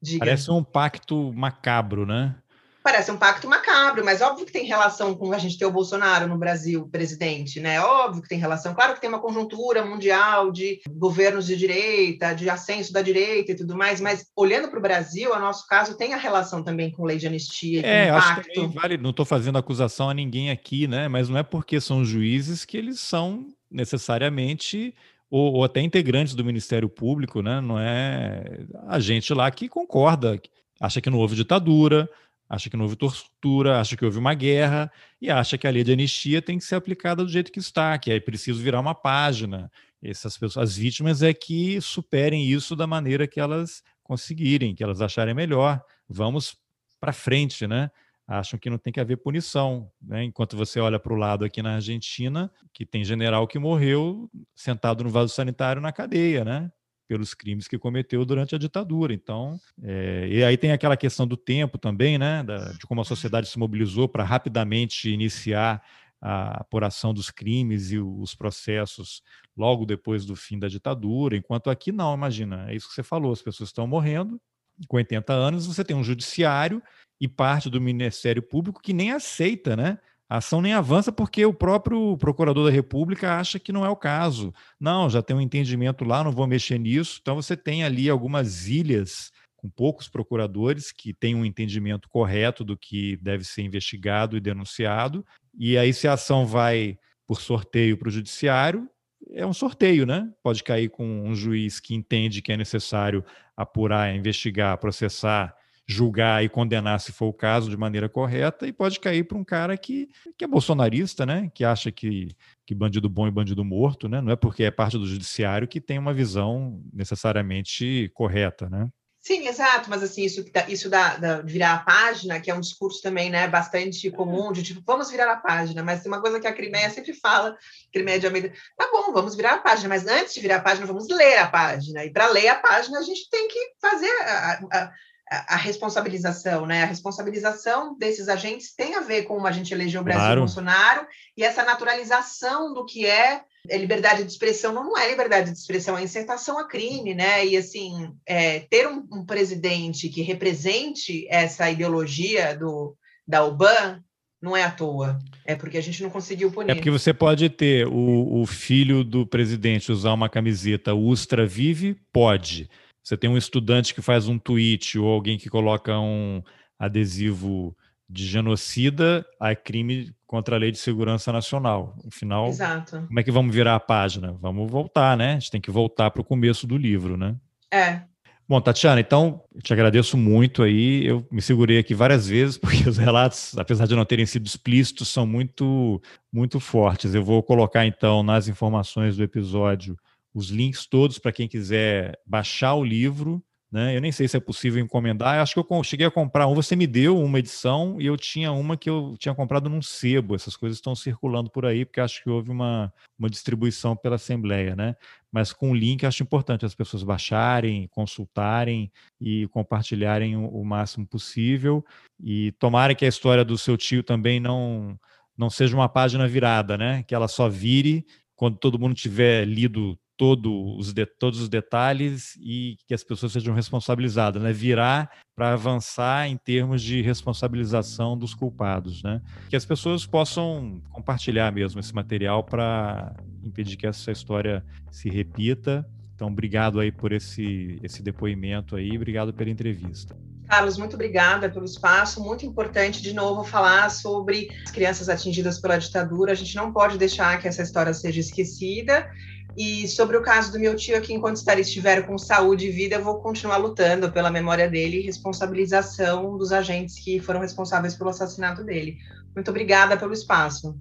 diga, 0.03 0.27
parece 0.27 0.51
um 0.51 0.64
pacto 0.64 1.33
macabro, 1.33 2.05
né? 2.05 2.35
Parece 2.83 3.11
um 3.11 3.16
pacto 3.16 3.49
macabro, 3.49 4.05
mas 4.05 4.20
óbvio 4.20 4.45
que 4.45 4.53
tem 4.53 4.66
relação 4.66 5.14
com 5.14 5.33
a 5.33 5.39
gente 5.39 5.57
ter 5.57 5.64
o 5.64 5.70
Bolsonaro 5.70 6.27
no 6.27 6.37
Brasil 6.37 6.87
presidente, 6.89 7.59
né? 7.59 7.81
Óbvio 7.81 8.20
que 8.20 8.29
tem 8.29 8.39
relação. 8.39 8.75
Claro 8.75 8.93
que 8.93 9.01
tem 9.01 9.09
uma 9.09 9.22
conjuntura 9.22 9.83
mundial 9.83 10.53
de 10.53 10.81
governos 10.91 11.47
de 11.47 11.57
direita, 11.57 12.35
de 12.35 12.51
ascenso 12.51 12.93
da 12.93 13.01
direita 13.01 13.53
e 13.53 13.57
tudo 13.57 13.75
mais, 13.75 14.03
mas 14.03 14.27
olhando 14.37 14.68
para 14.68 14.79
o 14.79 14.83
Brasil, 14.83 15.33
a 15.33 15.39
nosso 15.39 15.66
caso 15.66 15.97
tem 15.97 16.12
a 16.12 16.18
relação 16.18 16.62
também 16.62 16.91
com 16.91 17.07
lei 17.07 17.16
de 17.16 17.27
anistia, 17.27 17.81
é, 17.87 18.11
com 18.11 18.16
acho 18.16 18.35
pacto. 18.35 18.53
Que 18.53 18.66
vale, 18.75 18.99
não 18.99 19.11
estou 19.11 19.25
fazendo 19.25 19.57
acusação 19.57 20.11
a 20.11 20.14
ninguém 20.14 20.51
aqui, 20.51 20.87
né? 20.87 21.09
Mas 21.09 21.31
não 21.31 21.39
é 21.39 21.43
porque 21.43 21.81
são 21.81 22.05
juízes 22.05 22.66
que 22.66 22.77
eles 22.77 23.01
são 23.01 23.47
necessariamente 23.71 24.95
ou, 25.31 25.55
ou, 25.55 25.65
até 25.65 25.81
integrantes 25.81 26.35
do 26.35 26.45
Ministério 26.45 26.89
Público, 26.89 27.43
né? 27.43 27.61
Não 27.61 27.79
é 27.79 28.67
a 28.87 29.01
gente 29.01 29.33
lá 29.35 29.51
que 29.51 29.69
concorda, 29.69 30.41
acha 30.81 31.01
que 31.01 31.11
não 31.11 31.19
houve 31.19 31.35
ditadura, 31.35 32.09
acha 32.49 32.71
que 32.71 32.77
não 32.77 32.85
houve 32.85 32.97
tortura, 32.97 33.81
acha 33.81 33.97
que 33.97 34.05
houve 34.05 34.19
uma 34.19 34.35
guerra 34.35 34.91
e 35.21 35.31
acha 35.31 35.59
que 35.59 35.67
a 35.67 35.71
lei 35.71 35.83
de 35.83 35.93
anistia 35.93 36.41
tem 36.41 36.59
que 36.59 36.65
ser 36.65 36.77
aplicada 36.77 37.25
do 37.25 37.31
jeito 37.31 37.51
que 37.51 37.59
está, 37.59 37.99
que 37.99 38.11
é 38.11 38.21
preciso 38.21 38.62
virar 38.62 38.81
uma 38.81 38.95
página. 38.95 39.71
Essas 40.03 40.37
pessoas, 40.37 40.71
as 40.71 40.77
vítimas 40.77 41.23
é 41.23 41.33
que 41.33 41.81
superem 41.81 42.45
isso 42.47 42.77
da 42.77 42.87
maneira 42.87 43.27
que 43.27 43.41
elas 43.41 43.83
conseguirem, 44.03 44.75
que 44.75 44.85
elas 44.85 45.01
acharem 45.01 45.35
melhor. 45.35 45.83
Vamos 46.09 46.57
para 47.01 47.12
frente, 47.12 47.67
né? 47.67 47.91
Acham 48.27 48.59
que 48.59 48.70
não 48.70 48.79
tem 48.79 48.93
que 48.93 49.01
haver 49.01 49.18
punição, 49.18 49.91
né? 50.01 50.25
Enquanto 50.25 50.57
você 50.57 50.81
olha 50.81 50.99
para 50.99 51.12
o 51.12 51.16
lado 51.16 51.45
aqui 51.45 51.62
na 51.62 51.75
Argentina, 51.75 52.51
que 52.72 52.87
tem 52.87 53.05
general 53.05 53.47
que 53.47 53.59
morreu 53.59 54.31
sentado 54.55 55.05
no 55.05 55.11
vaso 55.11 55.35
sanitário 55.35 55.83
na 55.83 55.93
cadeia, 55.93 56.45
né? 56.45 56.70
pelos 57.07 57.35
crimes 57.35 57.68
que 57.68 57.79
cometeu 57.79 58.25
durante 58.25 58.55
a 58.55 58.59
ditadura. 58.59 59.12
Então, 59.12 59.59
é, 59.83 60.27
e 60.31 60.43
aí 60.43 60.57
tem 60.57 60.72
aquela 60.72 60.97
questão 60.97 61.27
do 61.27 61.37
tempo 61.37 61.79
também, 61.79 62.18
né, 62.18 62.43
da, 62.43 62.72
de 62.72 62.87
como 62.87 63.01
a 63.01 63.05
sociedade 63.05 63.49
se 63.49 63.59
mobilizou 63.59 64.09
para 64.09 64.25
rapidamente 64.25 65.11
iniciar 65.11 65.83
a 66.20 66.62
apuração 66.62 67.12
dos 67.12 67.31
crimes 67.31 67.93
e 67.93 67.99
os 67.99 68.35
processos 68.35 69.22
logo 69.55 69.85
depois 69.85 70.25
do 70.25 70.35
fim 70.35 70.59
da 70.59 70.68
ditadura, 70.68 71.37
enquanto 71.37 71.68
aqui 71.68 71.93
não, 71.93 72.14
imagina, 72.14 72.70
é 72.70 72.75
isso 72.75 72.89
que 72.89 72.95
você 72.95 73.03
falou, 73.03 73.31
as 73.31 73.43
pessoas 73.43 73.68
estão 73.68 73.87
morrendo, 73.87 74.41
com 74.89 74.97
80 74.97 75.33
anos 75.33 75.66
você 75.66 75.85
tem 75.85 75.95
um 75.95 76.03
judiciário 76.03 76.83
e 77.25 77.29
parte 77.29 77.70
do 77.70 77.81
Ministério 77.81 78.43
Público 78.43 78.83
que 78.83 78.93
nem 78.93 79.11
aceita, 79.11 79.75
né, 79.75 79.99
a 80.29 80.39
ação 80.39 80.61
nem 80.61 80.72
avança 80.72 81.11
porque 81.11 81.45
o 81.45 81.55
próprio 81.55 82.16
procurador 82.18 82.66
da 82.66 82.70
República 82.70 83.39
acha 83.39 83.59
que 83.59 83.72
não 83.72 83.85
é 83.85 83.89
o 83.89 83.97
caso. 83.97 84.53
Não, 84.81 85.09
já 85.09 85.22
tem 85.22 85.37
um 85.37 85.41
entendimento 85.41 86.05
lá, 86.05 86.25
não 86.25 86.33
vou 86.33 86.47
mexer 86.47 86.79
nisso. 86.79 87.18
Então 87.20 87.37
você 87.37 87.57
tem 87.57 87.85
ali 87.85 88.09
algumas 88.11 88.66
ilhas 88.68 89.31
com 89.57 89.68
poucos 89.68 90.09
procuradores 90.09 90.93
que 90.93 91.14
têm 91.14 91.35
um 91.35 91.45
entendimento 91.45 92.09
correto 92.09 92.64
do 92.64 92.77
que 92.77 93.16
deve 93.18 93.45
ser 93.45 93.62
investigado 93.62 94.37
e 94.37 94.41
denunciado. 94.41 95.25
E 95.59 95.79
aí, 95.79 95.93
se 95.93 96.09
a 96.09 96.14
ação 96.14 96.45
vai 96.47 96.99
por 97.27 97.41
sorteio 97.41 97.97
para 97.97 98.09
o 98.09 98.12
judiciário, 98.12 98.89
é 99.31 99.47
um 99.47 99.55
sorteio, 99.55 100.05
né? 100.05 100.31
Pode 100.43 100.62
cair 100.62 100.91
com 100.91 101.07
um 101.27 101.35
juiz 101.35 101.81
que 101.81 101.95
entende 101.95 102.43
que 102.43 102.53
é 102.53 102.57
necessário 102.57 103.25
apurar, 103.57 104.14
investigar, 104.14 104.77
processar 104.79 105.55
julgar 105.87 106.43
e 106.43 106.49
condenar, 106.49 107.01
se 107.01 107.12
for 107.12 107.26
o 107.26 107.32
caso, 107.32 107.68
de 107.68 107.76
maneira 107.76 108.09
correta, 108.09 108.66
e 108.66 108.72
pode 108.72 108.99
cair 108.99 109.24
para 109.24 109.39
um 109.39 109.45
cara 109.45 109.76
que, 109.76 110.09
que 110.37 110.45
é 110.45 110.49
bolsonarista, 110.49 111.26
né? 111.26 111.51
que 111.55 111.64
acha 111.64 111.93
que, 111.93 112.28
que 112.66 112.74
bandido 112.74 113.09
bom 113.09 113.26
e 113.28 113.30
bandido 113.30 113.64
morto, 113.64 114.09
né? 114.09 114.20
não 114.20 114.32
é 114.32 114.37
porque 114.37 114.64
é 114.64 114.70
parte 114.70 114.99
do 114.99 115.07
judiciário 115.07 115.68
que 115.68 115.80
tem 115.80 115.99
uma 115.99 116.14
visão 116.14 116.82
necessariamente 116.93 118.11
correta. 118.14 118.68
Né? 118.70 118.89
Sim, 119.20 119.49
exato, 119.49 119.89
mas 119.89 120.03
assim, 120.03 120.22
isso, 120.22 120.45
isso 120.68 120.91
da, 120.91 121.16
da, 121.16 121.41
virar 121.41 121.74
a 121.74 121.78
página, 121.78 122.39
que 122.39 122.51
é 122.51 122.55
um 122.55 122.61
discurso 122.61 123.01
também, 123.01 123.30
né, 123.30 123.49
bastante 123.49 124.11
comum, 124.11 124.53
de 124.53 124.62
tipo, 124.62 124.82
vamos 124.87 125.11
virar 125.11 125.32
a 125.32 125.37
página, 125.37 125.82
mas 125.82 126.03
tem 126.03 126.12
uma 126.12 126.20
coisa 126.20 126.39
que 126.39 126.47
a 126.47 126.53
Crimeia 126.53 126.91
sempre 126.91 127.14
fala, 127.14 127.57
Crimeia 127.91 128.20
de 128.20 128.26
Almeida, 128.26 128.53
tá 128.76 128.87
bom, 128.93 129.14
vamos 129.14 129.35
virar 129.35 129.55
a 129.55 129.59
página, 129.59 129.89
mas 129.89 130.07
antes 130.07 130.35
de 130.35 130.41
virar 130.41 130.57
a 130.57 130.61
página, 130.61 130.87
vamos 130.87 131.09
ler 131.09 131.39
a 131.39 131.49
página, 131.49 132.05
e 132.05 132.12
para 132.12 132.28
ler 132.28 132.49
a 132.49 132.57
página, 132.57 132.99
a 132.99 133.03
gente 133.03 133.30
tem 133.30 133.49
que 133.49 133.59
fazer 133.80 134.11
a, 134.26 134.61
a, 134.70 134.93
a, 135.31 135.57
responsabilização, 135.57 136.66
né, 136.66 136.83
a 136.83 136.87
responsabilização 136.87 137.97
desses 137.97 138.29
agentes 138.29 138.75
tem 138.75 138.95
a 138.95 139.01
ver 139.01 139.22
com 139.22 139.35
como 139.35 139.47
a 139.47 139.53
gente 139.53 139.75
elegeu 139.75 140.01
o 140.01 140.05
Brasil 140.05 140.22
claro. 140.22 140.41
Bolsonaro, 140.41 141.07
e 141.37 141.43
essa 141.43 141.64
naturalização 141.64 142.72
do 142.72 142.87
que 142.87 143.05
é 143.05 143.43
é 143.68 143.79
liberdade 143.79 144.22
de 144.22 144.31
expressão 144.31 144.72
não 144.72 144.97
é 144.97 145.09
liberdade 145.09 145.51
de 145.51 145.59
expressão, 145.59 145.97
é 145.97 146.03
insertação 146.03 146.59
a 146.59 146.68
crime, 146.68 147.14
né? 147.14 147.47
E 147.47 147.57
assim, 147.57 148.12
é, 148.27 148.61
ter 148.61 148.87
um, 148.87 149.07
um, 149.11 149.25
presidente 149.25 150.09
que 150.09 150.22
represente 150.22 151.27
essa 151.31 151.70
ideologia 151.70 152.57
do 152.57 152.95
da 153.27 153.43
UBAN 153.43 154.03
não 154.41 154.55
é 154.55 154.62
à 154.62 154.70
toa, 154.70 155.18
é 155.47 155.55
porque 155.55 155.79
a 155.79 155.81
gente 155.81 156.03
não 156.03 156.11
conseguiu 156.11 156.53
punir. 156.53 156.72
É 156.72 156.75
porque 156.75 156.91
você 156.91 157.14
pode 157.14 157.49
ter 157.49 157.87
o, 157.87 158.43
o 158.43 158.47
filho 158.47 159.03
do 159.03 159.27
presidente 159.27 159.91
usar 159.91 160.12
uma 160.12 160.29
camiseta 160.29 160.93
Ustra 160.93 161.47
Vive, 161.47 161.97
pode. 162.12 162.68
Você 163.05 163.18
tem 163.18 163.28
um 163.28 163.36
estudante 163.36 163.94
que 163.94 164.00
faz 164.00 164.26
um 164.26 164.38
tweet 164.38 164.98
ou 164.98 165.12
alguém 165.12 165.36
que 165.36 165.50
coloca 165.50 165.98
um 165.98 166.42
adesivo 166.78 167.76
de 168.09 168.26
genocida 168.26 169.24
a 169.38 169.55
crime 169.55 170.11
contra 170.26 170.57
a 170.57 170.59
lei 170.59 170.70
de 170.70 170.78
segurança 170.78 171.30
nacional. 171.30 171.96
Afinal, 172.09 172.48
Exato. 172.48 173.05
como 173.07 173.20
é 173.20 173.22
que 173.22 173.30
vamos 173.30 173.55
virar 173.55 173.74
a 173.74 173.80
página? 173.80 174.32
Vamos 174.40 174.70
voltar, 174.70 175.16
né? 175.18 175.32
A 175.32 175.34
gente 175.34 175.50
tem 175.50 175.61
que 175.61 175.70
voltar 175.70 176.11
para 176.11 176.22
o 176.22 176.24
começo 176.24 176.66
do 176.66 176.78
livro, 176.78 177.18
né? 177.18 177.36
É. 177.70 178.02
Bom, 178.48 178.61
Tatiana, 178.61 179.00
então, 179.00 179.42
te 179.62 179.72
agradeço 179.72 180.16
muito 180.16 180.62
aí. 180.62 181.07
Eu 181.07 181.26
me 181.30 181.42
segurei 181.42 181.78
aqui 181.78 181.94
várias 181.94 182.26
vezes, 182.26 182.57
porque 182.59 182.88
os 182.88 182.96
relatos, 182.96 183.57
apesar 183.59 183.86
de 183.86 183.94
não 183.94 184.05
terem 184.05 184.24
sido 184.24 184.46
explícitos, 184.46 185.09
são 185.09 185.26
muito, 185.26 186.00
muito 186.32 186.59
fortes. 186.59 187.14
Eu 187.14 187.24
vou 187.24 187.42
colocar, 187.42 187.84
então, 187.84 188.22
nas 188.22 188.48
informações 188.48 189.16
do 189.16 189.22
episódio 189.22 189.96
os 190.35 190.49
links 190.51 190.87
todos 190.87 191.18
para 191.18 191.32
quem 191.32 191.49
quiser 191.49 192.18
baixar 192.26 192.74
o 192.74 192.85
livro 192.85 193.43
né? 193.74 193.97
Eu 193.97 194.01
nem 194.01 194.12
sei 194.12 194.28
se 194.28 194.37
é 194.37 194.41
possível 194.41 194.80
encomendar. 194.80 195.35
Eu 195.35 195.43
acho 195.43 195.53
que 195.53 195.59
eu 195.59 195.82
cheguei 195.82 196.07
a 196.07 196.11
comprar 196.11 196.47
um. 196.47 196.55
Você 196.55 196.76
me 196.76 196.87
deu 196.87 197.18
uma 197.18 197.41
edição 197.41 198.01
e 198.01 198.07
eu 198.07 198.16
tinha 198.16 198.53
uma 198.53 198.76
que 198.76 198.89
eu 198.89 199.16
tinha 199.18 199.35
comprado 199.35 199.68
num 199.68 199.82
sebo. 199.82 200.37
Essas 200.37 200.57
coisas 200.57 200.78
estão 200.78 200.95
circulando 200.95 201.51
por 201.51 201.66
aí, 201.66 201.85
porque 201.85 202.01
acho 202.01 202.22
que 202.22 202.30
houve 202.30 202.53
uma, 202.53 202.95
uma 203.18 203.28
distribuição 203.28 203.97
pela 203.97 204.14
Assembleia, 204.14 204.76
né? 204.76 204.95
Mas 205.32 205.53
com 205.53 205.72
o 205.72 205.74
link 205.74 206.07
acho 206.07 206.22
importante 206.22 206.64
as 206.64 206.72
pessoas 206.72 207.03
baixarem, 207.03 207.89
consultarem 207.89 208.93
e 209.20 209.49
compartilharem 209.49 210.37
o, 210.37 210.47
o 210.47 210.64
máximo 210.64 211.05
possível. 211.05 211.85
E 212.22 212.53
tomara 212.61 212.95
que 212.95 213.05
a 213.05 213.09
história 213.09 213.45
do 213.45 213.59
seu 213.59 213.76
tio 213.76 214.05
também 214.05 214.39
não, 214.39 214.97
não 215.37 215.51
seja 215.51 215.74
uma 215.74 215.89
página 215.89 216.28
virada, 216.28 216.78
né? 216.78 217.03
Que 217.03 217.12
ela 217.12 217.26
só 217.26 217.49
vire 217.49 218.07
quando 218.37 218.57
todo 218.57 218.78
mundo 218.78 218.95
tiver 218.95 219.45
lido 219.45 219.99
todo 220.17 220.77
os 220.77 220.93
de, 220.93 221.07
todos 221.07 221.41
os 221.41 221.49
detalhes 221.49 222.37
e 222.37 222.77
que 222.87 222.95
as 222.95 223.03
pessoas 223.03 223.33
sejam 223.33 223.55
responsabilizadas, 223.55 224.43
né? 224.43 224.53
Virar 224.53 225.11
para 225.35 225.53
avançar 225.53 226.29
em 226.29 226.37
termos 226.37 226.83
de 226.83 227.03
responsabilização 227.03 228.17
dos 228.17 228.35
culpados, 228.35 229.03
né? 229.03 229.21
Que 229.49 229.57
as 229.57 229.65
pessoas 229.65 230.07
possam 230.07 230.81
compartilhar 230.91 231.51
mesmo 231.53 231.81
esse 231.81 231.95
material 231.95 232.45
para 232.45 233.17
impedir 233.43 233.77
que 233.77 233.87
essa 233.87 234.12
história 234.12 234.65
se 234.91 235.09
repita. 235.09 235.87
Então, 236.15 236.29
obrigado 236.29 236.79
aí 236.79 236.93
por 236.93 237.12
esse 237.12 237.79
esse 237.83 238.03
depoimento 238.03 238.77
aí, 238.77 238.97
obrigado 238.97 239.33
pela 239.33 239.51
entrevista. 239.51 240.17
Carlos, 240.47 240.77
muito 240.77 240.95
obrigada 240.95 241.49
pelo 241.49 241.65
espaço. 241.65 242.23
Muito 242.23 242.45
importante, 242.45 243.03
de 243.03 243.12
novo, 243.12 243.45
falar 243.45 243.91
sobre 243.91 244.51
as 244.65 244.71
crianças 244.71 245.09
atingidas 245.09 245.59
pela 245.59 245.79
ditadura. 245.79 246.33
A 246.33 246.35
gente 246.35 246.55
não 246.55 246.73
pode 246.73 246.99
deixar 246.99 247.41
que 247.41 247.49
essa 247.49 247.62
história 247.62 247.95
seja 247.95 248.21
esquecida. 248.21 249.11
E 249.57 249.86
sobre 249.86 250.16
o 250.16 250.22
caso 250.22 250.50
do 250.52 250.59
meu 250.59 250.74
tio 250.74 250.96
aqui, 250.96 251.14
enquanto 251.14 251.36
estiver 251.36 252.07
com 252.07 252.18
saúde 252.18 252.66
e 252.66 252.70
vida, 252.70 252.96
eu 252.96 253.05
vou 253.05 253.20
continuar 253.20 253.57
lutando 253.57 254.11
pela 254.11 254.30
memória 254.30 254.68
dele 254.68 254.98
e 254.98 255.02
responsabilização 255.02 256.36
dos 256.36 256.50
agentes 256.50 256.98
que 256.98 257.20
foram 257.20 257.40
responsáveis 257.40 257.94
pelo 257.94 258.11
assassinato 258.11 258.64
dele. 258.64 258.98
Muito 259.34 259.50
obrigada 259.50 259.96
pelo 259.96 260.12
espaço. 260.12 260.76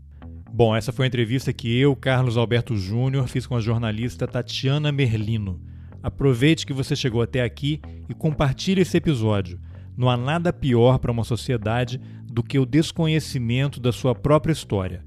Bom, 0.51 0.76
essa 0.76 0.91
foi 0.91 1.05
a 1.05 1.07
entrevista 1.07 1.51
que 1.51 1.80
eu, 1.80 1.95
Carlos 1.95 2.38
Alberto 2.38 2.76
Júnior, 2.76 3.28
fiz 3.28 3.47
com 3.47 3.55
a 3.55 3.59
jornalista 3.59 4.28
Tatiana 4.28 4.91
Merlino. 4.91 5.59
Aproveite 6.01 6.65
que 6.65 6.74
você 6.74 6.95
chegou 6.95 7.21
até 7.21 7.41
aqui 7.41 7.82
e 8.09 8.13
compartilhe 8.13 8.82
esse 8.82 8.97
episódio. 8.97 9.59
Não 9.95 10.09
há 10.09 10.17
nada 10.17 10.51
pior 10.51 10.99
para 10.99 11.11
uma 11.11 11.24
sociedade 11.24 11.99
do 12.26 12.43
que 12.43 12.59
o 12.59 12.65
desconhecimento 12.65 13.80
da 13.80 13.91
sua 13.91 14.13
própria 14.13 14.51
história. 14.51 15.05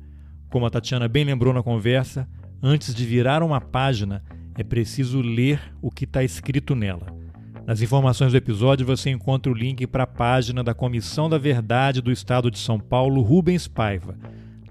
Como 0.48 0.64
a 0.64 0.70
Tatiana 0.70 1.08
bem 1.08 1.24
lembrou 1.24 1.52
na 1.52 1.62
conversa, 1.62 2.28
Antes 2.62 2.94
de 2.94 3.04
virar 3.04 3.42
uma 3.42 3.60
página, 3.60 4.22
é 4.56 4.64
preciso 4.64 5.20
ler 5.20 5.60
o 5.82 5.90
que 5.90 6.04
está 6.04 6.24
escrito 6.24 6.74
nela. 6.74 7.14
Nas 7.66 7.82
informações 7.82 8.32
do 8.32 8.38
episódio 8.38 8.86
você 8.86 9.10
encontra 9.10 9.50
o 9.50 9.54
link 9.54 9.86
para 9.86 10.04
a 10.04 10.06
página 10.06 10.62
da 10.62 10.72
Comissão 10.72 11.28
da 11.28 11.36
Verdade 11.36 12.00
do 12.00 12.12
Estado 12.12 12.50
de 12.50 12.58
São 12.58 12.78
Paulo, 12.78 13.20
Rubens 13.22 13.68
Paiva. 13.68 14.16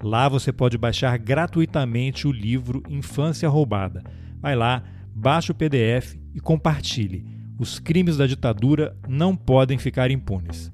Lá 0.02 0.28
você 0.28 0.52
pode 0.52 0.76
baixar 0.76 1.16
gratuitamente 1.18 2.26
o 2.26 2.32
livro 2.32 2.82
Infância 2.88 3.48
Roubada. 3.48 4.02
Vai 4.40 4.56
lá, 4.56 4.82
baixe 5.14 5.52
o 5.52 5.54
PDF 5.54 6.16
e 6.34 6.40
compartilhe. 6.40 7.24
Os 7.58 7.78
crimes 7.78 8.16
da 8.16 8.26
ditadura 8.26 8.96
não 9.08 9.36
podem 9.36 9.78
ficar 9.78 10.10
impunes. 10.10 10.70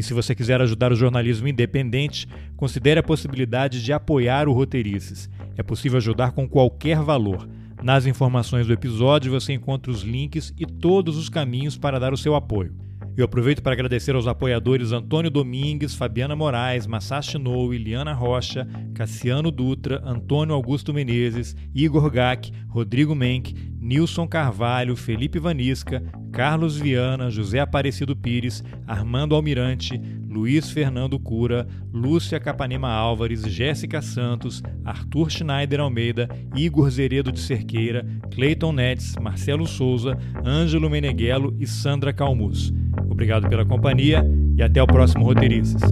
E 0.00 0.02
se 0.02 0.14
você 0.14 0.34
quiser 0.34 0.62
ajudar 0.62 0.90
o 0.92 0.96
jornalismo 0.96 1.46
independente, 1.46 2.26
considere 2.56 2.98
a 2.98 3.02
possibilidade 3.02 3.84
de 3.84 3.92
apoiar 3.92 4.48
o 4.48 4.52
Roteirices. 4.54 5.28
É 5.58 5.62
possível 5.62 5.98
ajudar 5.98 6.32
com 6.32 6.48
qualquer 6.48 7.02
valor. 7.02 7.46
Nas 7.82 8.06
informações 8.06 8.66
do 8.66 8.72
episódio 8.72 9.30
você 9.30 9.52
encontra 9.52 9.92
os 9.92 10.00
links 10.00 10.54
e 10.58 10.64
todos 10.64 11.18
os 11.18 11.28
caminhos 11.28 11.76
para 11.76 12.00
dar 12.00 12.14
o 12.14 12.16
seu 12.16 12.34
apoio. 12.34 12.74
Eu 13.14 13.26
aproveito 13.26 13.62
para 13.62 13.74
agradecer 13.74 14.14
aos 14.14 14.26
apoiadores 14.26 14.92
Antônio 14.92 15.30
Domingues, 15.30 15.94
Fabiana 15.94 16.34
Moraes, 16.34 16.86
Masashi 16.86 17.36
Noe, 17.36 17.76
Liana 17.76 18.14
Rocha, 18.14 18.66
Cassiano 18.94 19.50
Dutra, 19.50 20.00
Antônio 20.02 20.54
Augusto 20.54 20.94
Menezes, 20.94 21.54
Igor 21.74 22.08
Gack, 22.10 22.50
Rodrigo 22.68 23.14
Menck, 23.14 23.54
Nilson 23.80 24.26
Carvalho, 24.26 24.94
Felipe 24.94 25.38
Vanisca, 25.38 26.02
Carlos 26.30 26.76
Viana, 26.76 27.30
José 27.30 27.60
Aparecido 27.60 28.14
Pires, 28.14 28.62
Armando 28.86 29.34
Almirante, 29.34 30.00
Luiz 30.28 30.70
Fernando 30.70 31.18
Cura, 31.18 31.66
Lúcia 31.92 32.38
Capanema 32.38 32.88
Álvares, 32.88 33.42
Jéssica 33.42 34.02
Santos, 34.02 34.62
Arthur 34.84 35.30
Schneider 35.30 35.80
Almeida, 35.80 36.28
Igor 36.54 36.90
Zeredo 36.90 37.32
de 37.32 37.40
Cerqueira, 37.40 38.06
Cleiton 38.30 38.72
Nets, 38.72 39.16
Marcelo 39.20 39.66
Souza, 39.66 40.16
Ângelo 40.44 40.90
Meneghello 40.90 41.56
e 41.58 41.66
Sandra 41.66 42.12
Calmus. 42.12 42.72
Obrigado 43.08 43.48
pela 43.48 43.64
companhia 43.64 44.24
e 44.56 44.62
até 44.62 44.82
o 44.82 44.86
próximo 44.86 45.24
Roteirices. 45.24 45.82